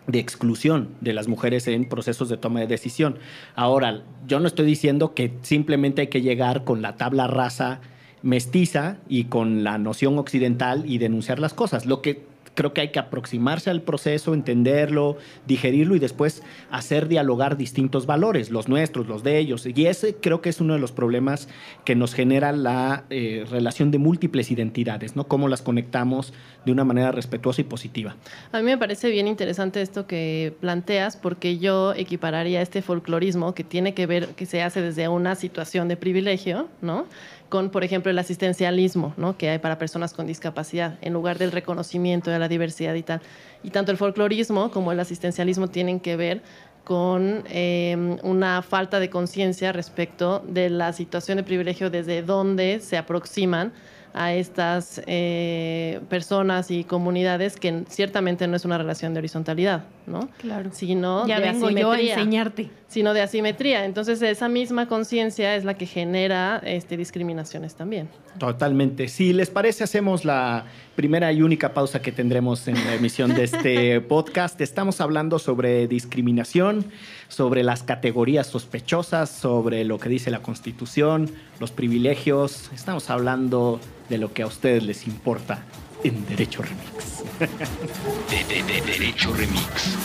de 0.07 0.19
exclusión 0.19 0.89
de 1.01 1.13
las 1.13 1.27
mujeres 1.27 1.67
en 1.67 1.85
procesos 1.85 2.29
de 2.29 2.37
toma 2.37 2.59
de 2.59 2.67
decisión. 2.67 3.17
Ahora, 3.55 4.03
yo 4.27 4.39
no 4.39 4.47
estoy 4.47 4.65
diciendo 4.65 5.13
que 5.13 5.33
simplemente 5.41 6.01
hay 6.01 6.07
que 6.07 6.21
llegar 6.21 6.63
con 6.63 6.81
la 6.81 6.95
tabla 6.95 7.27
rasa 7.27 7.81
mestiza 8.23 8.97
y 9.07 9.25
con 9.25 9.63
la 9.63 9.77
noción 9.77 10.17
occidental 10.17 10.83
y 10.85 10.97
denunciar 10.97 11.39
las 11.39 11.53
cosas. 11.53 11.85
Lo 11.85 12.01
que 12.01 12.30
creo 12.55 12.73
que 12.73 12.81
hay 12.81 12.89
que 12.89 12.99
aproximarse 12.99 13.69
al 13.69 13.81
proceso, 13.81 14.33
entenderlo, 14.33 15.17
digerirlo 15.47 15.95
y 15.95 15.99
después 15.99 16.43
hacer 16.69 17.07
dialogar 17.07 17.57
distintos 17.57 18.05
valores, 18.05 18.51
los 18.51 18.67
nuestros, 18.67 19.07
los 19.07 19.23
de 19.23 19.37
ellos. 19.37 19.65
Y 19.65 19.85
ese 19.85 20.15
creo 20.15 20.41
que 20.41 20.49
es 20.49 20.61
uno 20.61 20.73
de 20.73 20.79
los 20.79 20.91
problemas 20.91 21.47
que 21.85 21.95
nos 21.95 22.13
genera 22.13 22.51
la 22.51 23.05
eh, 23.09 23.45
relación 23.49 23.91
de 23.91 23.97
múltiples 23.97 24.51
identidades, 24.51 25.15
¿no? 25.15 25.27
Cómo 25.27 25.47
las 25.47 25.61
conectamos 25.61 26.33
de 26.65 26.71
una 26.71 26.83
manera 26.83 27.11
respetuosa 27.11 27.61
y 27.61 27.63
positiva. 27.63 28.15
A 28.51 28.59
mí 28.59 28.65
me 28.65 28.77
parece 28.77 29.09
bien 29.09 29.27
interesante 29.27 29.81
esto 29.81 30.05
que 30.07 30.53
planteas 30.59 31.17
porque 31.17 31.57
yo 31.57 31.93
equipararía 31.93 32.61
este 32.61 32.81
folclorismo 32.81 33.53
que 33.53 33.63
tiene 33.63 33.93
que 33.93 34.05
ver, 34.05 34.29
que 34.29 34.45
se 34.45 34.61
hace 34.61 34.81
desde 34.81 35.07
una 35.07 35.35
situación 35.35 35.87
de 35.87 35.97
privilegio, 35.97 36.67
¿no? 36.81 37.05
Con, 37.51 37.69
por 37.69 37.83
ejemplo, 37.83 38.09
el 38.09 38.17
asistencialismo 38.17 39.13
¿no? 39.17 39.37
que 39.37 39.49
hay 39.49 39.59
para 39.59 39.77
personas 39.77 40.13
con 40.13 40.25
discapacidad, 40.25 40.97
en 41.01 41.11
lugar 41.11 41.37
del 41.37 41.51
reconocimiento 41.51 42.31
de 42.31 42.39
la 42.39 42.47
diversidad 42.47 42.95
y 42.95 43.03
tal. 43.03 43.21
Y 43.61 43.71
tanto 43.71 43.91
el 43.91 43.97
folclorismo 43.97 44.71
como 44.71 44.93
el 44.93 44.99
asistencialismo 45.01 45.67
tienen 45.67 45.99
que 45.99 46.15
ver 46.15 46.41
con 46.85 47.43
eh, 47.49 48.17
una 48.23 48.61
falta 48.61 49.01
de 49.01 49.09
conciencia 49.09 49.73
respecto 49.73 50.41
de 50.47 50.69
la 50.69 50.93
situación 50.93 51.37
de 51.37 51.43
privilegio 51.43 51.89
desde 51.89 52.23
donde 52.23 52.79
se 52.79 52.97
aproximan 52.97 53.73
a 54.13 54.33
estas 54.33 55.01
eh, 55.05 55.99
personas 56.09 56.71
y 56.71 56.85
comunidades 56.85 57.57
que 57.57 57.83
ciertamente 57.89 58.47
no 58.47 58.55
es 58.55 58.63
una 58.63 58.77
relación 58.77 59.13
de 59.13 59.19
horizontalidad, 59.19 59.83
¿no? 60.07 60.29
Claro. 60.37 60.69
Sino 60.71 61.27
ya 61.27 61.41
de 61.41 61.51
vengo 61.51 61.69
yo 61.69 61.91
a 61.91 61.99
enseñarte. 61.99 62.71
Sino 62.91 63.13
de 63.13 63.21
asimetría. 63.21 63.85
Entonces 63.85 64.21
esa 64.21 64.49
misma 64.49 64.89
conciencia 64.89 65.55
es 65.55 65.63
la 65.63 65.75
que 65.75 65.85
genera 65.85 66.61
este, 66.65 66.97
discriminaciones 66.97 67.73
también. 67.75 68.09
Totalmente. 68.37 69.07
Si 69.07 69.31
les 69.31 69.49
parece, 69.49 69.85
hacemos 69.85 70.25
la 70.25 70.65
primera 70.97 71.31
y 71.31 71.41
única 71.41 71.73
pausa 71.73 72.01
que 72.01 72.11
tendremos 72.11 72.67
en 72.67 72.75
la 72.75 72.93
emisión 72.93 73.33
de 73.33 73.45
este 73.45 74.01
podcast. 74.09 74.59
Estamos 74.59 74.99
hablando 74.99 75.39
sobre 75.39 75.87
discriminación, 75.87 76.83
sobre 77.29 77.63
las 77.63 77.81
categorías 77.81 78.47
sospechosas, 78.47 79.29
sobre 79.29 79.85
lo 79.85 79.97
que 79.97 80.09
dice 80.09 80.29
la 80.29 80.41
Constitución, 80.41 81.31
los 81.61 81.71
privilegios. 81.71 82.71
Estamos 82.73 83.09
hablando 83.09 83.79
de 84.09 84.17
lo 84.17 84.33
que 84.33 84.41
a 84.41 84.47
ustedes 84.47 84.83
les 84.83 85.07
importa 85.07 85.63
en 86.03 86.25
Derecho 86.27 86.61
Remix. 86.61 87.23
De, 88.29 88.81
Derecho 88.91 89.33
Remix. 89.33 89.95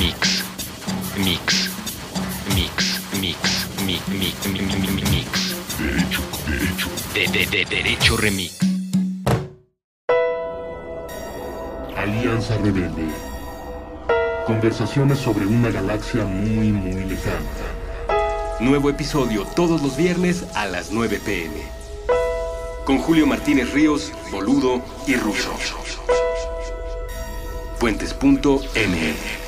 Mix. 0.00 0.44
Mix. 1.24 1.81
Mix. 2.54 3.00
Mix. 3.20 3.68
Mix. 3.86 4.08
Mix. 4.08 4.46
Mix. 4.46 5.10
Mix. 5.10 5.56
Derecho. 5.78 6.22
Derecho. 6.46 6.88
De, 7.14 7.46
de, 7.46 7.64
Derecho 7.64 8.16
Remix. 8.16 8.58
Alianza 11.96 12.56
Rebelde. 12.58 13.06
Conversaciones 14.46 15.18
sobre 15.18 15.46
una 15.46 15.70
galaxia 15.70 16.24
muy, 16.24 16.72
muy 16.72 17.04
lejana. 17.04 18.58
Nuevo 18.60 18.90
episodio 18.90 19.44
todos 19.44 19.82
los 19.82 19.96
viernes 19.96 20.44
a 20.54 20.66
las 20.66 20.90
9 20.90 21.20
pm 21.24 21.82
con 22.84 22.98
Julio 22.98 23.26
Martínez 23.26 23.72
Ríos, 23.72 24.12
Boludo 24.30 24.82
y 25.06 25.14
Russo. 25.14 25.52
Puentes.ml 27.78 29.41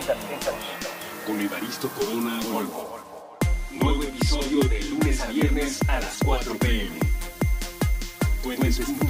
60 0.00 0.14
minutos. 0.26 0.54
Con 1.24 1.40
Evaristo 1.40 1.88
Corona 1.90 2.40
Volvo. 2.50 2.98
Nuevo 3.70 4.02
episodio 4.02 4.62
de 4.62 4.82
lunes 4.82 5.20
a 5.20 5.26
viernes 5.26 5.78
a 5.88 6.00
las 6.00 6.18
4 6.24 6.58
pm. 6.58 6.98
Puentes.ml 8.42 9.04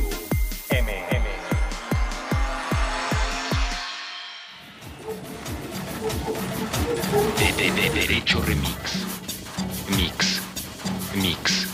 De, 7.38 7.52
de, 7.52 7.70
de 7.70 7.90
Derecho 7.90 8.42
Remix. 8.42 9.06
Mix. 9.96 10.42
Mix. 11.14 11.66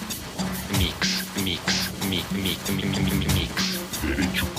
Mix. 0.79 1.25
Mix. 1.43 1.91
Mi, 2.09 2.25
mi, 2.31 2.57
mi, 2.69 2.85
mi, 2.85 3.01
mi, 3.01 3.11
mi, 3.11 3.27
mix. 3.35 3.81
Derecho, 4.03 4.47
derecho. 4.47 4.50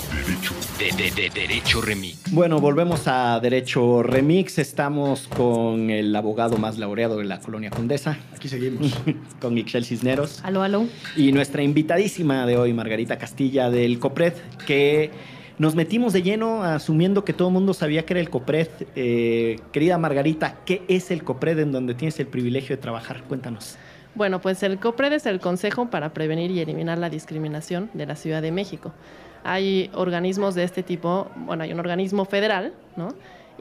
De, 0.82 0.88
de, 0.94 1.12
de 1.12 1.30
Derecho 1.30 1.80
Remix. 1.80 2.32
Bueno, 2.32 2.60
volvemos 2.60 3.08
a 3.08 3.40
Derecho 3.40 4.02
Remix. 4.02 4.58
Estamos 4.58 5.28
con 5.28 5.92
el 5.92 6.16
abogado 6.16 6.58
más 6.58 6.80
laureado 6.80 7.20
de 7.20 7.26
la 7.26 7.40
colonia 7.40 7.70
Condesa, 7.70 8.18
Aquí 8.36 8.50
seguimos. 8.50 8.92
con 9.40 9.54
Michelle 9.54 9.86
Cisneros. 9.86 10.44
Aló, 10.44 10.64
aló. 10.64 10.88
Y 11.16 11.34
nuestra 11.34 11.62
invitadísima 11.62 12.48
de 12.48 12.58
hoy, 12.58 12.74
Margarita 12.74 13.20
Castilla 13.20 13.70
del 13.70 14.00
COPRED, 14.00 14.34
que 14.66 15.12
nos 15.60 15.76
metimos 15.76 16.14
de 16.14 16.24
lleno 16.24 16.64
asumiendo 16.64 17.24
que 17.26 17.34
todo 17.34 17.50
el 17.50 17.54
mundo 17.54 17.76
sabía 17.76 18.04
que 18.04 18.14
era 18.14 18.20
el 18.22 18.32
COPRED. 18.32 18.70
Eh, 18.96 19.60
querida 19.72 20.00
Margarita, 20.00 20.62
¿qué 20.66 20.82
es 20.88 21.12
el 21.12 21.24
COPRED 21.24 21.60
en 21.60 21.74
donde 21.74 21.94
tienes 21.94 22.20
el 22.20 22.26
privilegio 22.26 22.76
de 22.76 22.82
trabajar? 22.82 23.22
Cuéntanos. 23.26 23.78
Bueno, 24.16 24.42
pues 24.42 24.64
el 24.64 24.80
COPRED 24.80 25.14
es 25.14 25.28
el 25.28 25.40
Consejo 25.40 25.92
para 25.92 26.12
Prevenir 26.12 26.50
y 26.50 26.60
Eliminar 26.60 26.98
la 26.98 27.12
Discriminación 27.12 27.92
de 27.94 28.08
la 28.08 28.16
Ciudad 28.16 28.42
de 28.42 28.52
México. 28.52 28.92
Hay 29.44 29.90
organismos 29.94 30.56
de 30.56 30.64
este 30.64 30.84
tipo, 30.84 31.30
bueno, 31.36 31.64
hay 31.64 31.74
un 31.74 31.80
organismo 31.80 32.26
federal, 32.26 32.74
¿no? 32.96 33.10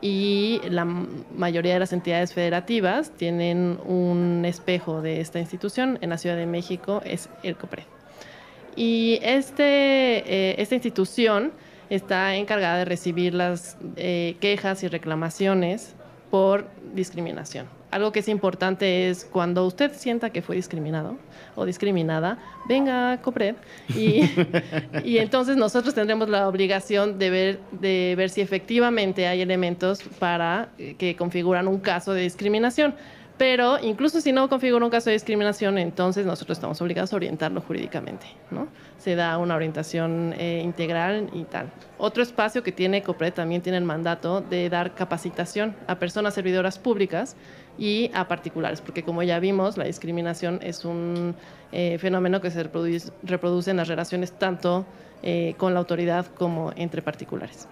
Y 0.02 0.60
la 0.68 0.84
mayoría 0.84 1.74
de 1.74 1.80
las 1.80 1.92
entidades 1.92 2.32
federativas 2.32 3.10
tienen 3.10 3.78
un 3.84 4.44
espejo 4.46 5.02
de 5.02 5.20
esta 5.20 5.38
institución. 5.40 5.98
En 6.00 6.10
la 6.10 6.18
Ciudad 6.18 6.36
de 6.36 6.46
México 6.46 7.02
es 7.04 7.28
el 7.42 7.56
COPRED. 7.56 7.84
Y 8.76 9.18
este, 9.22 9.62
eh, 9.64 10.54
esta 10.58 10.74
institución 10.74 11.52
está 11.90 12.34
encargada 12.36 12.78
de 12.78 12.84
recibir 12.84 13.34
las 13.34 13.76
eh, 13.96 14.36
quejas 14.40 14.82
y 14.84 14.88
reclamaciones 14.88 15.94
por 16.30 16.66
discriminación. 16.94 17.79
Algo 17.90 18.12
que 18.12 18.20
es 18.20 18.28
importante 18.28 19.08
es 19.08 19.24
cuando 19.24 19.66
usted 19.66 19.92
sienta 19.94 20.30
que 20.30 20.42
fue 20.42 20.56
discriminado 20.56 21.16
o 21.56 21.64
discriminada, 21.64 22.38
venga 22.68 23.12
a 23.12 23.22
COPRED 23.22 23.56
y, 23.96 24.30
y 25.04 25.18
entonces 25.18 25.56
nosotros 25.56 25.94
tendremos 25.94 26.28
la 26.28 26.48
obligación 26.48 27.18
de 27.18 27.30
ver, 27.30 27.60
de 27.72 28.14
ver 28.16 28.30
si 28.30 28.40
efectivamente 28.40 29.26
hay 29.26 29.40
elementos 29.40 30.00
para 30.18 30.68
eh, 30.78 30.94
que 30.96 31.16
configuran 31.16 31.66
un 31.66 31.80
caso 31.80 32.12
de 32.12 32.22
discriminación. 32.22 32.94
Pero 33.40 33.78
incluso 33.80 34.20
si 34.20 34.32
no 34.32 34.50
configura 34.50 34.84
un 34.84 34.90
caso 34.90 35.08
de 35.08 35.14
discriminación, 35.14 35.78
entonces 35.78 36.26
nosotros 36.26 36.58
estamos 36.58 36.78
obligados 36.82 37.14
a 37.14 37.16
orientarlo 37.16 37.62
jurídicamente, 37.62 38.26
¿no? 38.50 38.68
Se 38.98 39.14
da 39.14 39.38
una 39.38 39.56
orientación 39.56 40.34
eh, 40.36 40.60
integral 40.62 41.30
y 41.32 41.44
tal. 41.44 41.70
Otro 41.96 42.22
espacio 42.22 42.62
que 42.62 42.70
tiene 42.70 43.02
COPRED 43.02 43.32
también 43.32 43.62
tiene 43.62 43.78
el 43.78 43.84
mandato 43.84 44.42
de 44.42 44.68
dar 44.68 44.94
capacitación 44.94 45.74
a 45.86 45.98
personas 45.98 46.34
servidoras 46.34 46.78
públicas 46.78 47.34
y 47.80 48.10
a 48.14 48.28
particulares, 48.28 48.80
porque 48.80 49.02
como 49.02 49.22
ya 49.24 49.40
vimos, 49.40 49.76
la 49.76 49.84
discriminación 49.84 50.60
es 50.62 50.84
un 50.84 51.34
eh, 51.72 51.96
fenómeno 51.98 52.40
que 52.40 52.50
se 52.52 52.62
reproduce, 52.62 53.10
reproduce 53.24 53.70
en 53.72 53.78
las 53.78 53.88
relaciones 53.88 54.30
tanto 54.32 54.84
eh, 55.22 55.54
con 55.56 55.72
la 55.74 55.80
autoridad 55.80 56.26
como 56.38 56.72
entre 56.76 57.02
particulares. 57.02 57.66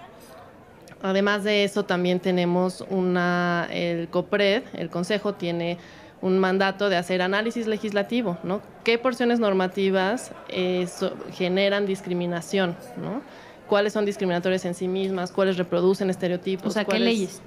Además 1.03 1.45
de 1.45 1.63
eso, 1.63 1.85
también 1.85 2.19
tenemos 2.19 2.85
una, 2.91 3.69
el 3.71 4.09
COPRED, 4.09 4.63
el 4.75 4.91
Consejo 4.91 5.35
tiene 5.35 5.79
un 6.21 6.39
mandato 6.41 6.89
de 6.89 6.97
hacer 6.97 7.23
análisis 7.23 7.69
legislativo, 7.69 8.37
¿no? 8.43 8.61
¿Qué 8.83 8.99
porciones 8.99 9.39
normativas 9.39 10.33
eh, 10.49 10.89
so- 10.89 11.15
generan 11.33 11.87
discriminación, 11.87 12.75
¿no? 12.97 13.23
¿Cuáles 13.69 13.93
son 13.93 14.05
discriminatorias 14.07 14.65
en 14.65 14.75
sí 14.75 14.89
mismas? 14.89 15.31
¿Cuáles 15.31 15.57
reproducen 15.59 16.11
estereotipos? 16.11 16.67
O 16.67 16.71
sea, 16.71 16.83
¿qué 16.85 16.87
¿Cuáles- 16.93 17.05
leyes? 17.05 17.43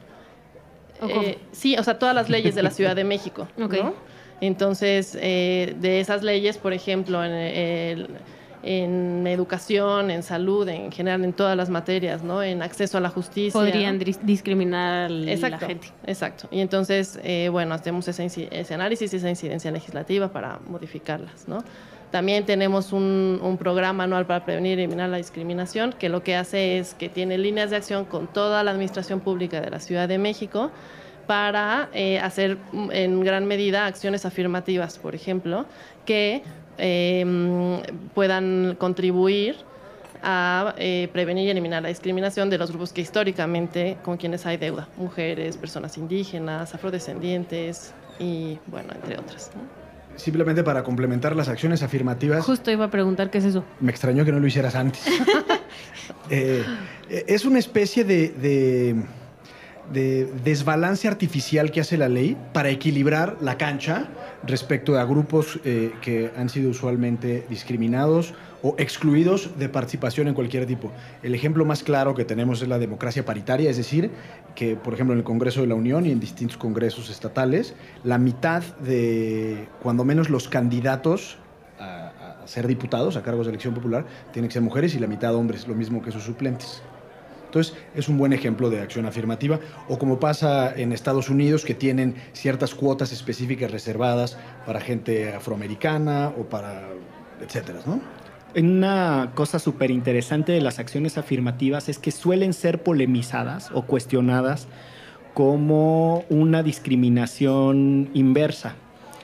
Eh, 1.10 1.38
sí, 1.52 1.76
o 1.78 1.84
sea, 1.84 1.98
todas 2.00 2.14
las 2.16 2.30
leyes 2.30 2.56
de 2.56 2.64
la 2.64 2.72
Ciudad 2.72 2.96
de 2.96 3.04
México. 3.04 3.48
Entonces, 4.42 5.18
eh, 5.22 5.76
de 5.80 6.00
esas 6.00 6.24
leyes, 6.24 6.58
por 6.58 6.74
ejemplo, 6.74 7.24
en, 7.24 7.32
el- 7.32 8.08
en 8.64 9.26
educación, 9.26 10.12
en 10.12 10.22
salud, 10.24 10.68
en 10.68 10.92
general, 10.92 11.24
en 11.24 11.34
todas 11.34 11.58
las 11.58 11.70
materias, 11.70 12.22
¿no? 12.24 12.44
En 12.44 12.62
acceso 12.62 12.98
a 12.98 13.02
la 13.02 13.10
justicia. 13.10 13.60
Podrían 13.60 14.00
dis- 14.00 14.20
discriminar 14.22 15.06
a 15.06 15.10
la 15.10 15.28
gente. 15.68 15.88
exacto. 16.06 16.48
Y 16.52 16.60
entonces, 16.62 17.20
eh, 17.24 17.50
bueno, 17.52 17.74
hacemos 17.74 18.08
ese, 18.08 18.26
ese 18.52 18.74
análisis 18.74 19.12
y 19.14 19.18
esa 19.18 19.30
incidencia 19.30 19.72
legislativa 19.72 20.28
para 20.32 20.60
modificarlas, 20.68 21.48
¿no? 21.48 21.64
También 22.12 22.46
tenemos 22.46 22.92
un, 22.92 23.58
programa 23.58 24.04
anual 24.04 24.26
para 24.26 24.44
prevenir 24.44 24.80
y 24.80 24.84
eliminar 24.84 25.10
la 25.10 25.18
discriminación, 25.18 25.94
que 25.94 26.10
lo 26.10 26.24
que 26.24 26.36
hace 26.36 26.78
es 26.78 26.94
que 26.94 27.08
tiene 27.08 27.38
líneas 27.38 27.70
de 27.70 27.78
acción 27.78 28.06
con 28.06 28.28
toda 28.28 28.64
la 28.64 28.72
administración 28.72 29.22
pública 29.22 29.62
de 29.62 29.70
la 29.70 29.80
Ciudad 29.80 30.10
de 30.10 30.18
México 30.18 30.72
para 31.26 31.90
eh, 31.94 32.20
hacer 32.20 32.58
mm, 32.74 32.92
en 32.92 33.24
gran 33.24 33.46
medida 33.46 33.86
acciones 33.86 34.26
afirmativas, 34.26 35.00
por 35.00 35.16
ejemplo, 35.16 35.66
que 36.06 36.44
mm, 36.78 38.10
puedan 38.14 38.76
contribuir 38.78 39.56
a 40.24 40.76
eh, 40.78 41.10
prevenir 41.14 41.48
y 41.48 41.50
eliminar 41.52 41.82
la 41.82 41.90
discriminación 41.90 42.50
de 42.50 42.58
los 42.58 42.70
grupos 42.70 42.94
que 42.94 43.02
históricamente 43.02 43.98
con 44.04 44.18
quienes 44.18 44.46
hay 44.46 44.58
deuda, 44.58 44.88
mujeres, 44.98 45.58
personas 45.58 45.98
indígenas, 45.98 46.76
afrodescendientes 46.76 47.94
y 48.20 48.60
bueno, 48.68 48.90
entre 48.94 49.18
otras. 49.18 49.52
Simplemente 50.16 50.64
para 50.64 50.84
complementar 50.84 51.36
las 51.36 51.48
acciones 51.50 51.82
afirmativas, 51.84 52.44
Justo 52.46 52.70
iba 52.72 52.86
a 52.86 52.92
preguntar 52.92 53.30
qué 53.32 53.40
es 53.40 53.46
eso. 53.46 53.64
me 53.80 53.92
extrañó 53.92 54.24
que 54.26 54.32
no 54.32 54.40
lo 54.40 54.48
hicieras 54.48 54.76
antes. 54.76 55.02
Eh, 56.30 56.64
eh, 57.10 57.26
es 57.28 57.46
una 57.46 57.60
especie 57.60 58.04
de, 58.04 58.30
de- 58.30 58.96
de 59.94 60.26
desbalance 60.44 61.08
artificial 61.08 61.72
que 61.72 61.82
hace 61.82 61.98
la 61.98 62.08
ley 62.08 62.38
para 62.54 62.70
equilibrar 62.70 63.38
la 63.42 63.58
cancha 63.58 64.08
respecto 64.46 64.98
a 64.98 65.04
grupos 65.04 65.60
eh, 65.66 65.92
que 66.02 66.32
han 66.38 66.48
sido 66.50 66.70
usualmente 66.70 67.46
discriminados 67.50 68.34
o 68.64 68.76
excluidos 68.78 69.58
de 69.58 69.70
participación 69.70 70.28
en 70.28 70.34
cualquier 70.34 70.66
tipo. 70.66 70.92
El 71.24 71.36
ejemplo 71.36 71.66
más 71.66 71.84
claro 71.84 72.16
que 72.16 72.26
tenemos 72.26 72.62
es 72.62 72.68
la 72.68 72.80
democracia 72.80 73.26
paritaria, 73.26 73.70
es 73.70 73.78
decir, 73.78 74.12
que 74.56 74.76
por 74.76 74.94
ejemplo 74.94 75.14
en 75.14 75.20
el 75.20 75.24
Congreso 75.24 75.62
de 75.62 75.68
la 75.68 75.76
Unión 75.76 76.06
y 76.06 76.12
en 76.12 76.20
distintos 76.20 76.58
congresos 76.58 77.10
estatales, 77.10 77.74
la 78.04 78.18
mitad 78.18 78.64
de, 78.78 79.68
cuando 79.82 80.04
menos 80.04 80.30
los 80.30 80.48
candidatos 80.48 81.38
a, 81.80 82.42
a 82.44 82.48
ser 82.48 82.68
diputados 82.68 83.18
a 83.18 83.24
cargos 83.24 83.48
de 83.48 83.52
elección 83.52 83.74
popular 83.74 84.06
tienen 84.32 84.50
que 84.50 84.54
ser 84.54 84.62
mujeres 84.62 84.96
y 84.96 85.00
la 85.00 85.08
mitad 85.08 85.34
hombres, 85.36 85.68
lo 85.68 85.76
mismo 85.76 86.02
que 86.02 86.12
sus 86.12 86.24
suplentes. 86.24 86.82
Entonces, 87.46 87.76
es 87.94 88.08
un 88.08 88.18
buen 88.18 88.32
ejemplo 88.32 88.70
de 88.70 88.80
acción 88.80 89.06
afirmativa. 89.06 89.60
O 89.90 90.00
como 90.00 90.22
pasa 90.22 90.74
en 90.74 90.94
Estados 90.94 91.30
Unidos, 91.30 91.66
que 91.66 91.76
tienen 91.76 92.16
ciertas 92.32 92.74
cuotas 92.74 93.12
específicas 93.12 93.72
reservadas 93.72 94.38
para 94.66 94.80
gente 94.80 95.34
afroamericana 95.34 96.32
o 96.40 96.44
para 96.44 96.88
etcétera, 97.42 97.80
¿no? 97.86 98.21
Una 98.54 99.32
cosa 99.34 99.60
súper 99.60 99.92
interesante 99.92 100.52
de 100.52 100.60
las 100.60 100.78
acciones 100.78 101.18
afirmativas 101.18 101.88
es 101.88 102.00
que 102.00 102.12
suelen 102.12 102.52
ser 102.54 102.84
polemizadas 102.84 103.72
o 103.74 103.84
cuestionadas 103.84 104.68
como 105.34 106.26
una 106.30 106.62
discriminación 106.62 108.10
inversa 108.14 108.76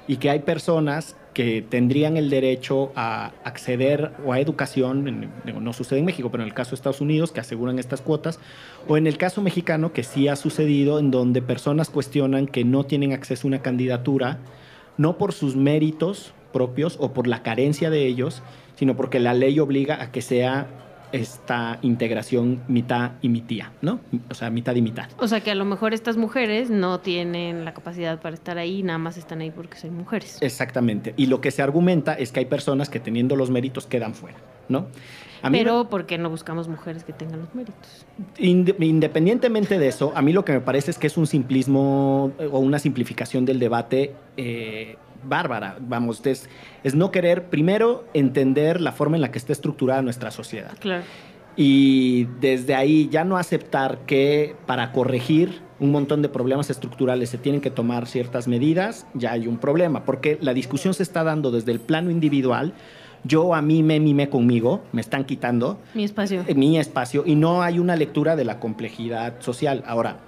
y 0.07 0.17
que 0.17 0.29
hay 0.29 0.39
personas 0.39 1.17
que 1.33 1.61
tendrían 1.61 2.15
el 2.15 2.29
derecho 2.29 2.93
a 2.95 3.33
acceder 3.43 4.13
o 4.25 4.31
a 4.31 4.39
educación, 4.39 5.29
no 5.43 5.73
sucede 5.73 5.99
en 5.99 6.05
México, 6.05 6.31
pero 6.31 6.43
en 6.43 6.47
el 6.47 6.55
caso 6.55 6.71
de 6.71 6.75
Estados 6.75 7.01
Unidos, 7.01 7.33
que 7.33 7.41
aseguran 7.41 7.77
estas 7.77 8.01
cuotas, 8.01 8.39
o 8.87 8.97
en 8.97 9.05
el 9.05 9.17
caso 9.17 9.41
mexicano, 9.41 9.91
que 9.91 10.03
sí 10.03 10.29
ha 10.29 10.35
sucedido, 10.37 10.97
en 10.97 11.11
donde 11.11 11.41
personas 11.41 11.89
cuestionan 11.89 12.47
que 12.47 12.63
no 12.63 12.85
tienen 12.85 13.11
acceso 13.11 13.45
a 13.45 13.49
una 13.49 13.61
candidatura, 13.61 14.39
no 14.97 15.17
por 15.17 15.33
sus 15.33 15.55
méritos 15.55 16.33
propios 16.53 16.97
o 16.99 17.13
por 17.13 17.27
la 17.27 17.43
carencia 17.43 17.91
de 17.91 18.07
ellos, 18.07 18.41
sino 18.77 18.95
porque 18.95 19.19
la 19.19 19.33
ley 19.33 19.59
obliga 19.59 20.01
a 20.01 20.11
que 20.11 20.21
sea 20.21 20.67
esta 21.13 21.79
integración 21.83 22.61
mitad 22.67 23.11
y 23.21 23.29
mitad, 23.29 23.67
¿no? 23.81 24.01
O 24.29 24.33
sea, 24.33 24.49
mitad 24.49 24.75
y 24.75 24.81
mitad. 24.81 25.07
O 25.17 25.27
sea 25.29 25.39
que 25.39 25.51
a 25.51 25.55
lo 25.55 25.63
mejor 25.63 25.93
estas 25.93 26.17
mujeres 26.17 26.69
no 26.69 26.99
tienen 26.99 27.63
la 27.63 27.73
capacidad 27.73 28.19
para 28.19 28.35
estar 28.35 28.57
ahí, 28.57 28.83
nada 28.83 28.99
más 28.99 29.15
están 29.17 29.39
ahí 29.39 29.49
porque 29.51 29.77
son 29.77 29.95
mujeres. 29.95 30.37
Exactamente. 30.41 31.13
Y 31.15 31.27
lo 31.27 31.39
que 31.39 31.51
se 31.51 31.61
argumenta 31.61 32.13
es 32.13 32.33
que 32.33 32.39
hay 32.41 32.45
personas 32.45 32.89
que 32.89 32.99
teniendo 32.99 33.37
los 33.37 33.49
méritos 33.49 33.85
quedan 33.87 34.13
fuera, 34.13 34.37
¿no? 34.67 34.87
A 35.43 35.49
mí 35.49 35.59
Pero 35.59 35.87
¿por 35.87 36.07
qué 36.07 36.17
no 36.17 36.29
buscamos 36.29 36.67
mujeres 36.67 37.03
que 37.05 37.13
tengan 37.13 37.39
los 37.39 37.55
méritos? 37.55 38.05
Inde- 38.39 38.75
Independientemente 38.83 39.79
de 39.79 39.87
eso, 39.87 40.11
a 40.15 40.21
mí 40.21 40.33
lo 40.33 40.43
que 40.43 40.51
me 40.51 40.61
parece 40.61 40.91
es 40.91 40.97
que 40.97 41.07
es 41.07 41.15
un 41.15 41.27
simplismo 41.27 42.31
eh, 42.39 42.49
o 42.51 42.59
una 42.59 42.79
simplificación 42.79 43.45
del 43.45 43.59
debate 43.59 44.13
eh, 44.35 44.97
bárbara. 45.27 45.77
Vamos, 45.79 46.25
es, 46.25 46.49
es 46.83 46.95
no 46.95 47.11
querer 47.11 47.49
primero 47.49 48.05
entender 48.13 48.81
la 48.81 48.91
forma 48.91 49.17
en 49.17 49.21
la 49.21 49.31
que 49.31 49.37
está 49.37 49.53
estructurada 49.53 50.01
nuestra 50.01 50.31
sociedad. 50.31 50.77
Claro. 50.79 51.03
Y 51.55 52.25
desde 52.39 52.75
ahí 52.75 53.09
ya 53.11 53.23
no 53.23 53.37
aceptar 53.37 53.99
que 54.05 54.55
para 54.67 54.91
corregir 54.91 55.61
un 55.79 55.91
montón 55.91 56.21
de 56.21 56.29
problemas 56.29 56.69
estructurales 56.69 57.29
se 57.29 57.37
tienen 57.39 57.61
que 57.61 57.71
tomar 57.71 58.07
ciertas 58.07 58.47
medidas, 58.47 59.07
ya 59.13 59.31
hay 59.31 59.47
un 59.47 59.57
problema, 59.57 60.05
porque 60.05 60.37
la 60.41 60.53
discusión 60.53 60.93
se 60.93 61.03
está 61.03 61.23
dando 61.23 61.49
desde 61.51 61.71
el 61.71 61.79
plano 61.79 62.11
individual. 62.11 62.73
Yo 63.23 63.55
a 63.55 63.61
mí 63.63 63.81
me 63.81 63.99
mimé 63.99 64.29
conmigo, 64.29 64.83
me 64.91 65.01
están 65.01 65.25
quitando 65.25 65.79
Mi 65.95 66.03
espacio. 66.03 66.43
eh, 66.47 66.53
mi 66.53 66.77
espacio 66.77 67.23
y 67.25 67.35
no 67.35 67.63
hay 67.63 67.79
una 67.79 67.95
lectura 67.95 68.35
de 68.35 68.45
la 68.45 68.59
complejidad 68.59 69.41
social. 69.41 69.83
Ahora, 69.87 70.19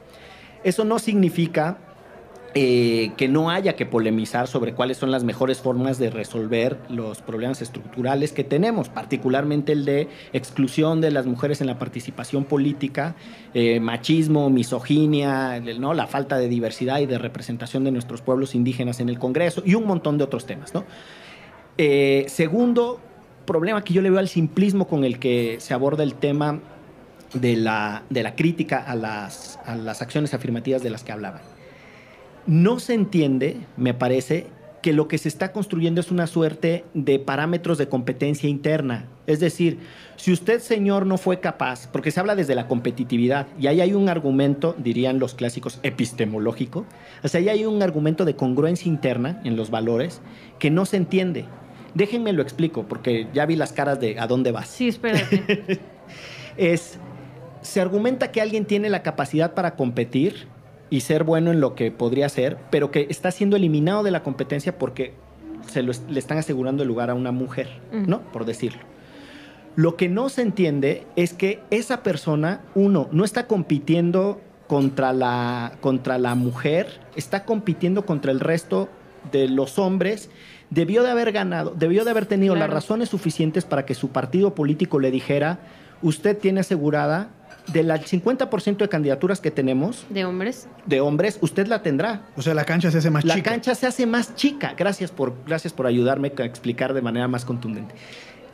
eso 0.63 0.83
no 0.83 0.97
significa 0.97 1.77
eh, 2.55 3.11
que 3.15 3.27
no 3.27 3.51
haya 3.51 3.75
que 3.75 3.85
polemizar 3.85 4.47
sobre 4.47 4.73
cuáles 4.73 4.97
son 4.97 5.11
las 5.11 5.23
mejores 5.23 5.59
formas 5.59 5.99
de 5.99 6.09
resolver 6.09 6.79
los 6.89 7.21
problemas 7.21 7.61
estructurales 7.61 8.31
que 8.31 8.43
tenemos, 8.43 8.89
particularmente 8.89 9.71
el 9.71 9.85
de 9.85 10.07
exclusión 10.33 10.99
de 10.99 11.11
las 11.11 11.27
mujeres 11.27 11.61
en 11.61 11.67
la 11.67 11.77
participación 11.77 12.45
política, 12.45 13.15
eh, 13.53 13.79
machismo, 13.79 14.49
misoginia, 14.49 15.59
¿no? 15.59 15.93
la 15.93 16.07
falta 16.07 16.39
de 16.39 16.49
diversidad 16.49 16.99
y 16.99 17.05
de 17.05 17.19
representación 17.19 17.83
de 17.83 17.91
nuestros 17.91 18.23
pueblos 18.23 18.55
indígenas 18.55 18.99
en 18.99 19.09
el 19.09 19.19
Congreso 19.19 19.61
y 19.63 19.75
un 19.75 19.85
montón 19.85 20.17
de 20.17 20.23
otros 20.23 20.47
temas. 20.47 20.73
¿no? 20.73 20.85
Eh, 21.77 22.25
segundo 22.29 22.99
problema 23.45 23.83
que 23.83 23.93
yo 23.93 24.01
le 24.01 24.09
veo 24.09 24.17
al 24.19 24.27
simplismo 24.27 24.87
con 24.87 25.03
el 25.03 25.19
que 25.19 25.57
se 25.59 25.75
aborda 25.75 26.03
el 26.03 26.15
tema 26.15 26.59
de 27.33 27.55
la, 27.57 28.03
de 28.09 28.23
la 28.23 28.35
crítica 28.35 28.79
a 28.79 28.95
las, 28.95 29.59
a 29.65 29.75
las 29.75 30.01
acciones 30.01 30.33
afirmativas 30.33 30.81
de 30.81 30.89
las 30.89 31.03
que 31.03 31.11
hablaban. 31.11 31.41
No 32.49 32.79
se 32.79 32.95
entiende, 32.95 33.57
me 33.77 33.93
parece, 33.93 34.47
que 34.81 34.91
lo 34.91 35.07
que 35.07 35.19
se 35.19 35.29
está 35.29 35.51
construyendo 35.51 36.01
es 36.01 36.09
una 36.09 36.25
suerte 36.25 36.83
de 36.95 37.19
parámetros 37.19 37.77
de 37.77 37.87
competencia 37.87 38.49
interna. 38.49 39.05
Es 39.27 39.39
decir, 39.39 39.77
si 40.15 40.31
usted, 40.31 40.59
señor, 40.59 41.05
no 41.05 41.19
fue 41.19 41.41
capaz, 41.41 41.87
porque 41.91 42.09
se 42.09 42.19
habla 42.19 42.33
desde 42.35 42.55
la 42.55 42.67
competitividad, 42.67 43.45
y 43.59 43.67
ahí 43.67 43.81
hay 43.81 43.93
un 43.93 44.09
argumento, 44.09 44.75
dirían 44.79 45.19
los 45.19 45.35
clásicos, 45.35 45.79
epistemológico, 45.83 46.87
o 47.21 47.27
sea, 47.27 47.39
ahí 47.39 47.49
hay 47.49 47.65
un 47.65 47.83
argumento 47.83 48.25
de 48.25 48.35
congruencia 48.35 48.89
interna 48.89 49.39
en 49.43 49.55
los 49.55 49.69
valores 49.69 50.19
que 50.57 50.71
no 50.71 50.87
se 50.87 50.97
entiende. 50.97 51.45
Déjenme 51.93 52.33
lo 52.33 52.41
explico, 52.41 52.87
porque 52.87 53.27
ya 53.31 53.45
vi 53.45 53.57
las 53.57 53.73
caras 53.73 53.99
de 53.99 54.19
a 54.19 54.25
dónde 54.25 54.51
vas 54.51 54.69
Sí, 54.69 54.87
espérate. 54.87 55.79
es, 56.57 56.97
se 57.61 57.79
argumenta 57.79 58.31
que 58.31 58.41
alguien 58.41 58.65
tiene 58.65 58.89
la 58.89 59.03
capacidad 59.03 59.53
para 59.53 59.75
competir 59.75 60.47
y 60.89 61.01
ser 61.01 61.23
bueno 61.23 61.51
en 61.51 61.61
lo 61.61 61.75
que 61.75 61.91
podría 61.91 62.29
ser, 62.29 62.57
pero 62.71 62.91
que 62.91 63.07
está 63.09 63.31
siendo 63.31 63.55
eliminado 63.55 64.03
de 64.03 64.11
la 64.11 64.23
competencia 64.23 64.77
porque 64.77 65.13
se 65.67 65.83
lo 65.83 65.91
le 66.09 66.19
están 66.19 66.37
asegurando 66.37 66.83
el 66.83 66.87
lugar 66.87 67.09
a 67.09 67.13
una 67.13 67.31
mujer. 67.31 67.69
¿no? 67.91 68.21
Por 68.31 68.45
decirlo. 68.45 68.81
Lo 69.75 69.95
que 69.95 70.09
no 70.09 70.29
se 70.29 70.41
entiende 70.41 71.05
es 71.15 71.33
que 71.33 71.61
esa 71.69 72.01
persona, 72.03 72.61
uno, 72.75 73.07
no 73.11 73.23
está 73.23 73.47
compitiendo 73.47 74.41
contra 74.67 75.13
la, 75.13 75.73
contra 75.79 76.17
la 76.17 76.35
mujer, 76.35 76.99
está 77.15 77.45
compitiendo 77.45 78.05
contra 78.05 78.31
el 78.31 78.39
resto 78.39 78.89
de 79.31 79.47
los 79.47 79.79
hombres, 79.79 80.29
debió 80.69 81.03
de 81.03 81.11
haber 81.11 81.31
ganado, 81.31 81.73
debió 81.77 82.03
de 82.03 82.11
haber 82.11 82.25
tenido 82.25 82.55
Claro. 82.55 82.67
las 82.67 82.73
razones 82.83 83.09
suficientes 83.09 83.63
para 83.65 83.85
que 83.85 83.95
su 83.95 84.09
partido 84.09 84.53
político 84.55 84.99
le 84.99 85.11
dijera, 85.11 85.59
usted 86.01 86.37
tiene 86.37 86.59
asegurada 86.61 87.29
del 87.73 87.89
50% 87.91 88.77
de 88.77 88.89
candidaturas 88.89 89.39
que 89.41 89.51
tenemos 89.51 90.05
De 90.09 90.25
hombres. 90.25 90.67
de 90.85 91.01
hombres, 91.01 91.37
usted 91.41 91.67
la 91.67 91.81
tendrá. 91.81 92.23
O 92.35 92.41
sea, 92.41 92.53
la 92.53 92.65
cancha 92.65 92.89
se 92.91 92.97
hace 92.99 93.09
más 93.09 93.25
La 93.25 93.35
chica. 93.35 93.51
cancha 93.51 93.75
se 93.75 93.87
hace 93.87 94.05
más 94.05 94.35
chica. 94.35 94.73
Gracias 94.77 95.11
por, 95.11 95.33
gracias 95.45 95.73
por 95.73 95.85
ayudarme 95.87 96.31
a 96.37 96.43
explicar 96.43 96.93
de 96.93 97.01
manera 97.01 97.27
más 97.27 97.45
contundente. 97.45 97.95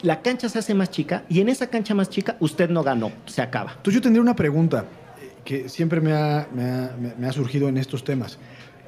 La 0.02 0.22
cancha 0.22 0.50
se 0.50 0.60
hace 0.60 0.74
más 0.74 0.92
chica 0.92 1.24
y 1.30 1.40
en 1.42 1.50
esa 1.50 1.68
cancha 1.68 1.96
más 1.96 2.10
chica 2.10 2.36
usted 2.40 2.70
no 2.70 2.84
ganó, 2.84 3.12
se 3.26 3.42
acaba. 3.42 3.72
Entonces 3.78 3.96
yo 3.96 4.02
tendría 4.02 4.22
una 4.22 4.36
pregunta 4.36 4.86
eh, 5.22 5.32
que 5.44 5.70
siempre 5.70 6.02
me 6.02 6.12
ha, 6.14 6.48
me 6.54 6.64
ha- 6.64 6.96
me 7.18 7.28
ha 7.28 7.32
surgido 7.32 7.70
en 7.70 7.78
estos 7.78 8.04
temas. 8.04 8.38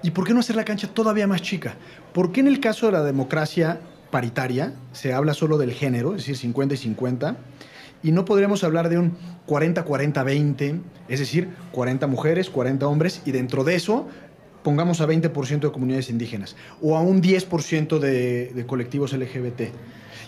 ¿Y 0.03 0.11
por 0.11 0.27
qué 0.27 0.33
no 0.33 0.41
hacer 0.41 0.55
la 0.55 0.63
cancha 0.65 0.87
todavía 0.87 1.25
más 1.25 1.41
chica? 1.41 1.75
¿Por 2.13 2.31
qué 2.31 2.41
en 2.41 2.47
el 2.47 2.59
caso 2.59 2.85
de 2.85 2.91
la 2.91 3.03
democracia 3.03 3.79
paritaria 4.11 4.73
se 4.91 5.11
habla 5.13 5.33
solo 5.33 5.57
del 5.57 5.71
género, 5.73 6.11
es 6.11 6.17
decir, 6.17 6.37
50 6.37 6.75
y 6.75 6.77
50? 6.77 7.35
Y 8.03 8.11
no 8.11 8.25
podríamos 8.25 8.63
hablar 8.63 8.89
de 8.89 8.97
un 8.99 9.17
40-40-20, 9.47 10.81
es 11.07 11.19
decir, 11.19 11.49
40 11.71 12.07
mujeres, 12.07 12.49
40 12.49 12.87
hombres, 12.87 13.21
y 13.25 13.31
dentro 13.31 13.63
de 13.63 13.75
eso 13.75 14.07
pongamos 14.63 14.99
a 15.01 15.07
20% 15.07 15.59
de 15.61 15.71
comunidades 15.71 16.09
indígenas 16.09 16.55
o 16.81 16.97
a 16.97 17.01
un 17.01 17.21
10% 17.21 17.99
de, 17.99 18.51
de 18.53 18.65
colectivos 18.65 19.13
LGBT. 19.13 19.61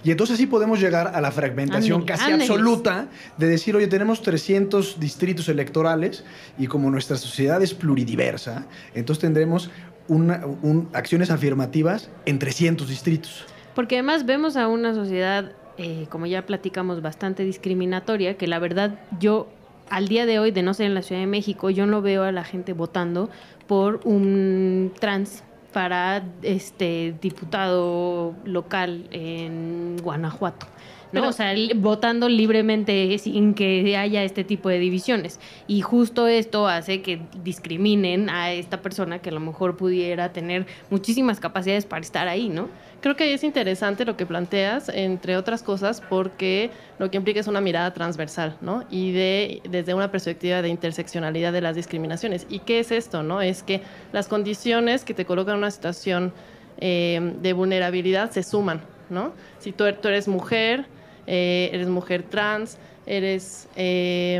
Y 0.01 0.11
entonces 0.11 0.35
así 0.35 0.47
podemos 0.47 0.79
llegar 0.79 1.11
a 1.13 1.19
la 1.19 1.29
fragmentación 1.31 2.03
casi 2.05 2.31
absoluta 2.31 3.07
de 3.37 3.47
decir, 3.47 3.75
oye, 3.75 3.87
tenemos 3.87 4.21
300 4.21 4.97
distritos 4.97 5.49
electorales 5.49 6.23
y 6.57 6.67
como 6.67 6.89
nuestra 6.89 7.17
sociedad 7.17 7.61
es 7.61 7.73
pluridiversa, 7.73 8.65
entonces 8.95 9.19
tendremos 9.21 9.69
una- 10.07 10.45
un- 10.61 10.87
acciones 10.93 11.31
afirmativas 11.31 12.09
en 12.25 12.39
300 12.39 12.87
distritos. 12.87 13.45
Porque 13.75 13.95
además 13.95 14.25
vemos 14.25 14.55
a 14.55 14.69
una 14.69 14.93
sociedad, 14.95 15.51
eh, 15.81 16.07
como 16.09 16.25
ya 16.25 16.45
platicamos, 16.45 17.01
bastante 17.01 17.43
discriminatoria, 17.45 18.37
que 18.37 18.47
la 18.47 18.59
verdad 18.59 18.99
yo, 19.17 19.47
al 19.89 20.09
día 20.09 20.25
de 20.25 20.37
hoy, 20.37 20.51
de 20.51 20.61
no 20.61 20.73
ser 20.73 20.87
en 20.87 20.93
la 20.93 21.01
Ciudad 21.01 21.21
de 21.21 21.27
México, 21.27 21.69
yo 21.69 21.85
no 21.85 22.01
veo 22.01 22.23
a 22.23 22.33
la 22.33 22.43
gente 22.43 22.73
votando 22.73 23.29
por 23.65 24.01
un 24.03 24.91
trans 24.99 25.41
para 25.71 26.21
este 26.41 27.15
diputado 27.21 28.35
local 28.43 29.07
en 29.11 29.95
Guanajuato. 30.03 30.67
¿No? 31.11 31.21
Pero- 31.21 31.29
o 31.29 31.33
sea, 31.33 31.53
votando 31.75 32.29
libremente 32.29 33.17
sin 33.17 33.53
que 33.53 33.95
haya 33.97 34.23
este 34.23 34.43
tipo 34.43 34.69
de 34.69 34.79
divisiones. 34.79 35.39
Y 35.67 35.81
justo 35.81 36.27
esto 36.27 36.67
hace 36.67 37.01
que 37.01 37.21
discriminen 37.43 38.29
a 38.29 38.51
esta 38.51 38.81
persona 38.81 39.19
que 39.19 39.29
a 39.29 39.33
lo 39.33 39.39
mejor 39.39 39.77
pudiera 39.77 40.31
tener 40.31 40.67
muchísimas 40.89 41.39
capacidades 41.39 41.85
para 41.85 42.01
estar 42.01 42.27
ahí, 42.27 42.49
¿no? 42.49 42.67
Creo 43.01 43.15
que 43.15 43.33
es 43.33 43.45
interesante 43.45 44.03
lo 44.03 44.17
que 44.17 44.25
planteas, 44.25 44.89
entre 44.89 45.37
otras 45.37 45.63
cosas, 45.63 46.01
porque 46.01 46.69
lo 46.99 47.09
que 47.09 47.15
implica 47.17 47.39
es 47.39 47.47
una 47.47 47.61
mirada 47.61 47.93
transversal, 47.93 48.57
¿no? 48.59 48.83
Y 48.89 49.13
de, 49.13 49.61
desde 49.69 49.93
una 49.93 50.11
perspectiva 50.11 50.61
de 50.61 50.67
interseccionalidad 50.67 51.53
de 51.53 51.61
las 51.61 51.77
discriminaciones. 51.77 52.45
¿Y 52.49 52.59
qué 52.59 52.79
es 52.79 52.91
esto, 52.91 53.23
no? 53.23 53.41
Es 53.41 53.63
que 53.63 53.81
las 54.11 54.27
condiciones 54.27 55.05
que 55.05 55.13
te 55.13 55.25
colocan 55.25 55.53
en 55.53 55.59
una 55.59 55.71
situación 55.71 56.33
eh, 56.81 57.33
de 57.41 57.53
vulnerabilidad 57.53 58.31
se 58.31 58.43
suman, 58.43 58.81
¿no? 59.09 59.31
Si 59.59 59.71
tú, 59.71 59.85
tú 60.01 60.09
eres 60.09 60.27
mujer, 60.27 60.85
eh, 61.29 61.69
eres 61.71 61.87
mujer 61.87 62.23
trans, 62.23 62.77
eres 63.05 63.67
eh, 63.75 64.39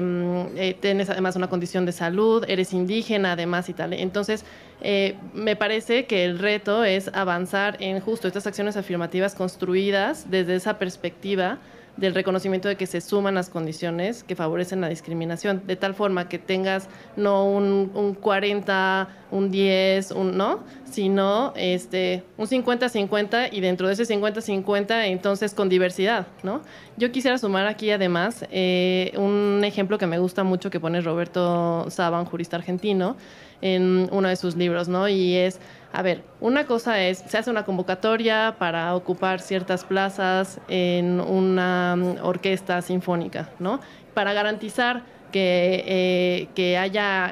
eh, 0.55 0.75
tienes 0.79 1.09
además 1.09 1.35
una 1.35 1.49
condición 1.49 1.85
de 1.85 1.91
salud, 1.91 2.43
eres 2.47 2.73
indígena 2.73 3.33
además 3.33 3.69
y 3.69 3.73
tal. 3.73 3.93
Entonces, 3.93 4.43
eh, 4.81 5.15
me 5.33 5.55
parece 5.55 6.05
que 6.05 6.25
el 6.25 6.39
reto 6.39 6.83
es 6.83 7.09
avanzar 7.13 7.77
en 7.79 7.99
justo 7.99 8.27
estas 8.27 8.47
acciones 8.47 8.75
afirmativas 8.75 9.35
construidas 9.35 10.31
desde 10.31 10.55
esa 10.55 10.79
perspectiva 10.79 11.59
del 11.99 12.15
reconocimiento 12.15 12.67
de 12.67 12.75
que 12.75 12.87
se 12.87 13.01
suman 13.01 13.35
las 13.35 13.49
condiciones 13.49 14.23
que 14.23 14.35
favorecen 14.35 14.81
la 14.81 14.89
discriminación, 14.89 15.63
de 15.67 15.75
tal 15.75 15.93
forma 15.93 16.29
que 16.29 16.39
tengas 16.39 16.87
no 17.15 17.45
un, 17.45 17.91
un 17.93 18.13
40, 18.13 19.07
un 19.31 19.51
10, 19.51 20.11
un 20.11 20.37
no, 20.37 20.63
sino 20.85 21.53
este, 21.55 22.23
un 22.37 22.47
50-50 22.47 23.49
y 23.51 23.61
dentro 23.61 23.87
de 23.87 23.93
ese 23.93 24.03
50-50 24.03 25.05
entonces 25.05 25.53
con 25.53 25.69
diversidad, 25.69 26.27
¿no? 26.43 26.61
Yo 26.97 27.11
quisiera 27.11 27.37
sumar 27.37 27.67
aquí 27.67 27.91
además 27.91 28.45
eh, 28.51 29.11
un 29.15 29.61
ejemplo 29.63 29.97
que 29.97 30.07
me 30.07 30.19
gusta 30.19 30.43
mucho 30.43 30.69
que 30.69 30.79
pone 30.79 31.01
Roberto 31.01 31.85
Saban, 31.89 32.25
jurista 32.25 32.57
argentino, 32.57 33.17
en 33.61 34.07
uno 34.11 34.29
de 34.29 34.35
sus 34.35 34.55
libros, 34.55 34.87
¿no? 34.87 35.07
Y 35.07 35.35
es, 35.35 35.59
a 35.91 36.01
ver, 36.01 36.23
una 36.39 36.65
cosa 36.65 37.01
es, 37.01 37.17
se 37.17 37.37
hace 37.37 37.49
una 37.49 37.65
convocatoria 37.65 38.55
para 38.59 38.95
ocupar 38.95 39.39
ciertas 39.39 39.83
plazas 39.83 40.59
en 40.67 41.19
una 41.19 41.95
mm, 41.95 42.17
orquesta 42.23 42.81
sinfónica, 42.81 43.49
¿no? 43.59 43.79
Para 44.13 44.33
garantizar 44.33 45.03
que, 45.31 45.83
eh, 45.87 46.47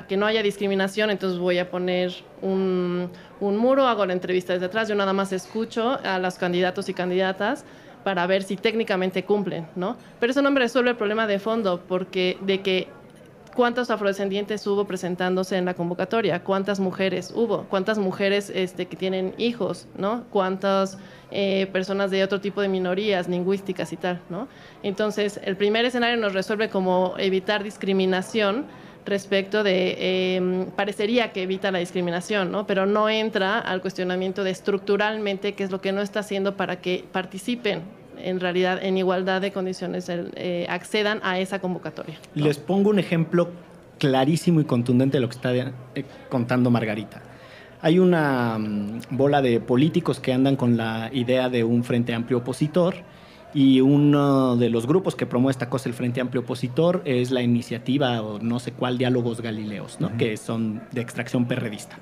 que, 0.08 0.18
no 0.18 0.26
haya 0.26 0.42
discriminación, 0.42 1.10
entonces 1.10 1.40
voy 1.40 1.60
a 1.60 1.70
poner 1.70 2.14
un, 2.42 3.10
un 3.40 3.58
muro, 3.58 3.88
hago 3.88 4.06
la 4.06 4.14
entrevista 4.14 4.54
desde 4.54 4.68
atrás, 4.68 4.88
yo 4.88 4.96
nada 4.96 5.14
más 5.14 5.34
escucho 5.34 6.00
a 6.04 6.20
los 6.20 6.36
candidatos 6.36 6.90
y 6.90 6.94
candidatas 6.94 7.66
para 8.04 8.26
ver 8.26 8.44
si 8.44 8.56
técnicamente 8.56 9.24
cumplen, 9.26 9.68
¿no? 9.76 9.98
Pero 10.20 10.32
eso 10.32 10.42
no 10.42 10.50
me 10.52 10.60
resuelve 10.60 10.92
el 10.92 10.96
problema 10.96 11.28
de 11.28 11.40
fondo, 11.40 11.84
porque 11.88 12.38
de 12.42 12.62
que 12.62 12.88
cuántos 13.58 13.90
afrodescendientes 13.90 14.68
hubo 14.68 14.86
presentándose 14.86 15.58
en 15.58 15.66
la 15.66 15.74
convocatoria, 15.74 16.44
cuántas 16.44 16.80
mujeres 16.80 17.34
hubo, 17.36 17.64
cuántas 17.64 17.98
mujeres 17.98 18.52
este, 18.54 18.86
que 18.86 18.96
tienen 18.96 19.34
hijos, 19.40 19.88
¿no? 19.98 20.26
Cuántas 20.30 21.00
eh, 21.32 21.66
personas 21.74 22.12
de 22.12 22.24
otro 22.24 22.40
tipo 22.40 22.62
de 22.62 22.68
minorías 22.68 23.28
lingüísticas 23.28 23.92
y 23.94 23.98
tal, 23.98 24.22
¿no? 24.30 24.48
Entonces, 24.84 25.40
el 25.44 25.58
primer 25.58 25.86
escenario 25.86 26.18
nos 26.18 26.34
resuelve 26.34 26.70
como 26.70 27.16
evitar 27.18 27.64
discriminación, 27.64 28.68
respecto 29.08 29.64
de, 29.64 29.96
eh, 29.98 30.66
parecería 30.76 31.32
que 31.32 31.42
evita 31.42 31.72
la 31.72 31.80
discriminación, 31.80 32.52
¿no? 32.52 32.68
pero 32.68 32.86
no 32.86 33.10
entra 33.10 33.58
al 33.58 33.82
cuestionamiento 33.82 34.44
de 34.44 34.52
estructuralmente 34.52 35.54
qué 35.54 35.64
es 35.64 35.72
lo 35.72 35.80
que 35.80 35.94
no 35.94 36.02
está 36.02 36.20
haciendo 36.20 36.58
para 36.58 36.82
que 36.82 37.06
participen 37.10 37.84
en 38.22 38.40
realidad 38.40 38.80
en 38.82 38.98
igualdad 38.98 39.42
de 39.42 39.52
condiciones, 39.52 40.10
eh, 40.10 40.66
accedan 40.70 41.20
a 41.24 41.40
esa 41.40 41.60
convocatoria. 41.60 42.16
Les 42.36 42.58
pongo 42.58 42.90
un 42.90 43.00
ejemplo 43.00 43.50
clarísimo 43.98 44.62
y 44.62 44.66
contundente 44.66 45.18
de 45.18 45.22
lo 45.22 45.30
que 45.30 45.36
está 45.36 45.54
eh, 45.54 45.74
contando 46.30 46.70
Margarita. 46.70 47.22
Hay 47.82 48.00
una 48.00 48.58
mm, 48.58 49.02
bola 49.12 49.42
de 49.42 49.60
políticos 49.60 50.20
que 50.20 50.34
andan 50.34 50.56
con 50.56 50.78
la 50.78 51.10
idea 51.14 51.50
de 51.50 51.64
un 51.64 51.84
frente 51.84 52.14
amplio 52.14 52.40
opositor 52.40 52.96
y 53.54 53.82
uno 53.82 54.56
de 54.58 54.70
los 54.70 54.88
grupos 54.88 55.16
que 55.16 55.26
promueve 55.26 55.52
esta 55.52 55.70
cosa, 55.70 55.90
el 55.90 55.96
Frente 55.96 56.22
Amplio 56.22 56.42
Opositor, 56.42 57.02
es 57.06 57.32
la 57.32 57.42
iniciativa 57.42 58.22
o 58.22 58.40
no 58.40 58.60
sé 58.60 58.72
cuál 58.72 58.98
Diálogos 58.98 59.42
Galileos, 59.42 60.00
¿no? 60.00 60.16
que 60.18 60.38
son 60.38 60.82
de 60.92 61.02
extracción 61.02 61.46
perredista. 61.48 61.98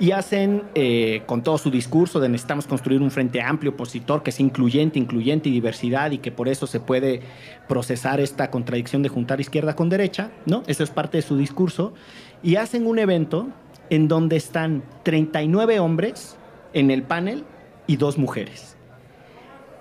Y 0.00 0.12
hacen 0.12 0.62
eh, 0.76 1.22
con 1.26 1.42
todo 1.42 1.58
su 1.58 1.70
discurso 1.70 2.20
de 2.20 2.28
necesitamos 2.28 2.68
construir 2.68 3.02
un 3.02 3.10
frente 3.10 3.42
amplio 3.42 3.72
opositor 3.72 4.22
que 4.22 4.30
sea 4.30 4.46
incluyente, 4.46 4.98
incluyente 4.98 5.48
y 5.48 5.52
diversidad 5.52 6.12
y 6.12 6.18
que 6.18 6.30
por 6.30 6.48
eso 6.48 6.68
se 6.68 6.78
puede 6.78 7.20
procesar 7.68 8.20
esta 8.20 8.50
contradicción 8.50 9.02
de 9.02 9.08
juntar 9.08 9.40
izquierda 9.40 9.74
con 9.74 9.88
derecha, 9.88 10.30
¿no? 10.46 10.62
Eso 10.68 10.84
es 10.84 10.90
parte 10.90 11.18
de 11.18 11.22
su 11.22 11.36
discurso. 11.36 11.94
Y 12.44 12.56
hacen 12.56 12.86
un 12.86 13.00
evento 13.00 13.48
en 13.90 14.06
donde 14.06 14.36
están 14.36 14.84
39 15.02 15.80
hombres 15.80 16.36
en 16.74 16.92
el 16.92 17.02
panel 17.02 17.44
y 17.88 17.96
dos 17.96 18.18
mujeres 18.18 18.78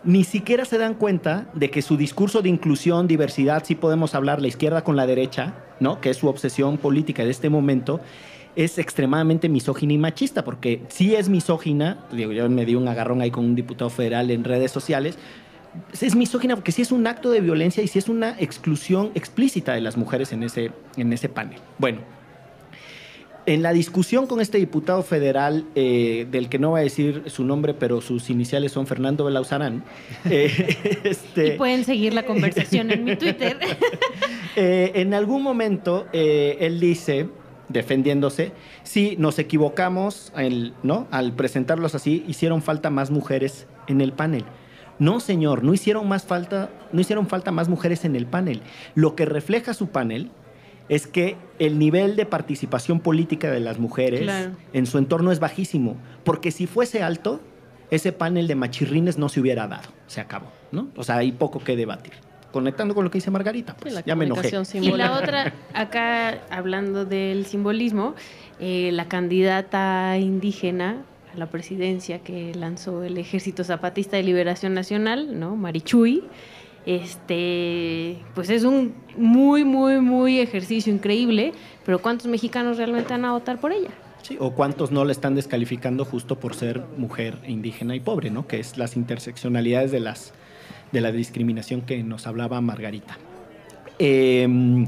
ni 0.07 0.24
siquiera 0.24 0.63
se 0.63 0.78
dan 0.78 0.93
cuenta 0.93 1.47
de 1.53 1.70
que 1.70 1.82
su 1.82 1.97
discurso 1.97 2.41
de 2.41 2.47
inclusión, 2.47 3.07
diversidad, 3.07 3.63
sí 3.65 3.76
podemos 3.76 4.15
hablar 4.15 4.41
la 4.41 4.47
izquierda 4.47 4.84
con 4.84 4.95
la 4.95 5.05
derecha, 5.05 5.55
¿no? 5.82 5.99
que 5.99 6.09
es 6.09 6.18
su 6.18 6.30
obsesión 6.30 6.78
política 6.78 7.26
de 7.26 7.32
este 7.32 7.49
momento, 7.49 7.99
es 8.58 8.80
extremadamente 8.80 9.49
misógina 9.49 9.93
y 9.93 9.97
machista, 9.97 10.43
porque 10.43 10.82
sí 10.89 11.16
es 11.16 11.30
misógina, 11.30 12.05
digo, 12.12 12.32
yo 12.32 12.49
me 12.49 12.66
di 12.66 12.76
un 12.76 12.88
agarrón 12.88 13.22
ahí 13.22 13.32
con 13.32 13.45
un 13.45 13.55
diputado 13.55 13.89
federal 13.89 14.32
en 14.32 14.43
redes 14.43 14.72
sociales, 14.72 15.18
es 16.01 16.16
misógina 16.16 16.55
porque 16.55 16.72
sí 16.72 16.82
es 16.82 16.91
un 16.91 17.05
acto 17.05 17.30
de 17.30 17.39
violencia 17.39 17.84
y 17.84 17.88
sí 17.88 17.99
es 17.99 18.10
una 18.10 18.36
exclusión 18.39 19.12
explícita 19.14 19.74
de 19.74 19.82
las 19.82 19.95
mujeres 19.95 20.34
en 20.34 20.41
ese, 20.41 20.72
en 20.97 21.14
ese 21.14 21.30
panel. 21.30 21.60
Bueno, 21.78 21.99
en 23.45 23.62
la 23.62 23.74
discusión 23.74 24.26
con 24.26 24.41
este 24.41 24.58
diputado 24.58 25.03
federal, 25.03 25.66
eh, 25.76 26.28
del 26.32 26.49
que 26.49 26.58
no 26.58 26.72
voy 26.72 26.82
a 26.82 26.84
decir 26.84 27.24
su 27.28 27.45
nombre, 27.45 27.76
pero 27.76 28.01
sus 28.01 28.30
iniciales 28.32 28.74
son 28.74 28.88
Fernando 28.88 29.24
Belauzarán. 29.24 29.84
Eh, 30.30 30.99
este, 31.03 31.47
y 31.47 31.58
pueden 31.58 31.86
seguir 31.86 32.14
la 32.14 32.26
conversación 32.26 32.91
en 32.91 33.03
mi 33.03 33.16
Twitter. 33.16 33.58
Eh, 34.60 35.01
en 35.01 35.14
algún 35.14 35.43
momento 35.43 36.08
él 36.12 36.80
dice, 36.80 37.30
defendiéndose, 37.70 38.51
sí, 38.84 39.15
nos 39.20 39.39
equivocamos 39.39 40.32
¿no? 40.84 41.07
al 41.11 41.34
presentarlos 41.34 41.95
así, 41.95 42.24
hicieron 42.28 42.61
falta 42.61 42.89
más 42.89 43.11
mujeres 43.11 43.68
en 43.88 44.01
el 44.01 44.13
panel. 44.13 44.45
No, 44.99 45.20
señor, 45.20 45.63
no 45.63 45.74
hicieron, 45.74 46.07
más 46.07 46.26
falta, 46.26 46.72
no 46.91 47.01
hicieron 47.01 47.28
falta 47.28 47.51
más 47.51 47.70
mujeres 47.70 48.03
en 48.03 48.15
el 48.15 48.26
panel. 48.26 48.61
Lo 48.95 49.15
que 49.15 49.26
refleja 49.26 49.74
su 49.74 49.89
panel 49.89 50.32
es 50.89 51.05
que 51.05 51.36
el 51.59 51.78
nivel 51.78 52.15
de 52.15 52.26
participación 52.26 52.99
política 52.99 53.51
de 53.51 53.59
las 53.59 53.78
mujeres 53.78 54.49
en 54.74 54.86
su 54.86 54.97
entorno 54.97 55.32
es 55.32 55.39
bajísimo, 55.39 55.97
porque 56.24 56.51
si 56.51 56.65
fuese 56.65 57.03
alto, 57.03 57.41
ese 57.91 58.11
panel 58.11 58.47
de 58.47 58.55
machirrines 58.55 59.18
no 59.18 59.30
se 59.30 59.39
hubiera 59.39 59.68
dado, 59.68 59.89
se 60.07 60.22
acabó, 60.22 60.51
¿no? 60.72 60.89
O 60.95 61.03
sea, 61.03 61.18
hay 61.18 61.32
poco 61.32 61.59
que 61.59 61.76
debatir. 61.76 62.13
Conectando 62.58 62.95
con 62.95 63.03
lo 63.03 63.12
que 63.12 63.20
dice 63.20 63.30
Margarita, 63.30 63.76
pues 63.80 64.03
ya 64.03 64.16
me 64.16 64.26
enojé. 64.26 64.51
Y 64.74 64.91
la 64.93 65.16
otra, 65.16 65.53
acá 65.76 66.39
hablando 66.49 67.05
del 67.05 67.45
simbolismo, 67.45 68.16
eh, 68.60 68.89
la 68.93 69.08
candidata 69.08 70.18
indígena 70.18 71.03
a 71.32 71.38
la 71.38 71.45
presidencia 71.51 72.18
que 72.18 72.55
lanzó 72.55 73.03
el 73.03 73.20
Ejército 73.20 73.64
Zapatista 73.64 74.18
de 74.18 74.24
Liberación 74.24 74.74
Nacional, 74.74 75.39
¿no? 75.39 75.55
Marichuy, 75.55 76.24
este, 76.88 78.18
pues 78.34 78.49
es 78.49 78.64
un 78.64 78.95
muy, 79.16 79.64
muy, 79.64 80.01
muy 80.01 80.39
ejercicio 80.39 80.91
increíble, 80.91 81.53
pero 81.86 81.99
¿cuántos 81.99 82.26
mexicanos 82.26 82.78
realmente 82.78 83.10
van 83.10 83.26
a 83.26 83.34
votar 83.34 83.60
por 83.60 83.72
ella? 83.72 83.91
Sí, 84.24 84.36
o 84.39 84.53
cuántos 84.53 84.89
no 84.89 85.05
le 85.05 85.12
están 85.12 85.36
descalificando 85.36 86.05
justo 86.05 86.39
por 86.39 86.55
ser 86.55 86.82
mujer 86.97 87.38
indígena 87.45 87.95
y 87.95 87.99
pobre, 87.99 88.32
¿no? 88.32 88.47
Que 88.47 88.60
es 88.60 88.80
las 88.80 88.97
interseccionalidades 88.97 89.91
de, 89.91 89.99
las, 89.99 90.34
de 90.91 91.01
la 91.01 91.11
discriminación 91.11 91.81
que 91.81 92.03
nos 92.03 92.27
hablaba 92.27 92.61
Margarita. 92.61 93.17
Em, 93.99 94.85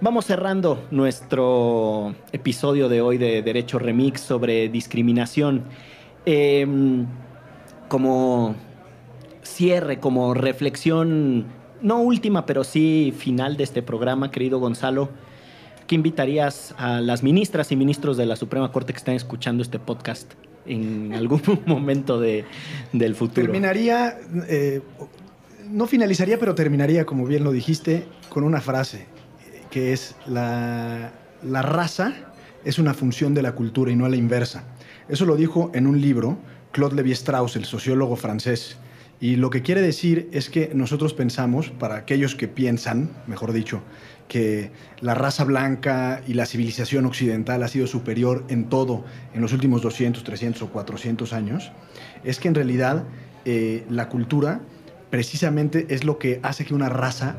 vamos 0.00 0.26
cerrando 0.26 0.86
nuestro 0.90 2.14
episodio 2.32 2.88
de 2.88 3.00
hoy 3.00 3.18
de 3.18 3.42
Derecho 3.42 3.78
Remix 3.78 4.20
sobre 4.20 4.68
discriminación. 4.68 5.64
Em, 6.26 7.06
como 7.88 8.54
cierre, 9.42 9.98
como 9.98 10.34
reflexión, 10.34 11.46
no 11.82 12.00
última, 12.00 12.46
pero 12.46 12.64
sí 12.64 13.12
final 13.16 13.56
de 13.56 13.64
este 13.64 13.82
programa, 13.82 14.30
querido 14.30 14.58
Gonzalo, 14.58 15.10
¿qué 15.86 15.96
invitarías 15.96 16.74
a 16.78 17.00
las 17.00 17.22
ministras 17.22 17.72
y 17.72 17.76
ministros 17.76 18.16
de 18.16 18.26
la 18.26 18.36
Suprema 18.36 18.70
Corte 18.70 18.92
que 18.92 18.98
están 18.98 19.14
escuchando 19.14 19.62
este 19.62 19.78
podcast 19.78 20.34
en 20.66 21.12
algún 21.14 21.42
momento 21.66 22.20
de, 22.20 22.44
del 22.92 23.14
futuro? 23.14 23.46
Terminaría, 23.46 24.18
eh, 24.48 24.82
no 25.70 25.86
finalizaría, 25.86 26.38
pero 26.38 26.54
terminaría, 26.54 27.06
como 27.06 27.26
bien 27.26 27.44
lo 27.44 27.52
dijiste, 27.52 28.04
con 28.28 28.44
una 28.44 28.60
frase, 28.60 29.06
que 29.70 29.92
es 29.92 30.16
la, 30.26 31.12
la 31.42 31.62
raza 31.62 32.14
es 32.64 32.78
una 32.78 32.94
función 32.94 33.34
de 33.34 33.42
la 33.42 33.52
cultura 33.52 33.90
y 33.90 33.96
no 33.96 34.08
la 34.08 34.16
inversa. 34.16 34.64
Eso 35.08 35.24
lo 35.24 35.36
dijo 35.36 35.70
en 35.74 35.86
un 35.86 36.00
libro 36.00 36.38
Claude 36.72 36.96
Lévi-Strauss, 36.96 37.56
el 37.56 37.64
sociólogo 37.64 38.16
francés. 38.16 38.76
Y 39.20 39.36
lo 39.36 39.50
que 39.50 39.62
quiere 39.62 39.82
decir 39.82 40.28
es 40.32 40.48
que 40.48 40.70
nosotros 40.74 41.12
pensamos, 41.12 41.70
para 41.70 41.96
aquellos 41.96 42.34
que 42.34 42.48
piensan, 42.48 43.10
mejor 43.26 43.52
dicho, 43.52 43.82
que 44.28 44.70
la 45.00 45.14
raza 45.14 45.44
blanca 45.44 46.22
y 46.26 46.34
la 46.34 46.46
civilización 46.46 47.04
occidental 47.04 47.62
ha 47.62 47.68
sido 47.68 47.86
superior 47.86 48.44
en 48.48 48.68
todo 48.68 49.04
en 49.34 49.42
los 49.42 49.52
últimos 49.52 49.82
200, 49.82 50.24
300 50.24 50.62
o 50.62 50.68
400 50.70 51.32
años, 51.32 51.72
es 52.24 52.38
que 52.38 52.48
en 52.48 52.54
realidad 52.54 53.04
eh, 53.44 53.84
la 53.90 54.08
cultura 54.08 54.60
precisamente 55.10 55.86
es 55.90 56.04
lo 56.04 56.18
que 56.18 56.40
hace 56.42 56.64
que 56.64 56.74
una 56.74 56.88
raza 56.88 57.36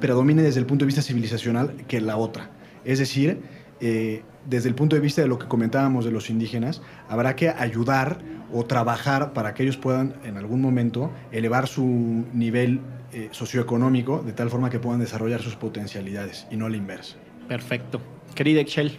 predomine 0.00 0.42
desde 0.42 0.60
el 0.60 0.66
punto 0.66 0.84
de 0.84 0.86
vista 0.86 1.02
civilizacional 1.02 1.74
que 1.86 2.00
la 2.00 2.16
otra. 2.16 2.50
Es 2.84 2.98
decir, 2.98 3.40
eh, 3.80 4.22
desde 4.46 4.68
el 4.68 4.74
punto 4.74 4.96
de 4.96 5.00
vista 5.00 5.22
de 5.22 5.28
lo 5.28 5.38
que 5.38 5.46
comentábamos 5.46 6.04
de 6.04 6.10
los 6.10 6.30
indígenas, 6.30 6.82
habrá 7.08 7.36
que 7.36 7.50
ayudar 7.50 8.18
o 8.52 8.64
trabajar 8.64 9.32
para 9.32 9.54
que 9.54 9.62
ellos 9.62 9.76
puedan 9.76 10.14
en 10.24 10.36
algún 10.36 10.60
momento 10.60 11.10
elevar 11.32 11.68
su 11.68 11.84
nivel 12.32 12.80
eh, 13.12 13.28
socioeconómico 13.30 14.22
de 14.22 14.32
tal 14.32 14.50
forma 14.50 14.70
que 14.70 14.78
puedan 14.78 15.00
desarrollar 15.00 15.42
sus 15.42 15.56
potencialidades 15.56 16.46
y 16.50 16.56
no 16.56 16.66
al 16.66 16.74
inverso. 16.74 17.16
Perfecto. 17.46 18.00
Querida 18.34 18.60
Excel. 18.60 18.98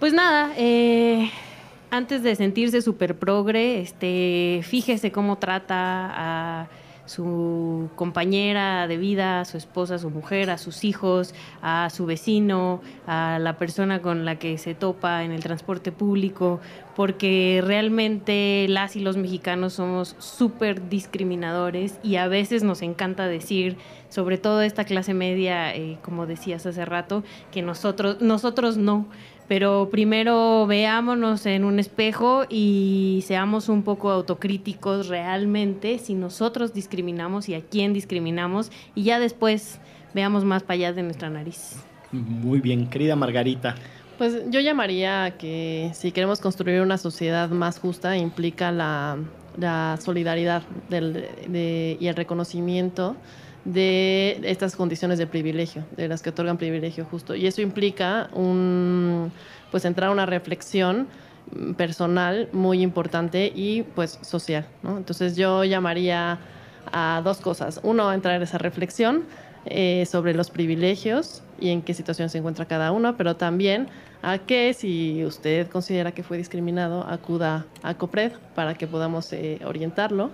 Pues 0.00 0.12
nada, 0.12 0.52
eh, 0.58 1.30
antes 1.90 2.22
de 2.22 2.34
sentirse 2.34 2.82
súper 2.82 3.16
progre, 3.18 3.80
este, 3.80 4.60
fíjese 4.62 5.12
cómo 5.12 5.38
trata 5.38 5.76
a 5.76 6.68
su 7.06 7.90
compañera 7.96 8.86
de 8.88 8.96
vida, 8.96 9.40
a 9.40 9.44
su 9.44 9.56
esposa, 9.56 9.96
a 9.96 9.98
su 9.98 10.10
mujer, 10.10 10.50
a 10.50 10.58
sus 10.58 10.84
hijos, 10.84 11.34
a 11.62 11.90
su 11.90 12.06
vecino, 12.06 12.80
a 13.06 13.38
la 13.38 13.56
persona 13.58 14.00
con 14.00 14.24
la 14.24 14.36
que 14.38 14.58
se 14.58 14.74
topa 14.74 15.24
en 15.24 15.32
el 15.32 15.42
transporte 15.42 15.92
público, 15.92 16.60
porque 16.96 17.62
realmente 17.64 18.66
las 18.68 18.96
y 18.96 19.00
los 19.00 19.16
mexicanos 19.16 19.74
somos 19.74 20.16
súper 20.18 20.88
discriminadores 20.88 21.98
y 22.02 22.16
a 22.16 22.28
veces 22.28 22.62
nos 22.62 22.82
encanta 22.82 23.26
decir, 23.26 23.76
sobre 24.08 24.38
todo 24.38 24.62
esta 24.62 24.84
clase 24.84 25.12
media, 25.12 25.74
eh, 25.74 25.98
como 26.02 26.26
decías 26.26 26.64
hace 26.66 26.84
rato, 26.84 27.24
que 27.50 27.62
nosotros, 27.62 28.20
nosotros 28.20 28.76
no 28.76 29.06
pero 29.48 29.88
primero 29.90 30.66
veámonos 30.66 31.46
en 31.46 31.64
un 31.64 31.78
espejo 31.78 32.44
y 32.48 33.22
seamos 33.26 33.68
un 33.68 33.82
poco 33.82 34.10
autocríticos 34.10 35.08
realmente 35.08 35.98
si 35.98 36.14
nosotros 36.14 36.72
discriminamos 36.72 37.48
y 37.48 37.54
a 37.54 37.60
quién 37.60 37.92
discriminamos 37.92 38.70
y 38.94 39.04
ya 39.04 39.18
después 39.18 39.80
veamos 40.14 40.44
más 40.44 40.62
para 40.62 40.74
allá 40.74 40.92
de 40.92 41.02
nuestra 41.02 41.28
nariz. 41.28 41.76
Muy 42.12 42.60
bien, 42.60 42.88
querida 42.88 43.16
Margarita. 43.16 43.74
Pues 44.18 44.48
yo 44.50 44.60
llamaría 44.60 45.34
que 45.36 45.90
si 45.94 46.12
queremos 46.12 46.40
construir 46.40 46.80
una 46.80 46.98
sociedad 46.98 47.50
más 47.50 47.80
justa 47.80 48.16
implica 48.16 48.70
la, 48.70 49.18
solidaridad 50.00 50.62
y 50.90 52.06
el 52.06 52.16
reconocimiento 52.16 53.16
de 53.64 54.40
estas 54.44 54.76
condiciones 54.76 55.18
de 55.18 55.26
privilegio, 55.26 55.84
de 55.96 56.08
las 56.08 56.22
que 56.22 56.30
otorgan 56.30 56.58
privilegio 56.58 57.04
justo. 57.04 57.34
Y 57.34 57.46
eso 57.46 57.62
implica 57.62 58.28
un, 58.32 59.32
pues 59.70 59.84
entrar 59.84 60.10
a 60.10 60.12
una 60.12 60.26
reflexión 60.26 61.08
personal 61.76 62.48
muy 62.52 62.82
importante 62.82 63.52
y 63.54 63.82
pues 63.82 64.18
social. 64.22 64.66
Entonces 64.82 65.36
yo 65.36 65.64
llamaría 65.64 66.38
a 66.92 67.22
dos 67.24 67.38
cosas. 67.38 67.80
Uno, 67.82 68.12
entrar 68.12 68.40
a 68.40 68.44
esa 68.44 68.58
reflexión 68.58 69.24
eh, 69.66 70.04
sobre 70.06 70.34
los 70.34 70.50
privilegios 70.50 71.42
y 71.58 71.70
en 71.70 71.82
qué 71.82 71.94
situación 71.94 72.28
se 72.28 72.38
encuentra 72.38 72.66
cada 72.66 72.92
uno, 72.92 73.16
pero 73.16 73.36
también 73.36 73.88
a 74.22 74.38
que 74.38 74.74
si 74.74 75.24
usted 75.24 75.68
considera 75.68 76.12
que 76.12 76.22
fue 76.22 76.36
discriminado, 76.36 77.06
acuda 77.06 77.66
a 77.82 77.94
COPRED 77.94 78.32
para 78.54 78.74
que 78.74 78.86
podamos 78.86 79.32
eh, 79.32 79.60
orientarlo 79.64 80.30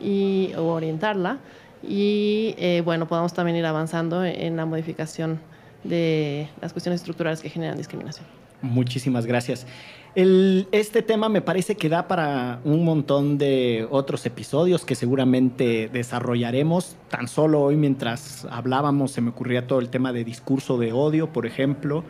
y, 0.00 0.52
o 0.56 0.64
orientarla 0.66 1.38
y 1.82 2.54
eh, 2.58 2.82
bueno, 2.84 3.06
podamos 3.08 3.32
también 3.32 3.56
ir 3.56 3.66
avanzando 3.66 4.24
en 4.24 4.56
la 4.56 4.66
modificación 4.66 5.40
de 5.84 6.48
las 6.60 6.72
cuestiones 6.72 7.00
estructurales 7.00 7.40
que 7.40 7.50
generan 7.50 7.76
discriminación. 7.76 8.26
Muchísimas 8.60 9.26
gracias. 9.26 9.66
El- 10.14 10.68
este 10.70 11.02
tema 11.02 11.28
me 11.28 11.40
parece 11.40 11.74
que 11.74 11.88
da 11.88 12.06
para 12.06 12.60
un 12.64 12.84
montón 12.84 13.38
de 13.38 13.88
otros 13.90 14.24
episodios 14.26 14.84
que 14.84 14.94
seguramente 14.94 15.88
desarrollaremos. 15.92 16.96
Tan 17.08 17.26
solo 17.26 17.60
hoy 17.62 17.76
mientras 17.76 18.46
hablábamos 18.50 19.10
se 19.10 19.20
me 19.20 19.30
ocurría 19.30 19.66
todo 19.66 19.80
el 19.80 19.88
tema 19.88 20.12
de 20.12 20.22
discurso 20.22 20.78
de 20.78 20.92
odio, 20.92 21.32
por 21.32 21.46
ejemplo. 21.46 22.04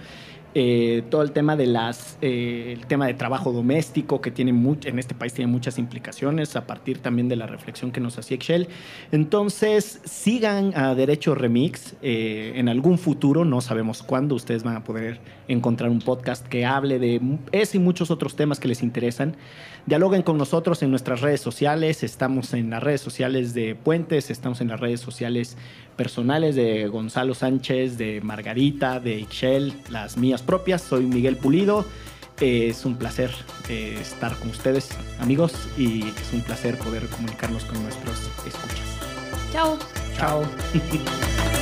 Eh, 0.55 1.03
todo 1.11 1.23
el 1.23 1.33
tema 1.33 1.57
de 1.57 1.67
las 1.67 2.19
eh, 2.21 2.75
el 2.79 2.87
tema 2.87 3.07
de 3.07 3.15
trabajo 3.15 3.53
doméstico 3.53 4.21
que 4.21 4.31
tiene 4.31 4.53
much- 4.53 4.87
en 4.87 4.99
este 4.99 5.15
país 5.15 5.33
tiene 5.33 5.51
muchas 5.51 5.79
implicaciones 5.79 6.57
a 6.57 6.67
partir 6.67 6.99
también 6.99 7.29
de 7.31 7.37
la 7.37 7.47
reflexión 7.47 7.91
que 7.91 8.01
nos 8.01 8.19
hacía 8.19 8.35
Excel. 8.35 8.69
Entonces 9.13 10.01
sigan 10.05 10.73
a 10.77 10.95
Derecho 10.95 11.35
Remix 11.35 11.95
eh, 12.03 12.53
en 12.57 12.69
algún 12.69 12.99
futuro 12.99 13.45
no 13.45 13.61
sabemos 13.61 14.03
cuándo 14.03 14.35
ustedes 14.35 14.63
van 14.63 14.77
a 14.77 14.85
poder 14.85 15.21
encontrar 15.49 15.91
un 15.91 16.01
podcast 16.01 16.47
que 16.47 16.67
hable 16.67 16.99
de 16.99 17.21
ese 17.53 17.79
y 17.79 17.81
muchos 17.81 18.11
otros 18.11 18.37
temas 18.37 18.61
que 18.61 18.69
les 18.69 18.83
interesan 18.83 19.37
dialoguen 19.87 20.23
con 20.23 20.39
nosotros 20.39 20.83
en 20.83 20.91
nuestras 20.91 21.21
redes 21.21 21.41
sociales 21.41 22.03
estamos 22.03 22.55
en 22.55 22.71
las 22.71 22.83
redes 22.83 23.01
sociales 23.01 23.55
de 23.55 23.75
Puentes 23.75 24.31
estamos 24.31 24.61
en 24.61 24.69
las 24.69 24.81
redes 24.81 25.01
sociales 25.01 25.57
personales 25.97 26.57
de 26.57 26.89
Gonzalo 26.89 27.35
Sánchez, 27.35 27.99
de 27.99 28.21
Margarita, 28.21 29.01
de 29.01 29.19
Ixchel, 29.21 29.73
las 29.91 30.17
mías 30.17 30.43
propias. 30.43 30.83
Soy 30.83 31.05
Miguel 31.05 31.37
Pulido. 31.37 31.85
Eh, 32.41 32.69
es 32.69 32.85
un 32.85 32.97
placer 32.97 33.31
eh, 33.69 33.99
estar 34.01 34.37
con 34.37 34.51
ustedes, 34.51 34.91
amigos, 35.21 35.53
y 35.77 36.09
es 36.09 36.33
un 36.33 36.41
placer 36.41 36.77
poder 36.79 37.07
comunicarnos 37.07 37.65
con 37.65 37.83
nuestros 37.83 38.19
escuchas. 38.47 38.99
Chao. 39.53 39.79
Chao. 40.17 40.43